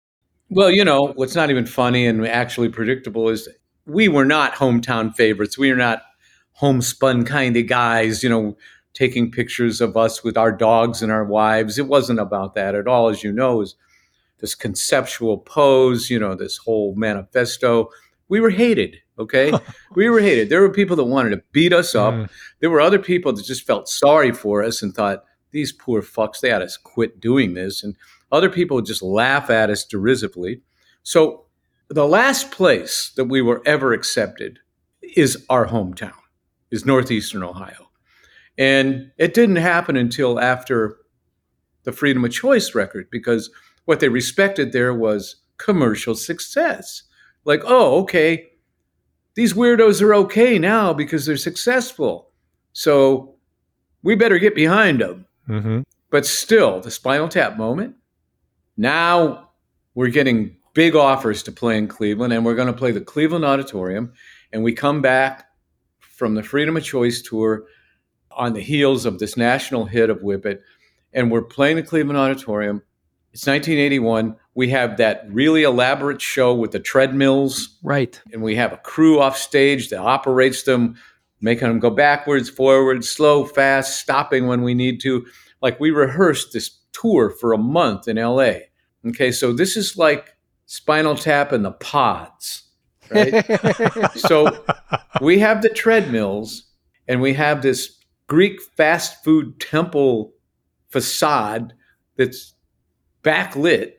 Well, 0.49 0.69
you 0.69 0.85
know, 0.85 1.13
what's 1.15 1.33
not 1.33 1.49
even 1.49 1.65
funny 1.65 2.05
and 2.05 2.27
actually 2.27 2.69
predictable 2.69 3.29
is 3.29 3.49
we 3.87 4.07
were 4.07 4.25
not 4.25 4.53
hometown 4.53 5.15
favorites. 5.15 5.57
We 5.57 5.71
are 5.71 5.75
not 5.77 6.03
homespun 6.53 7.25
kind 7.25 7.57
of 7.57 7.67
guys, 7.67 8.23
you 8.23 8.29
know, 8.29 8.57
taking 8.93 9.31
pictures 9.31 9.81
of 9.81 9.97
us 9.97 10.23
with 10.23 10.37
our 10.37 10.51
dogs 10.51 11.01
and 11.01 11.11
our 11.11 11.25
wives. 11.25 11.79
It 11.79 11.87
wasn't 11.87 12.19
about 12.19 12.55
that 12.55 12.75
at 12.75 12.87
all, 12.87 13.09
as 13.09 13.23
you 13.23 13.31
know, 13.31 13.61
is 13.61 13.75
this 14.45 14.53
conceptual 14.53 15.39
pose, 15.39 16.11
you 16.11 16.19
know, 16.19 16.35
this 16.35 16.57
whole 16.57 16.93
manifesto. 16.95 17.89
We 18.29 18.39
were 18.39 18.51
hated, 18.51 18.97
okay? 19.17 19.51
we 19.95 20.07
were 20.07 20.19
hated. 20.19 20.49
There 20.49 20.61
were 20.61 20.69
people 20.69 20.95
that 20.97 21.05
wanted 21.05 21.31
to 21.31 21.41
beat 21.51 21.73
us 21.73 21.95
up. 21.95 22.13
Mm. 22.13 22.29
There 22.59 22.69
were 22.69 22.79
other 22.79 22.99
people 22.99 23.33
that 23.33 23.43
just 23.43 23.65
felt 23.65 23.89
sorry 23.89 24.31
for 24.31 24.63
us 24.63 24.83
and 24.83 24.93
thought, 24.93 25.23
these 25.49 25.71
poor 25.71 26.03
fucks, 26.03 26.41
they 26.41 26.51
ought 26.51 26.59
to 26.59 26.69
quit 26.83 27.19
doing 27.19 27.55
this. 27.55 27.83
And 27.83 27.95
other 28.31 28.49
people 28.49 28.75
would 28.75 28.85
just 28.85 29.01
laugh 29.01 29.49
at 29.49 29.71
us 29.71 29.83
derisively. 29.83 30.61
So 31.01 31.45
the 31.89 32.07
last 32.07 32.51
place 32.51 33.11
that 33.15 33.25
we 33.25 33.41
were 33.41 33.63
ever 33.65 33.93
accepted 33.93 34.59
is 35.01 35.43
our 35.49 35.65
hometown, 35.65 36.13
is 36.69 36.85
Northeastern 36.85 37.41
Ohio. 37.41 37.89
And 38.59 39.11
it 39.17 39.33
didn't 39.33 39.55
happen 39.55 39.95
until 39.95 40.39
after 40.39 40.97
the 41.83 41.91
Freedom 41.91 42.23
of 42.23 42.31
Choice 42.31 42.75
record 42.75 43.07
because 43.09 43.49
what 43.85 43.99
they 43.99 44.09
respected 44.09 44.71
there 44.71 44.93
was 44.93 45.37
commercial 45.57 46.15
success. 46.15 47.03
Like, 47.45 47.61
oh, 47.65 48.01
okay, 48.01 48.49
these 49.35 49.53
weirdos 49.53 50.01
are 50.01 50.15
okay 50.15 50.57
now 50.59 50.93
because 50.93 51.25
they're 51.25 51.37
successful. 51.37 52.31
So 52.73 53.35
we 54.03 54.15
better 54.15 54.39
get 54.39 54.55
behind 54.55 55.01
them. 55.01 55.25
Mm-hmm. 55.47 55.81
But 56.09 56.25
still, 56.25 56.79
the 56.81 56.91
Spinal 56.91 57.27
Tap 57.27 57.57
moment, 57.57 57.95
now 58.77 59.49
we're 59.93 60.09
getting 60.09 60.57
big 60.73 60.95
offers 60.95 61.43
to 61.43 61.51
play 61.51 61.77
in 61.77 61.87
Cleveland, 61.87 62.33
and 62.33 62.45
we're 62.45 62.55
going 62.55 62.67
to 62.67 62.73
play 62.73 62.91
the 62.91 63.01
Cleveland 63.01 63.45
Auditorium. 63.45 64.13
And 64.51 64.63
we 64.63 64.73
come 64.73 65.01
back 65.01 65.45
from 65.99 66.35
the 66.35 66.43
Freedom 66.43 66.77
of 66.77 66.83
Choice 66.83 67.21
tour 67.21 67.65
on 68.31 68.53
the 68.53 68.61
heels 68.61 69.05
of 69.05 69.19
this 69.19 69.37
national 69.37 69.85
hit 69.85 70.09
of 70.09 70.21
Whip 70.21 70.45
It. 70.45 70.61
and 71.13 71.31
we're 71.31 71.41
playing 71.41 71.77
the 71.77 71.83
Cleveland 71.83 72.17
Auditorium. 72.17 72.81
It's 73.35 73.45
1981. 73.45 74.37
We 74.53 74.69
have 74.69 74.95
that 74.95 75.25
really 75.29 75.63
elaborate 75.63 76.21
show 76.21 76.53
with 76.55 76.71
the 76.71 76.79
treadmills, 76.79 77.77
Right. 77.83 78.17
and 78.31 78.41
we 78.41 78.55
have 78.55 78.71
a 78.71 78.77
crew 78.77 79.19
off 79.19 79.37
stage 79.37 79.89
that 79.89 79.99
operates 79.99 80.63
them, 80.63 80.95
making 81.41 81.67
them 81.67 81.79
go 81.79 81.89
backwards, 81.89 82.49
forwards, 82.49 83.09
slow, 83.09 83.43
fast, 83.43 83.99
stopping 83.99 84.47
when 84.47 84.61
we 84.61 84.73
need 84.73 85.01
to. 85.01 85.25
Like 85.61 85.81
we 85.81 85.91
rehearsed 85.91 86.53
this 86.53 86.79
tour 86.93 87.29
for 87.29 87.51
a 87.51 87.57
month 87.57 88.07
in 88.07 88.15
LA. 88.15 88.53
Okay, 89.05 89.33
so 89.33 89.51
this 89.51 89.75
is 89.75 89.97
like 89.97 90.33
Spinal 90.65 91.17
Tap 91.17 91.51
and 91.51 91.65
the 91.65 91.73
Pods, 91.73 92.63
right? 93.09 93.43
so 94.15 94.63
we 95.19 95.39
have 95.39 95.61
the 95.61 95.67
treadmills 95.67 96.63
and 97.05 97.19
we 97.19 97.33
have 97.33 97.61
this 97.61 97.99
Greek 98.27 98.61
fast 98.77 99.25
food 99.25 99.59
temple 99.59 100.33
facade 100.87 101.73
that's 102.15 102.53
backlit. 103.25 103.93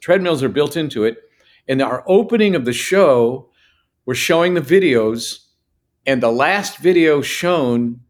Treadmills 0.00 0.42
are 0.42 0.48
built 0.48 0.76
into 0.76 1.04
it. 1.04 1.18
And 1.66 1.82
our 1.82 2.04
opening 2.06 2.54
of 2.54 2.64
the 2.64 2.72
show, 2.72 3.50
we're 4.06 4.14
showing 4.14 4.54
the 4.54 4.60
videos, 4.60 5.46
and 6.06 6.22
the 6.22 6.32
last 6.32 6.78
video 6.78 7.20
shown 7.20 8.00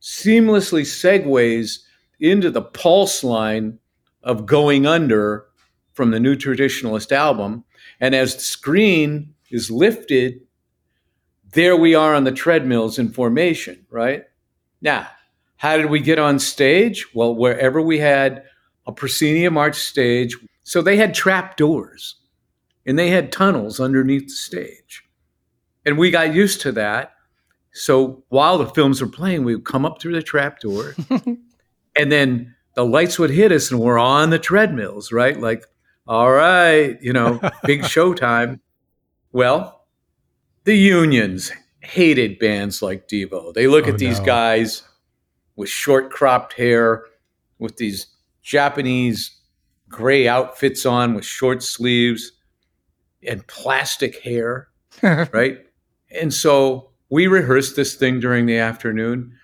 seamlessly 0.00 0.82
segues 0.82 1.80
into 2.18 2.50
the 2.50 2.62
pulse 2.62 3.22
line 3.22 3.78
of 4.22 4.46
Going 4.46 4.86
Under 4.86 5.46
from 5.92 6.10
the 6.10 6.20
New 6.20 6.34
Traditionalist 6.34 7.12
album. 7.12 7.64
And 8.00 8.14
as 8.14 8.34
the 8.34 8.40
screen 8.40 9.34
is 9.50 9.70
lifted, 9.70 10.40
there 11.52 11.76
we 11.76 11.94
are 11.94 12.14
on 12.14 12.24
the 12.24 12.32
treadmills 12.32 12.98
in 12.98 13.10
formation, 13.10 13.86
right? 13.90 14.24
Now, 14.80 15.08
how 15.56 15.76
did 15.76 15.86
we 15.86 16.00
get 16.00 16.18
on 16.18 16.38
stage? 16.38 17.06
Well, 17.14 17.34
wherever 17.34 17.80
we 17.80 17.98
had 17.98 18.44
a 18.88 18.92
proscenium 18.92 19.56
arch 19.56 19.76
stage, 19.76 20.36
so 20.64 20.82
they 20.82 20.96
had 20.96 21.14
trap 21.14 21.56
doors 21.56 22.16
and 22.86 22.98
they 22.98 23.10
had 23.10 23.30
tunnels 23.30 23.78
underneath 23.78 24.24
the 24.24 24.34
stage. 24.34 25.04
And 25.86 25.96
we 25.98 26.10
got 26.10 26.34
used 26.34 26.60
to 26.62 26.72
that. 26.72 27.12
So 27.72 28.24
while 28.30 28.58
the 28.58 28.66
films 28.66 29.00
were 29.00 29.08
playing, 29.08 29.44
we 29.44 29.54
would 29.54 29.64
come 29.64 29.84
up 29.86 30.00
through 30.00 30.14
the 30.14 30.22
trap 30.22 30.58
door 30.60 30.94
and 31.96 32.10
then 32.10 32.54
the 32.74 32.84
lights 32.84 33.18
would 33.18 33.30
hit 33.30 33.52
us 33.52 33.70
and 33.70 33.78
we're 33.80 33.98
on 33.98 34.30
the 34.30 34.38
treadmills, 34.38 35.12
right? 35.12 35.38
Like, 35.38 35.64
all 36.06 36.32
right, 36.32 36.96
you 37.02 37.12
know, 37.12 37.38
big 37.64 37.82
showtime. 37.82 38.60
Well, 39.32 39.84
the 40.64 40.74
unions 40.76 41.52
hated 41.80 42.38
bands 42.38 42.80
like 42.82 43.06
Devo. 43.08 43.52
They 43.52 43.66
look 43.66 43.86
Oh, 43.86 43.90
at 43.90 43.98
these 43.98 44.18
no. 44.18 44.24
guys 44.26 44.82
with 45.56 45.68
short 45.68 46.10
cropped 46.10 46.54
hair, 46.54 47.04
with 47.58 47.76
these 47.76 48.06
Japanese 48.48 49.38
gray 49.90 50.26
outfits 50.26 50.86
on 50.86 51.12
with 51.12 51.26
short 51.26 51.62
sleeves 51.62 52.32
and 53.22 53.46
plastic 53.46 54.22
hair, 54.22 54.68
right? 55.02 55.58
And 56.18 56.32
so 56.32 56.88
we 57.10 57.26
rehearsed 57.26 57.76
this 57.76 57.94
thing 57.94 58.20
during 58.20 58.46
the 58.46 58.56
afternoon, 58.56 59.34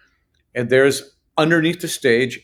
and 0.55 0.71
there's 0.71 1.17
underneath 1.37 1.83
the 1.83 1.89
stage 1.89 2.41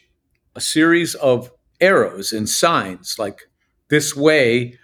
a 0.54 0.60
series 0.60 1.14
of 1.14 1.50
arrows 1.80 2.30
and 2.30 2.46
signs 2.46 3.16
like 3.18 3.48
this 3.88 4.14
way 4.14 4.78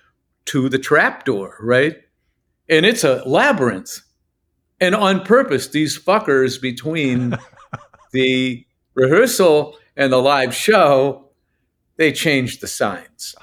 to 0.47 0.71
the 0.71 0.79
trapdoor, 0.79 1.59
right? 1.61 1.97
And 2.71 2.87
it's 2.87 3.05
a 3.05 3.23
labyrinth. 3.29 4.01
And 4.81 4.95
on 4.95 5.25
purpose, 5.25 5.69
these 5.69 5.99
fuckers 5.99 6.59
between 6.59 7.37
the 8.13 8.65
rehearsal 8.95 9.77
and 9.95 10.11
the 10.11 10.23
live 10.23 10.55
show, 10.55 11.26
they 11.97 12.13
changed 12.13 12.61
the 12.61 12.67
signs 12.67 13.35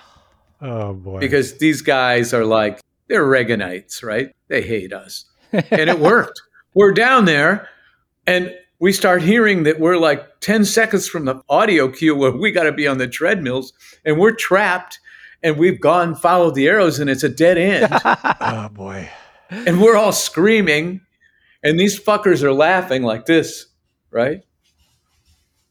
Oh 0.61 0.93
boy. 0.93 1.19
because 1.19 1.57
these 1.57 1.81
guys 1.81 2.33
are 2.33 2.45
like, 2.45 2.79
they're 3.09 3.25
Reaganites, 3.25 4.03
right? 4.03 4.31
They 4.47 4.61
hate 4.61 4.93
us. 4.93 5.25
And 5.51 5.89
it 5.89 5.99
worked. 5.99 6.41
We're 6.73 6.93
down 6.93 7.25
there 7.25 7.67
and 8.25 8.55
we 8.79 8.91
start 8.91 9.21
hearing 9.21 9.63
that 9.63 9.79
we're 9.79 9.97
like 9.97 10.39
10 10.41 10.65
seconds 10.65 11.07
from 11.07 11.25
the 11.25 11.41
audio 11.47 11.87
cue 11.89 12.15
where 12.15 12.31
we 12.31 12.51
got 12.51 12.63
to 12.63 12.71
be 12.71 12.87
on 12.87 12.97
the 12.97 13.07
treadmills 13.07 13.73
and 14.03 14.17
we're 14.19 14.31
trapped 14.33 14.99
and 15.43 15.57
we've 15.57 15.79
gone 15.79 16.15
followed 16.15 16.55
the 16.55 16.67
arrows 16.67 16.99
and 16.99 17.09
it's 17.09 17.23
a 17.23 17.29
dead 17.29 17.57
end. 17.59 17.87
oh 18.41 18.69
boy. 18.69 19.07
and 19.51 19.79
we're 19.81 19.95
all 19.95 20.11
screaming 20.11 21.01
and 21.63 21.79
these 21.79 21.99
fuckers 21.99 22.41
are 22.41 22.51
laughing 22.53 23.03
like 23.03 23.25
this 23.25 23.67
right 24.09 24.41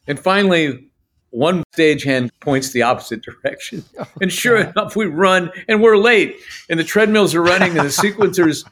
and 0.07 0.19
finally 0.21 0.92
one 1.33 1.65
stagehand 1.75 2.31
points 2.41 2.71
the 2.71 2.83
opposite 2.83 3.23
direction 3.23 3.85
oh, 3.99 4.07
and 4.21 4.33
sure 4.33 4.59
enough 4.59 4.95
we 4.95 5.07
run 5.07 5.51
and 5.69 5.83
we're 5.83 5.97
late 5.97 6.37
and 6.71 6.79
the 6.79 6.85
treadmills 6.85 7.35
are 7.35 7.43
running 7.43 7.71
and 7.71 7.81
the 7.81 7.83
sequencers 8.03 8.69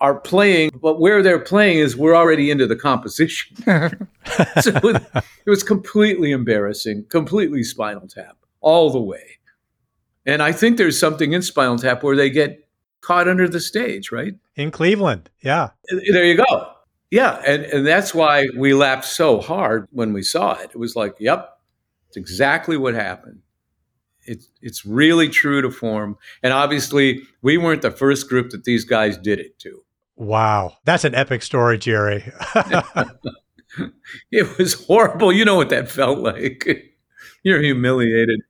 are 0.00 0.14
playing 0.14 0.70
but 0.80 1.00
where 1.00 1.22
they're 1.22 1.38
playing 1.38 1.78
is 1.78 1.96
we're 1.96 2.14
already 2.14 2.50
into 2.50 2.66
the 2.66 2.76
composition 2.76 3.56
so 4.60 4.72
it 4.82 5.50
was 5.50 5.62
completely 5.62 6.30
embarrassing 6.30 7.04
completely 7.08 7.62
spinal 7.62 8.06
tap 8.06 8.36
all 8.60 8.90
the 8.90 9.00
way 9.00 9.38
and 10.24 10.42
i 10.42 10.52
think 10.52 10.76
there's 10.76 10.98
something 10.98 11.32
in 11.32 11.42
spinal 11.42 11.78
tap 11.78 12.02
where 12.02 12.16
they 12.16 12.30
get 12.30 12.68
caught 13.00 13.28
under 13.28 13.48
the 13.48 13.60
stage 13.60 14.10
right 14.10 14.34
In 14.56 14.70
Cleveland. 14.70 15.30
Yeah. 15.42 15.70
there 16.12 16.24
you 16.24 16.36
go. 16.36 16.74
Yeah, 17.10 17.40
and 17.46 17.62
and 17.64 17.86
that's 17.86 18.12
why 18.12 18.46
we 18.56 18.74
laughed 18.74 19.04
so 19.04 19.40
hard 19.40 19.86
when 19.92 20.12
we 20.12 20.22
saw 20.22 20.54
it. 20.54 20.70
It 20.70 20.76
was 20.76 20.96
like, 20.96 21.14
yep, 21.20 21.53
it's 22.14 22.30
exactly 22.30 22.76
what 22.76 22.94
happened. 22.94 23.40
It's 24.26 24.48
it's 24.62 24.86
really 24.86 25.28
true 25.28 25.60
to 25.60 25.70
form, 25.70 26.16
and 26.42 26.52
obviously 26.52 27.22
we 27.42 27.58
weren't 27.58 27.82
the 27.82 27.90
first 27.90 28.28
group 28.28 28.50
that 28.50 28.64
these 28.64 28.84
guys 28.84 29.18
did 29.18 29.40
it 29.40 29.58
to. 29.60 29.82
Wow. 30.16 30.76
That's 30.84 31.04
an 31.04 31.14
epic 31.14 31.42
story, 31.42 31.78
Jerry. 31.78 32.32
It 34.30 34.56
was 34.56 34.86
horrible. 34.86 35.32
You 35.32 35.44
know 35.44 35.56
what 35.56 35.70
that 35.70 35.90
felt 35.90 36.20
like. 36.20 36.94
You're 37.42 37.60
humiliated. 37.60 38.40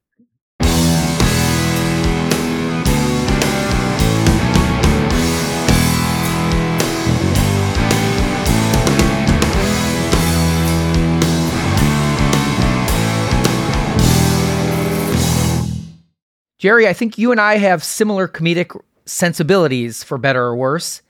Jerry, 16.65 16.89
I 16.89 16.95
think 16.95 17.19
you 17.19 17.31
and 17.31 17.39
I 17.39 17.59
have 17.59 17.85
similar 17.85 18.27
comedic 18.27 18.75
sensibilities, 19.05 20.03
for 20.03 20.17
better 20.17 20.43
or 20.43 20.57
worse. 20.57 21.03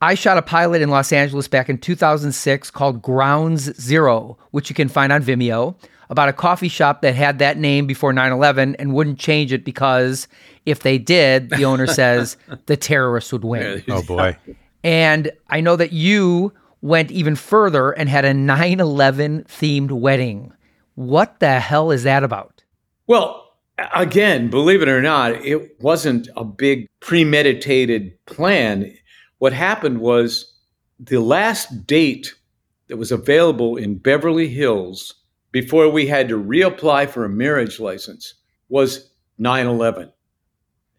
I 0.00 0.14
shot 0.14 0.38
a 0.38 0.42
pilot 0.42 0.80
in 0.80 0.90
Los 0.90 1.10
Angeles 1.10 1.48
back 1.48 1.68
in 1.68 1.76
2006 1.76 2.70
called 2.70 3.02
Grounds 3.02 3.74
Zero, 3.80 4.38
which 4.52 4.70
you 4.70 4.76
can 4.76 4.86
find 4.86 5.12
on 5.12 5.24
Vimeo, 5.24 5.74
about 6.08 6.28
a 6.28 6.32
coffee 6.32 6.68
shop 6.68 7.02
that 7.02 7.16
had 7.16 7.40
that 7.40 7.58
name 7.58 7.88
before 7.88 8.12
9 8.12 8.30
11 8.30 8.76
and 8.76 8.94
wouldn't 8.94 9.18
change 9.18 9.52
it 9.52 9.64
because 9.64 10.28
if 10.66 10.82
they 10.82 10.98
did, 10.98 11.50
the 11.50 11.64
owner 11.64 11.86
says 11.88 12.36
the 12.66 12.76
terrorists 12.76 13.32
would 13.32 13.42
win. 13.42 13.82
oh 13.90 14.04
boy. 14.04 14.36
And 14.84 15.32
I 15.48 15.62
know 15.62 15.74
that 15.74 15.90
you 15.90 16.52
went 16.80 17.10
even 17.10 17.34
further 17.34 17.90
and 17.90 18.08
had 18.08 18.24
a 18.24 18.32
9 18.32 18.78
11 18.78 19.46
themed 19.48 19.90
wedding. 19.90 20.52
What 20.94 21.40
the 21.40 21.58
hell 21.58 21.90
is 21.90 22.04
that 22.04 22.22
about? 22.22 22.62
Well, 23.08 23.45
again, 23.94 24.48
believe 24.50 24.82
it 24.82 24.88
or 24.88 25.02
not, 25.02 25.32
it 25.44 25.80
wasn't 25.80 26.28
a 26.36 26.44
big 26.44 26.86
premeditated 27.00 28.12
plan. 28.26 28.94
What 29.38 29.52
happened 29.52 30.00
was 30.00 30.54
the 30.98 31.20
last 31.20 31.86
date 31.86 32.34
that 32.88 32.96
was 32.96 33.12
available 33.12 33.76
in 33.76 33.98
Beverly 33.98 34.48
Hills 34.48 35.14
before 35.52 35.88
we 35.88 36.06
had 36.06 36.28
to 36.28 36.42
reapply 36.42 37.08
for 37.08 37.24
a 37.24 37.28
marriage 37.28 37.80
license 37.80 38.34
was 38.68 39.10
9 39.38 39.66
11. 39.66 40.12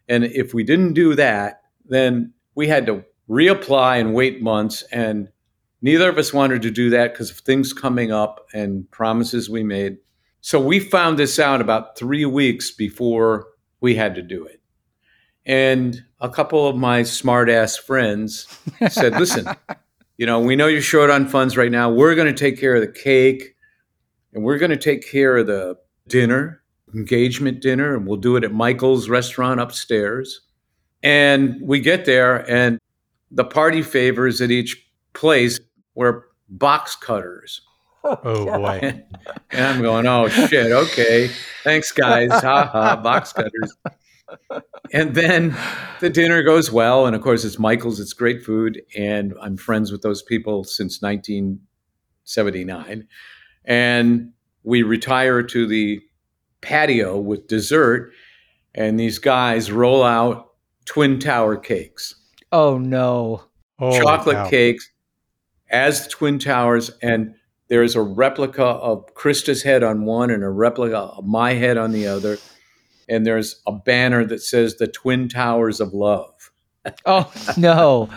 And 0.09 0.23
if 0.25 0.53
we 0.53 0.63
didn't 0.63 0.93
do 0.93 1.15
that, 1.15 1.61
then 1.85 2.33
we 2.55 2.67
had 2.67 2.85
to 2.85 3.03
reapply 3.29 3.99
and 3.99 4.13
wait 4.13 4.41
months. 4.41 4.83
And 4.91 5.29
neither 5.81 6.09
of 6.09 6.17
us 6.17 6.33
wanted 6.33 6.61
to 6.61 6.71
do 6.71 6.89
that 6.91 7.13
because 7.13 7.31
of 7.31 7.37
things 7.37 7.73
coming 7.73 8.11
up 8.11 8.45
and 8.53 8.89
promises 8.91 9.49
we 9.49 9.63
made. 9.63 9.97
So 10.47 10.61
we 10.61 10.79
found 10.79 11.19
this 11.19 11.39
out 11.39 11.59
about 11.59 11.97
three 11.97 12.23
weeks 12.23 12.71
before 12.71 13.47
we 13.81 13.95
had 13.95 14.15
to 14.15 14.21
do 14.21 14.45
it. 14.45 14.61
And 15.45 16.01
a 16.21 16.29
couple 16.29 16.65
of 16.65 16.77
my 16.77 17.03
smart 17.03 17.49
ass 17.49 17.75
friends 17.75 18.47
said, 18.89 19.11
listen, 19.19 19.45
you 20.17 20.25
know, 20.25 20.39
we 20.39 20.55
know 20.55 20.67
you're 20.67 20.81
short 20.81 21.09
on 21.09 21.27
funds 21.27 21.57
right 21.57 21.69
now. 21.69 21.89
We're 21.89 22.15
going 22.15 22.33
to 22.33 22.39
take 22.39 22.57
care 22.57 22.75
of 22.75 22.79
the 22.79 22.87
cake 22.87 23.57
and 24.31 24.41
we're 24.41 24.57
going 24.57 24.71
to 24.71 24.77
take 24.77 25.05
care 25.05 25.35
of 25.35 25.47
the 25.47 25.75
dinner, 26.07 26.63
engagement 26.95 27.61
dinner, 27.61 27.93
and 27.93 28.07
we'll 28.07 28.15
do 28.15 28.37
it 28.37 28.45
at 28.45 28.53
Michael's 28.53 29.09
restaurant 29.09 29.59
upstairs. 29.59 30.39
And 31.03 31.59
we 31.61 31.81
get 31.81 32.05
there, 32.05 32.49
and 32.49 32.79
the 33.31 33.43
party 33.43 33.81
favors 33.81 34.39
at 34.39 34.49
each 34.49 34.81
place 35.11 35.59
were 35.93 36.29
box 36.47 36.95
cutters. 36.95 37.66
Oh 38.23 38.45
boy. 38.45 39.03
And 39.51 39.65
I'm 39.65 39.81
going, 39.81 40.07
oh 40.07 40.27
shit, 40.29 40.71
okay. 40.71 41.29
Thanks, 41.63 41.91
guys. 41.91 42.29
Ha 42.31 42.69
ha, 42.71 42.95
box 42.95 43.33
cutters. 43.33 43.75
And 44.93 45.13
then 45.15 45.55
the 45.99 46.09
dinner 46.09 46.43
goes 46.43 46.71
well. 46.71 47.05
And 47.05 47.15
of 47.15 47.21
course, 47.21 47.43
it's 47.43 47.59
Michael's, 47.59 47.99
it's 47.99 48.13
great 48.13 48.43
food. 48.43 48.81
And 48.95 49.33
I'm 49.41 49.57
friends 49.57 49.91
with 49.91 50.01
those 50.01 50.21
people 50.21 50.63
since 50.63 51.01
1979. 51.01 53.07
And 53.65 54.31
we 54.63 54.83
retire 54.83 55.43
to 55.43 55.67
the 55.67 56.01
patio 56.61 57.17
with 57.17 57.47
dessert. 57.47 58.11
And 58.75 58.99
these 58.99 59.19
guys 59.19 59.71
roll 59.71 60.03
out 60.03 60.51
Twin 60.85 61.19
Tower 61.19 61.57
cakes, 61.57 62.15
Oh 62.51 62.77
no. 62.77 63.43
Holy 63.79 63.99
chocolate 63.99 64.35
cow. 64.37 64.49
cakes 64.49 64.89
as 65.69 66.03
the 66.03 66.09
Twin 66.09 66.39
Towers. 66.39 66.91
And 67.01 67.35
there 67.67 67.83
is 67.83 67.95
a 67.95 68.01
replica 68.01 68.63
of 68.63 69.13
Krista's 69.13 69.63
head 69.63 69.83
on 69.83 70.05
one 70.05 70.31
and 70.31 70.43
a 70.43 70.49
replica 70.49 70.97
of 70.97 71.25
my 71.25 71.53
head 71.53 71.77
on 71.77 71.91
the 71.91 72.07
other. 72.07 72.37
And 73.09 73.25
there's 73.25 73.61
a 73.65 73.71
banner 73.71 74.25
that 74.25 74.41
says 74.41 74.75
the 74.75 74.87
Twin 74.87 75.29
Towers 75.29 75.79
of 75.79 75.93
Love. 75.93 76.33
Oh 77.05 77.29
no. 77.57 78.09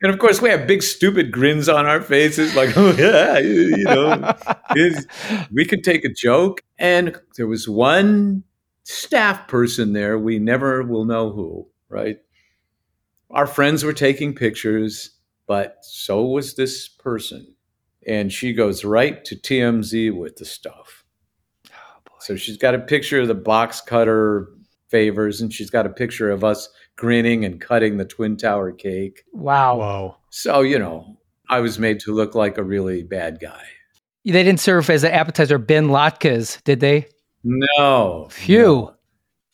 And 0.00 0.12
of 0.12 0.18
course, 0.20 0.40
we 0.40 0.48
have 0.50 0.66
big, 0.66 0.82
stupid 0.82 1.32
grins 1.32 1.68
on 1.68 1.86
our 1.86 2.00
faces, 2.00 2.54
like, 2.54 2.70
oh, 2.76 2.92
yeah, 2.92 3.38
you 3.38 3.76
you 3.76 3.84
know, 3.84 4.34
we 5.52 5.64
could 5.64 5.82
take 5.82 6.04
a 6.04 6.08
joke. 6.08 6.60
And 6.78 7.16
there 7.36 7.48
was 7.48 7.68
one 7.68 8.44
staff 8.84 9.46
person 9.46 9.92
there, 9.92 10.18
we 10.18 10.38
never 10.38 10.82
will 10.82 11.04
know 11.04 11.30
who, 11.30 11.68
right? 11.88 12.18
Our 13.30 13.46
friends 13.46 13.84
were 13.84 13.92
taking 13.92 14.34
pictures, 14.34 15.10
but 15.46 15.78
so 15.82 16.24
was 16.24 16.54
this 16.54 16.88
person. 16.88 17.51
And 18.06 18.32
she 18.32 18.52
goes 18.52 18.84
right 18.84 19.24
to 19.24 19.36
TMZ 19.36 20.16
with 20.16 20.36
the 20.36 20.44
stuff. 20.44 21.04
Oh, 21.70 22.12
So 22.20 22.36
she's 22.36 22.56
got 22.56 22.74
a 22.74 22.78
picture 22.80 23.20
of 23.20 23.28
the 23.28 23.34
box 23.34 23.80
cutter 23.80 24.48
favors, 24.88 25.40
and 25.40 25.52
she's 25.52 25.70
got 25.70 25.86
a 25.86 25.90
picture 25.90 26.30
of 26.30 26.44
us 26.44 26.68
grinning 26.96 27.44
and 27.44 27.60
cutting 27.60 27.96
the 27.96 28.04
Twin 28.04 28.36
Tower 28.36 28.72
cake. 28.72 29.22
Wow. 29.32 29.76
Whoa. 29.78 30.16
So, 30.30 30.60
you 30.62 30.78
know, 30.78 31.16
I 31.48 31.60
was 31.60 31.78
made 31.78 32.00
to 32.00 32.12
look 32.14 32.34
like 32.34 32.58
a 32.58 32.62
really 32.64 33.02
bad 33.02 33.38
guy. 33.40 33.62
They 34.24 34.32
didn't 34.44 34.60
serve 34.60 34.88
as 34.90 35.02
an 35.04 35.12
appetizer 35.12 35.58
Ben 35.58 35.88
latkes, 35.88 36.62
did 36.64 36.80
they? 36.80 37.06
No. 37.44 38.28
Phew. 38.30 38.58
no. 38.62 38.94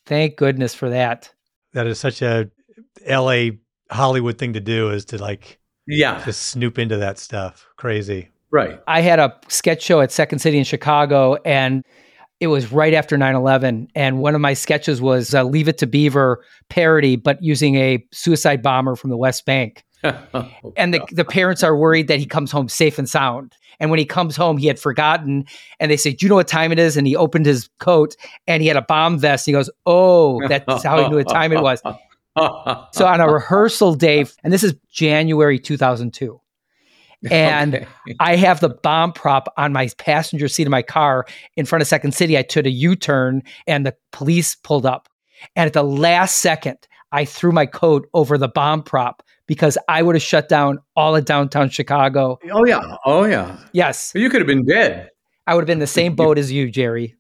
Thank 0.07 0.36
goodness 0.36 0.74
for 0.74 0.90
that. 0.90 1.30
That 1.74 1.86
is 1.86 1.99
such 2.01 2.22
a 2.22 2.51
LA 3.07 3.51
Hollywood 3.90 4.38
thing 4.38 4.55
to 4.55 4.61
do 4.61 4.90
is 4.90 5.05
to 5.07 5.18
like 5.18 5.59
Yeah. 5.86 6.22
just 6.24 6.42
snoop 6.42 6.78
into 6.78 6.96
that 6.99 7.18
stuff. 7.18 7.66
Crazy. 7.76 8.30
Right. 8.51 8.80
I 8.86 9.01
had 9.01 9.18
a 9.18 9.36
sketch 9.49 9.82
show 9.82 10.01
at 10.01 10.11
Second 10.11 10.38
City 10.38 10.59
in 10.59 10.64
Chicago, 10.64 11.36
and 11.44 11.84
it 12.40 12.46
was 12.46 12.72
right 12.72 12.94
after 12.94 13.18
9 13.18 13.34
11. 13.34 13.88
And 13.94 14.18
one 14.18 14.34
of 14.34 14.40
my 14.40 14.55
sketches 14.55 15.01
was 15.01 15.34
a 15.34 15.44
Leave 15.44 15.68
It 15.68 15.78
to 15.78 15.86
Beaver 15.86 16.44
parody, 16.68 17.16
but 17.16 17.42
using 17.42 17.76
a 17.76 18.05
suicide 18.12 18.62
bomber 18.62 18.96
from 18.96 19.11
the 19.11 19.16
West 19.16 19.44
Bank. 19.44 19.84
Oh, 20.32 20.72
and 20.76 20.94
the, 20.94 21.01
the 21.11 21.24
parents 21.24 21.64
are 21.64 21.76
worried 21.76 22.07
that 22.07 22.20
he 22.20 22.26
comes 22.26 22.53
home 22.53 22.68
safe 22.68 22.99
and 23.01 23.09
sound. 23.09 23.57
And 23.80 23.90
when 23.90 23.99
he 23.99 24.05
comes 24.05 24.36
home, 24.36 24.57
he 24.57 24.68
had 24.68 24.78
forgotten. 24.78 25.44
And 25.80 25.90
they 25.90 25.96
say, 25.96 26.12
Do 26.12 26.24
you 26.24 26.30
know 26.30 26.36
what 26.36 26.46
time 26.46 26.70
it 26.70 26.78
is? 26.78 26.96
And 26.96 27.05
he 27.07 27.16
opened 27.16 27.46
his 27.46 27.68
coat 27.80 28.14
and 28.46 28.62
he 28.62 28.68
had 28.68 28.76
a 28.76 28.82
bomb 28.82 29.18
vest. 29.18 29.44
He 29.46 29.53
goes, 29.53 29.68
Oh, 29.86 30.40
that's 30.46 30.84
how 30.84 31.03
he 31.03 31.09
knew 31.09 31.16
what 31.16 31.28
time 31.28 31.53
it 31.53 31.62
was. 31.62 31.82
So 32.92 33.05
on 33.05 33.20
a 33.20 33.28
rehearsal 33.28 33.94
day, 33.96 34.24
and 34.44 34.53
this 34.53 34.62
is 34.62 34.76
January 34.92 35.59
2002. 35.59 36.40
And 37.31 37.75
Okay. 37.75 37.87
I 38.21 38.37
have 38.37 38.61
the 38.61 38.69
bomb 38.69 39.12
prop 39.12 39.53
on 39.57 39.73
my 39.73 39.89
passenger 39.99 40.47
seat 40.49 40.66
of 40.66 40.71
my 40.71 40.83
car 40.83 41.27
in 41.57 41.66
front 41.66 41.83
of 41.83 41.89
Second 41.89 42.12
City. 42.14 42.39
I 42.39 42.43
took 42.43 42.64
a 42.64 42.71
U 42.71 42.95
turn 42.95 43.43
and 43.66 43.85
the 43.85 43.95
police 44.12 44.55
pulled 44.55 44.87
up. 44.87 45.09
And 45.57 45.66
at 45.66 45.73
the 45.73 45.83
last 45.83 46.37
second, 46.39 46.79
I 47.11 47.25
threw 47.25 47.51
my 47.53 47.66
coat 47.66 48.09
over 48.14 48.39
the 48.39 48.49
bomb 48.49 48.83
prop 48.83 49.23
because 49.47 49.77
I 49.89 50.03
would 50.03 50.14
have 50.14 50.23
shut 50.23 50.49
down 50.49 50.79
all 50.95 51.16
of 51.16 51.25
downtown 51.25 51.71
Chicago. 51.71 52.39
oh, 52.53 52.64
yeah. 52.66 52.97
Oh, 53.05 53.25
yeah. 53.25 53.57
Yes, 53.73 54.12
You 54.14 54.29
could 54.31 54.41
have 54.41 54.47
been 54.47 54.64
dead. 54.64 55.11
I 55.47 55.55
would 55.55 55.62
have 55.62 55.66
been 55.66 55.77
in 55.79 55.81
the 55.81 55.87
same 55.87 56.14
boat 56.16 56.39
as 56.39 56.53
you, 56.53 56.71
Jerry. 56.71 57.16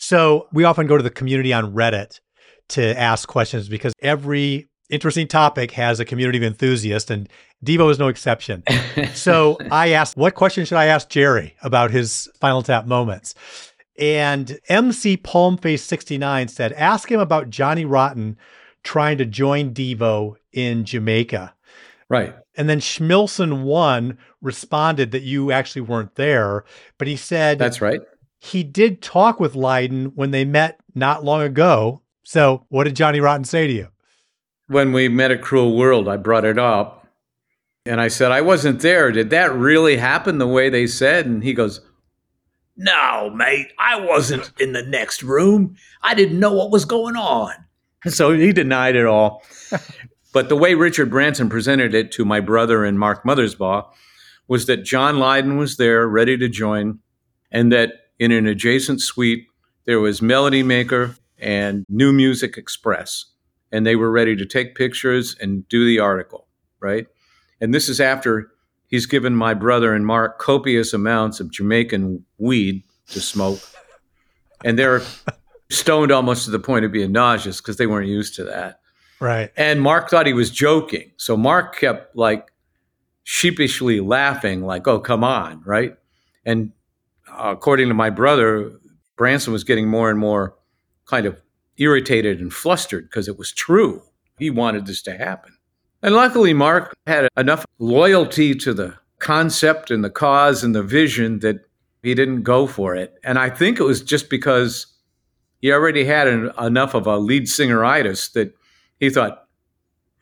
So 0.00 0.48
we 0.52 0.64
often 0.64 0.86
go 0.86 0.96
to 0.96 1.02
the 1.02 1.10
community 1.10 1.52
on 1.52 1.74
Reddit 1.74 2.20
to 2.68 2.98
ask 2.98 3.28
questions 3.28 3.68
because 3.68 3.92
every 4.00 4.68
interesting 4.90 5.28
topic 5.28 5.72
has 5.72 6.00
a 6.00 6.04
community 6.04 6.38
of 6.38 6.44
enthusiasts, 6.44 7.10
and 7.10 7.28
Devo 7.64 7.90
is 7.90 7.98
no 7.98 8.08
exception. 8.08 8.62
so 9.14 9.58
I 9.70 9.90
asked, 9.90 10.16
what 10.16 10.34
question 10.34 10.64
should 10.64 10.78
I 10.78 10.86
ask 10.86 11.08
Jerry 11.08 11.54
about 11.62 11.90
his 11.90 12.12
Spinal 12.12 12.62
Tap 12.62 12.86
moments? 12.86 13.34
And 13.98 14.58
MC 14.68 15.16
Palmface69 15.16 16.50
said, 16.50 16.72
ask 16.74 17.10
him 17.10 17.20
about 17.20 17.50
Johnny 17.50 17.84
Rotten 17.84 18.36
trying 18.84 19.18
to 19.18 19.26
join 19.26 19.74
Devo 19.74 20.36
in 20.52 20.84
Jamaica. 20.84 21.54
Right. 22.08 22.34
And 22.56 22.68
then 22.68 22.80
Schmilson1 22.80 24.16
responded 24.40 25.10
that 25.10 25.22
you 25.22 25.52
actually 25.52 25.82
weren't 25.82 26.14
there, 26.14 26.64
but 26.96 27.08
he 27.08 27.16
said 27.16 27.58
That's 27.58 27.80
right. 27.80 28.00
he 28.38 28.62
did 28.62 29.02
talk 29.02 29.40
with 29.40 29.54
Lydon 29.54 30.06
when 30.14 30.30
they 30.30 30.44
met 30.44 30.80
not 30.94 31.24
long 31.24 31.42
ago. 31.42 32.02
So, 32.28 32.66
what 32.68 32.84
did 32.84 32.94
Johnny 32.94 33.20
Rotten 33.20 33.44
say 33.44 33.66
to 33.66 33.72
you? 33.72 33.88
When 34.66 34.92
we 34.92 35.08
met 35.08 35.30
at 35.30 35.40
Cruel 35.40 35.74
World, 35.74 36.10
I 36.10 36.18
brought 36.18 36.44
it 36.44 36.58
up 36.58 37.08
and 37.86 38.02
I 38.02 38.08
said, 38.08 38.32
I 38.32 38.42
wasn't 38.42 38.82
there. 38.82 39.10
Did 39.10 39.30
that 39.30 39.54
really 39.54 39.96
happen 39.96 40.36
the 40.36 40.46
way 40.46 40.68
they 40.68 40.86
said? 40.86 41.24
And 41.24 41.42
he 41.42 41.54
goes, 41.54 41.80
No, 42.76 43.30
mate, 43.34 43.72
I 43.78 43.98
wasn't 43.98 44.52
in 44.60 44.74
the 44.74 44.82
next 44.82 45.22
room. 45.22 45.74
I 46.02 46.12
didn't 46.12 46.38
know 46.38 46.52
what 46.52 46.70
was 46.70 46.84
going 46.84 47.16
on. 47.16 47.54
So 48.08 48.32
he 48.32 48.52
denied 48.52 48.94
it 48.94 49.06
all. 49.06 49.42
but 50.34 50.50
the 50.50 50.56
way 50.56 50.74
Richard 50.74 51.08
Branson 51.08 51.48
presented 51.48 51.94
it 51.94 52.12
to 52.12 52.26
my 52.26 52.40
brother 52.40 52.84
and 52.84 52.98
Mark 52.98 53.24
Mothersbaugh 53.24 53.86
was 54.48 54.66
that 54.66 54.84
John 54.84 55.18
Lydon 55.18 55.56
was 55.56 55.78
there, 55.78 56.06
ready 56.06 56.36
to 56.36 56.48
join, 56.50 56.98
and 57.50 57.72
that 57.72 57.92
in 58.18 58.32
an 58.32 58.46
adjacent 58.46 59.00
suite, 59.00 59.46
there 59.86 59.98
was 59.98 60.20
Melody 60.20 60.62
Maker 60.62 61.14
and 61.38 61.84
New 61.88 62.12
Music 62.12 62.56
Express. 62.56 63.26
And 63.70 63.86
they 63.86 63.96
were 63.96 64.10
ready 64.10 64.34
to 64.36 64.46
take 64.46 64.74
pictures 64.74 65.36
and 65.40 65.68
do 65.68 65.84
the 65.84 65.98
article, 65.98 66.46
right? 66.80 67.06
And 67.60 67.74
this 67.74 67.88
is 67.88 68.00
after 68.00 68.50
he's 68.86 69.06
given 69.06 69.34
my 69.34 69.54
brother 69.54 69.92
and 69.92 70.06
Mark 70.06 70.38
copious 70.38 70.92
amounts 70.92 71.40
of 71.40 71.50
Jamaican 71.50 72.24
weed 72.38 72.84
to 73.08 73.20
smoke. 73.20 73.60
And 74.64 74.78
they're 74.78 75.02
stoned 75.70 76.10
almost 76.10 76.44
to 76.46 76.50
the 76.50 76.58
point 76.58 76.84
of 76.84 76.92
being 76.92 77.12
nauseous 77.12 77.60
because 77.60 77.76
they 77.76 77.86
weren't 77.86 78.08
used 78.08 78.34
to 78.36 78.44
that. 78.44 78.80
Right. 79.20 79.50
And 79.56 79.82
Mark 79.82 80.08
thought 80.08 80.26
he 80.26 80.32
was 80.32 80.50
joking. 80.50 81.12
So 81.16 81.36
Mark 81.36 81.76
kept 81.78 82.16
like 82.16 82.52
sheepishly 83.24 84.00
laughing, 84.00 84.62
like, 84.62 84.86
oh, 84.88 85.00
come 85.00 85.24
on, 85.24 85.62
right? 85.64 85.94
And 86.44 86.72
uh, 87.30 87.50
according 87.50 87.88
to 87.88 87.94
my 87.94 88.10
brother, 88.10 88.72
Branson 89.16 89.52
was 89.52 89.64
getting 89.64 89.88
more 89.88 90.08
and 90.08 90.18
more 90.18 90.54
kind 91.08 91.26
of 91.26 91.40
irritated 91.78 92.40
and 92.40 92.52
flustered 92.52 93.08
because 93.08 93.28
it 93.28 93.38
was 93.38 93.52
true. 93.52 94.02
He 94.38 94.50
wanted 94.50 94.86
this 94.86 95.02
to 95.02 95.16
happen. 95.16 95.56
And 96.02 96.14
luckily, 96.14 96.52
Mark 96.52 96.94
had 97.06 97.28
enough 97.36 97.66
loyalty 97.78 98.54
to 98.54 98.72
the 98.72 98.94
concept 99.18 99.90
and 99.90 100.04
the 100.04 100.10
cause 100.10 100.62
and 100.62 100.74
the 100.74 100.82
vision 100.82 101.40
that 101.40 101.66
he 102.02 102.14
didn't 102.14 102.42
go 102.42 102.66
for 102.66 102.94
it. 102.94 103.18
And 103.24 103.38
I 103.38 103.50
think 103.50 103.80
it 103.80 103.84
was 103.84 104.00
just 104.00 104.30
because 104.30 104.86
he 105.60 105.72
already 105.72 106.04
had 106.04 106.28
an, 106.28 106.52
enough 106.60 106.94
of 106.94 107.06
a 107.06 107.16
lead 107.16 107.44
singeritis 107.44 108.32
that 108.32 108.54
he 109.00 109.10
thought, 109.10 109.46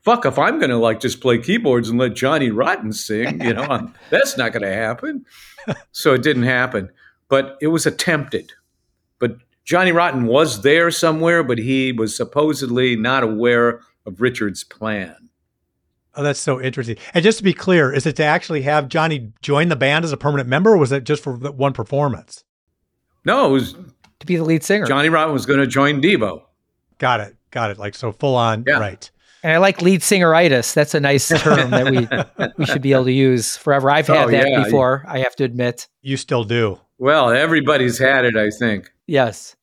fuck, 0.02 0.24
if 0.24 0.38
I'm 0.38 0.58
going 0.58 0.70
to 0.70 0.78
like 0.78 1.00
just 1.00 1.20
play 1.20 1.38
keyboards 1.38 1.90
and 1.90 1.98
let 1.98 2.14
Johnny 2.14 2.50
Rotten 2.50 2.92
sing, 2.92 3.42
you 3.42 3.52
know, 3.52 3.92
that's 4.10 4.38
not 4.38 4.52
going 4.52 4.62
to 4.62 4.72
happen. 4.72 5.26
so 5.92 6.14
it 6.14 6.22
didn't 6.22 6.44
happen. 6.44 6.90
But 7.28 7.58
it 7.60 7.66
was 7.66 7.84
attempted. 7.86 8.52
But 9.66 9.70
Johnny 9.70 9.92
Rotten 9.92 10.26
was 10.26 10.62
there 10.62 10.90
somewhere, 10.90 11.42
but 11.42 11.58
he 11.58 11.92
was 11.92 12.16
supposedly 12.16 12.96
not 12.96 13.22
aware 13.22 13.80
of 14.06 14.20
Richard's 14.20 14.64
plan. 14.64 15.16
Oh, 16.14 16.22
that's 16.22 16.40
so 16.40 16.60
interesting. 16.60 16.96
And 17.12 17.22
just 17.22 17.38
to 17.38 17.44
be 17.44 17.52
clear, 17.52 17.92
is 17.92 18.06
it 18.06 18.16
to 18.16 18.24
actually 18.24 18.62
have 18.62 18.88
Johnny 18.88 19.32
join 19.42 19.68
the 19.68 19.76
band 19.76 20.04
as 20.04 20.12
a 20.12 20.16
permanent 20.16 20.48
member, 20.48 20.72
or 20.72 20.78
was 20.78 20.92
it 20.92 21.04
just 21.04 21.22
for 21.22 21.34
one 21.36 21.72
performance? 21.74 22.44
No, 23.24 23.48
it 23.48 23.52
was 23.52 23.74
To 24.20 24.26
be 24.26 24.36
the 24.36 24.44
lead 24.44 24.62
singer. 24.62 24.86
Johnny 24.86 25.08
Rotten 25.10 25.34
was 25.34 25.44
going 25.44 25.60
to 25.60 25.66
join 25.66 26.00
Devo. 26.00 26.42
Got 26.98 27.20
it. 27.20 27.36
Got 27.50 27.70
it. 27.70 27.78
Like 27.78 27.94
so 27.94 28.12
full 28.12 28.34
on. 28.34 28.64
Yeah. 28.66 28.78
Right. 28.78 29.10
And 29.42 29.52
I 29.52 29.58
like 29.58 29.82
lead 29.82 30.00
singeritis. 30.00 30.72
That's 30.74 30.94
a 30.94 31.00
nice 31.00 31.28
term 31.28 31.70
that 31.70 31.90
we 31.90 32.08
we 32.58 32.66
should 32.66 32.82
be 32.82 32.92
able 32.92 33.04
to 33.04 33.12
use 33.12 33.56
forever. 33.56 33.90
I've 33.90 34.08
oh, 34.08 34.14
had 34.14 34.28
Oh, 34.28 34.30
that 34.30 34.48
yeah. 34.48 34.64
before, 34.64 35.04
I 35.06 35.18
have 35.18 35.36
to 35.36 35.44
admit. 35.44 35.86
You 36.02 36.16
still 36.16 36.44
do. 36.44 36.80
Well, 36.98 37.30
everybody's 37.30 37.98
had 37.98 38.24
it, 38.24 38.36
I 38.36 38.50
think. 38.50 38.90
Yes. 39.06 39.54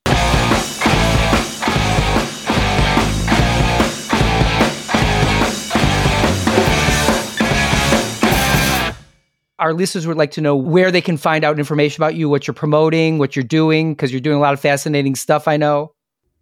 our 9.60 9.74
listeners 9.74 10.06
would 10.06 10.18
like 10.18 10.32
to 10.32 10.42
know 10.42 10.58
where 10.58 10.92
they 10.92 11.00
can 11.00 11.16
find 11.16 11.46
out 11.46 11.58
information 11.58 12.04
about 12.04 12.16
you, 12.16 12.28
what 12.28 12.46
you're 12.46 12.54
promoting, 12.54 13.18
what 13.18 13.34
you're 13.34 13.44
doing, 13.44 13.94
because 13.94 14.12
you're 14.12 14.20
doing 14.20 14.36
a 14.36 14.42
lot 14.42 14.54
of 14.54 14.60
fascinating 14.60 15.16
stuff, 15.16 15.48
I 15.48 15.56
know. 15.56 15.94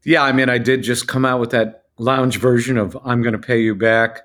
Yeah, 0.04 0.24
I 0.24 0.32
mean, 0.32 0.50
I 0.50 0.58
did 0.58 0.82
just 0.82 1.08
come 1.08 1.24
out 1.24 1.39
with 1.39 1.52
that 1.52 1.84
lounge 2.00 2.38
version 2.38 2.78
of 2.80 2.98
I'm 3.06 3.22
Going 3.22 3.34
to 3.34 3.39
Pay 3.39 3.62
You 3.62 3.76
Back, 3.76 4.22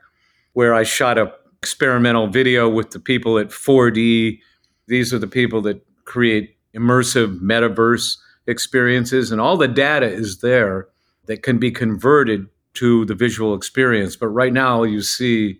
where 0.54 0.72
I 0.72 0.82
shot 0.82 1.18
a 1.18 1.30
experimental 1.58 2.26
video 2.28 2.70
with 2.70 2.92
the 2.92 2.98
people 2.98 3.38
at 3.38 3.48
4D. 3.48 4.38
These 4.86 5.12
are 5.12 5.18
the 5.18 5.26
people 5.26 5.60
that 5.62 5.84
create 6.06 6.55
immersive 6.76 7.40
metaverse 7.40 8.16
experiences, 8.46 9.32
and 9.32 9.40
all 9.40 9.56
the 9.56 9.68
data 9.68 10.06
is 10.06 10.40
there 10.40 10.88
that 11.26 11.42
can 11.42 11.58
be 11.58 11.70
converted 11.70 12.46
to 12.74 13.04
the 13.06 13.14
visual 13.14 13.54
experience. 13.54 14.16
But 14.16 14.28
right 14.28 14.52
now, 14.52 14.82
you 14.82 15.02
see 15.02 15.58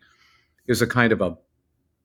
is 0.67 0.83
a 0.83 0.87
kind 0.87 1.12
of 1.12 1.21
a 1.21 1.37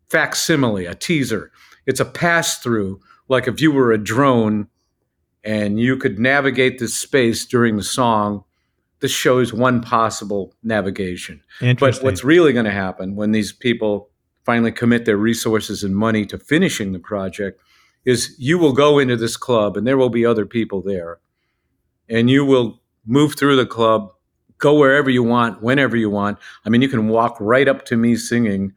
facsimile, 0.10 0.86
a 0.86 0.96
teaser. 0.96 1.52
It's 1.86 2.00
a 2.00 2.06
pass 2.06 2.60
through, 2.60 3.00
like 3.28 3.48
if 3.48 3.60
you 3.62 3.72
were 3.72 3.92
a 3.92 3.98
drone 3.98 4.68
and 5.44 5.80
you 5.80 5.98
could 5.98 6.20
navigate 6.20 6.80
this 6.80 6.94
space 6.96 7.46
during 7.46 7.78
the 7.78 7.84
song. 7.84 8.44
This 9.00 9.12
shows 9.12 9.52
one 9.52 9.82
possible 9.82 10.54
navigation. 10.62 11.42
But 11.80 12.04
what's 12.04 12.24
really 12.24 12.54
going 12.54 12.66
to 12.66 12.72
happen 12.72 13.16
when 13.16 13.32
these 13.32 13.52
people 13.52 14.12
finally 14.46 14.72
commit 14.72 15.06
their 15.06 15.18
resources 15.18 15.84
and 15.84 15.96
money 15.96 16.24
to 16.28 16.38
finishing 16.38 16.92
the 16.92 17.00
project 17.00 17.60
is 18.06 18.36
you 18.40 18.58
will 18.58 18.74
go 18.74 19.00
into 19.00 19.16
this 19.16 19.38
club 19.38 19.78
and 19.78 19.86
there 19.86 19.98
will 19.98 20.10
be 20.10 20.26
other 20.26 20.46
people 20.46 20.82
there. 20.82 21.20
And 22.10 22.30
you 22.30 22.44
will 22.46 22.82
move 23.06 23.36
through 23.38 23.56
the 23.56 23.66
club, 23.66 24.12
go 24.58 24.74
wherever 24.78 25.10
you 25.10 25.24
want, 25.24 25.62
whenever 25.62 25.96
you 25.96 26.10
want. 26.10 26.38
I 26.66 26.70
mean, 26.70 26.82
you 26.82 26.90
can 26.90 27.08
walk 27.08 27.38
right 27.40 27.68
up 27.68 27.86
to 27.86 27.98
me 27.98 28.16
singing 28.16 28.74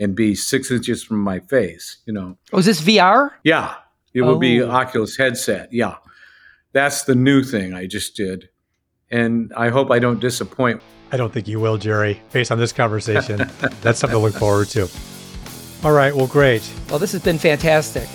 and 0.00 0.14
be 0.14 0.34
six 0.34 0.70
inches 0.70 1.02
from 1.02 1.20
my 1.20 1.40
face, 1.40 1.98
you 2.06 2.12
know. 2.12 2.38
Oh, 2.52 2.58
is 2.58 2.66
this 2.66 2.80
VR? 2.80 3.30
Yeah, 3.42 3.74
it 4.14 4.22
will 4.22 4.38
be 4.38 4.62
Oh. 4.62 4.70
Oculus 4.70 5.16
headset. 5.16 5.72
Yeah, 5.72 5.96
that's 6.72 7.02
the 7.02 7.16
new 7.16 7.42
thing 7.42 7.74
I 7.74 7.86
just 7.86 8.14
did, 8.16 8.48
and 9.10 9.52
I 9.56 9.70
hope 9.70 9.90
I 9.90 9.98
don't 9.98 10.20
disappoint. 10.20 10.80
I 11.10 11.16
don't 11.16 11.32
think 11.32 11.48
you 11.48 11.58
will, 11.58 11.78
Jerry, 11.78 12.22
based 12.32 12.52
on 12.52 12.58
this 12.58 12.72
conversation. 12.72 13.38
That's 13.80 13.98
something 13.98 14.18
to 14.18 14.22
look 14.22 14.34
forward 14.34 14.68
to. 14.68 14.86
All 15.82 15.92
right, 15.92 16.14
well, 16.14 16.26
great. 16.26 16.70
Well, 16.90 16.98
this 16.98 17.12
has 17.12 17.22
been 17.22 17.38
fantastic. 17.38 18.06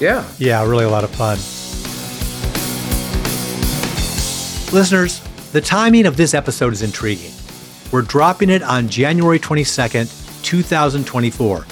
Yeah, 0.00 0.24
Yeah, 0.38 0.64
really 0.66 0.84
a 0.84 0.88
lot 0.88 1.04
of 1.04 1.10
fun. 1.10 1.38
Listeners, 4.72 5.20
the 5.52 5.60
timing 5.60 6.06
of 6.06 6.16
this 6.16 6.34
episode 6.34 6.72
is 6.72 6.82
intriguing. 6.82 7.32
We're 7.90 8.02
dropping 8.02 8.50
it 8.50 8.62
on 8.62 8.88
January 8.88 9.38
22nd, 9.38 10.42
2024, 10.44 11.66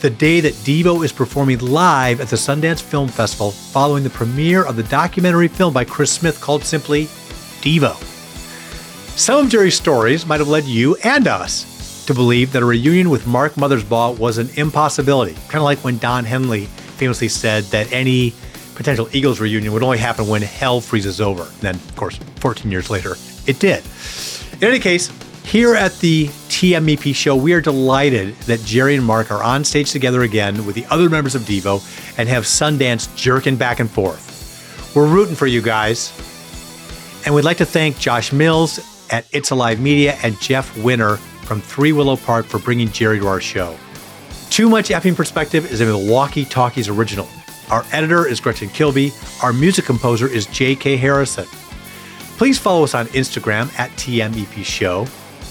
the 0.00 0.10
day 0.10 0.40
that 0.40 0.52
Devo 0.54 1.04
is 1.04 1.12
performing 1.12 1.60
live 1.60 2.20
at 2.20 2.28
the 2.28 2.36
Sundance 2.36 2.82
Film 2.82 3.08
Festival 3.08 3.52
following 3.52 4.02
the 4.02 4.10
premiere 4.10 4.66
of 4.66 4.76
the 4.76 4.82
documentary 4.84 5.48
film 5.48 5.72
by 5.72 5.84
Chris 5.84 6.10
Smith 6.10 6.40
called 6.40 6.64
simply 6.64 7.04
Devo. 7.62 7.94
Some 9.16 9.44
of 9.44 9.50
Jerry's 9.50 9.76
stories 9.76 10.26
might 10.26 10.40
have 10.40 10.48
led 10.48 10.64
you 10.64 10.96
and 11.04 11.28
us 11.28 12.04
to 12.06 12.14
believe 12.14 12.50
that 12.52 12.62
a 12.62 12.66
reunion 12.66 13.10
with 13.10 13.26
Mark 13.26 13.54
Mothersbaugh 13.54 14.18
was 14.18 14.38
an 14.38 14.50
impossibility, 14.56 15.34
kind 15.48 15.56
of 15.56 15.62
like 15.62 15.78
when 15.84 15.98
Don 15.98 16.24
Henley 16.24 16.68
famously 17.00 17.28
said 17.28 17.64
that 17.64 17.90
any 17.92 18.34
potential 18.74 19.08
Eagles 19.12 19.40
reunion 19.40 19.72
would 19.72 19.82
only 19.82 19.96
happen 19.96 20.28
when 20.28 20.42
hell 20.42 20.82
freezes 20.82 21.18
over. 21.18 21.44
And 21.44 21.60
then, 21.60 21.74
of 21.76 21.96
course, 21.96 22.18
14 22.36 22.70
years 22.70 22.90
later, 22.90 23.16
it 23.46 23.58
did. 23.58 23.82
In 24.60 24.68
any 24.68 24.78
case, 24.78 25.10
here 25.42 25.74
at 25.74 25.98
the 26.00 26.26
TMEP 26.26 27.14
show, 27.14 27.34
we 27.34 27.54
are 27.54 27.60
delighted 27.62 28.34
that 28.40 28.60
Jerry 28.60 28.96
and 28.96 29.04
Mark 29.04 29.30
are 29.30 29.42
on 29.42 29.64
stage 29.64 29.90
together 29.92 30.22
again 30.22 30.66
with 30.66 30.74
the 30.74 30.84
other 30.90 31.08
members 31.08 31.34
of 31.34 31.42
Devo 31.42 31.80
and 32.18 32.28
have 32.28 32.44
Sundance 32.44 33.16
jerking 33.16 33.56
back 33.56 33.80
and 33.80 33.90
forth. 33.90 34.92
We're 34.94 35.08
rooting 35.08 35.36
for 35.36 35.46
you 35.46 35.62
guys. 35.62 36.12
And 37.24 37.34
we'd 37.34 37.46
like 37.46 37.58
to 37.58 37.66
thank 37.66 37.98
Josh 37.98 38.30
Mills 38.30 38.78
at 39.10 39.26
It's 39.32 39.50
Alive 39.50 39.80
Media 39.80 40.18
and 40.22 40.38
Jeff 40.38 40.76
Winner 40.76 41.16
from 41.16 41.62
Three 41.62 41.92
Willow 41.92 42.16
Park 42.16 42.44
for 42.44 42.58
bringing 42.58 42.90
Jerry 42.90 43.20
to 43.20 43.26
our 43.26 43.40
show. 43.40 43.74
Too 44.50 44.68
Much 44.68 44.88
Effing 44.88 45.14
Perspective 45.14 45.70
is 45.70 45.80
a 45.80 45.86
Milwaukee 45.86 46.44
Talkies 46.44 46.88
original. 46.88 47.28
Our 47.70 47.84
editor 47.92 48.26
is 48.26 48.40
Gretchen 48.40 48.68
Kilby. 48.68 49.12
Our 49.44 49.52
music 49.52 49.84
composer 49.84 50.26
is 50.26 50.46
J.K. 50.46 50.96
Harrison. 50.96 51.46
Please 52.36 52.58
follow 52.58 52.82
us 52.82 52.92
on 52.92 53.06
Instagram 53.08 53.72
at 53.78 53.90
TMEP 53.92 54.64
Show. 54.64 55.04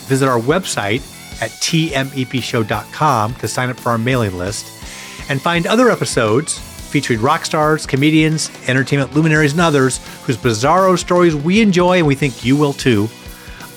Visit 0.08 0.28
our 0.28 0.40
website 0.40 1.00
at 1.42 1.50
tmepshow.com 1.52 3.36
to 3.36 3.48
sign 3.48 3.70
up 3.70 3.80
for 3.80 3.90
our 3.90 3.98
mailing 3.98 4.38
list 4.38 4.84
and 5.30 5.42
find 5.42 5.66
other 5.66 5.90
episodes 5.90 6.60
featuring 6.60 7.22
rock 7.22 7.46
stars, 7.46 7.86
comedians, 7.86 8.52
entertainment 8.68 9.14
luminaries, 9.14 9.54
and 9.54 9.62
others 9.62 10.00
whose 10.24 10.36
bizarro 10.36 10.98
stories 10.98 11.36
we 11.38 11.62
enjoy 11.62 12.00
and 12.00 12.06
we 12.06 12.16
think 12.16 12.44
you 12.44 12.58
will 12.58 12.74
too 12.74 13.08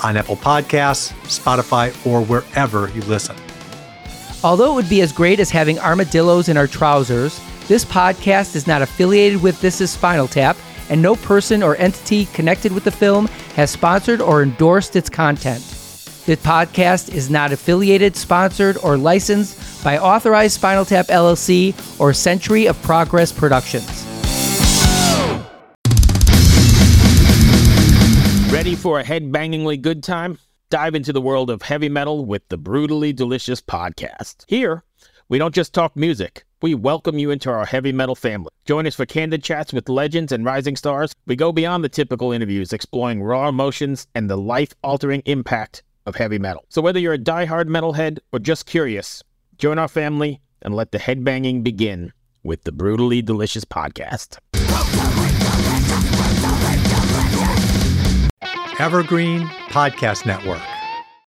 on 0.02 0.16
Apple 0.16 0.36
Podcasts, 0.36 1.12
Spotify, 1.26 1.94
or 2.04 2.24
wherever 2.24 2.88
you 2.88 3.02
listen. 3.02 3.36
Although 4.44 4.72
it 4.72 4.74
would 4.74 4.88
be 4.88 5.02
as 5.02 5.12
great 5.12 5.38
as 5.38 5.50
having 5.50 5.78
armadillos 5.78 6.48
in 6.48 6.56
our 6.56 6.66
trousers, 6.66 7.40
this 7.68 7.84
podcast 7.84 8.56
is 8.56 8.66
not 8.66 8.82
affiliated 8.82 9.40
with 9.40 9.60
This 9.60 9.80
Is 9.80 9.92
Spinal 9.92 10.26
Tap, 10.26 10.56
and 10.90 11.00
no 11.00 11.14
person 11.14 11.62
or 11.62 11.76
entity 11.76 12.24
connected 12.26 12.72
with 12.72 12.82
the 12.82 12.90
film 12.90 13.28
has 13.54 13.70
sponsored 13.70 14.20
or 14.20 14.42
endorsed 14.42 14.96
its 14.96 15.08
content. 15.08 15.62
This 16.26 16.40
podcast 16.42 17.14
is 17.14 17.30
not 17.30 17.52
affiliated, 17.52 18.16
sponsored, 18.16 18.76
or 18.78 18.96
licensed 18.96 19.84
by 19.84 19.98
Authorized 19.98 20.54
Spinal 20.54 20.84
Tap 20.84 21.06
LLC 21.06 22.00
or 22.00 22.12
Century 22.12 22.66
of 22.66 22.80
Progress 22.82 23.30
Productions. 23.30 23.86
Ready 28.52 28.74
for 28.74 28.98
a 28.98 29.04
head-bangingly 29.04 29.80
good 29.80 30.02
time? 30.02 30.36
Dive 30.72 30.94
into 30.94 31.12
the 31.12 31.20
world 31.20 31.50
of 31.50 31.60
heavy 31.60 31.90
metal 31.90 32.24
with 32.24 32.48
the 32.48 32.56
Brutally 32.56 33.12
Delicious 33.12 33.60
podcast. 33.60 34.46
Here, 34.48 34.82
we 35.28 35.36
don't 35.36 35.54
just 35.54 35.74
talk 35.74 35.94
music. 35.94 36.46
We 36.62 36.74
welcome 36.74 37.18
you 37.18 37.30
into 37.30 37.50
our 37.50 37.66
heavy 37.66 37.92
metal 37.92 38.14
family. 38.14 38.48
Join 38.64 38.86
us 38.86 38.94
for 38.94 39.04
candid 39.04 39.44
chats 39.44 39.74
with 39.74 39.90
legends 39.90 40.32
and 40.32 40.46
rising 40.46 40.76
stars. 40.76 41.14
We 41.26 41.36
go 41.36 41.52
beyond 41.52 41.84
the 41.84 41.90
typical 41.90 42.32
interviews, 42.32 42.72
exploring 42.72 43.22
raw 43.22 43.50
emotions 43.50 44.06
and 44.14 44.30
the 44.30 44.38
life-altering 44.38 45.20
impact 45.26 45.82
of 46.06 46.14
heavy 46.14 46.38
metal. 46.38 46.64
So 46.70 46.80
whether 46.80 46.98
you're 46.98 47.12
a 47.12 47.18
die-hard 47.18 47.68
metalhead 47.68 48.20
or 48.32 48.38
just 48.38 48.64
curious, 48.64 49.22
join 49.58 49.78
our 49.78 49.88
family 49.88 50.40
and 50.62 50.74
let 50.74 50.90
the 50.90 50.98
headbanging 50.98 51.62
begin 51.62 52.14
with 52.42 52.64
the 52.64 52.72
Brutally 52.72 53.20
Delicious 53.20 53.66
podcast. 53.66 54.38
Evergreen 58.78 59.42
Podcast 59.68 60.24
Network. 60.24 60.71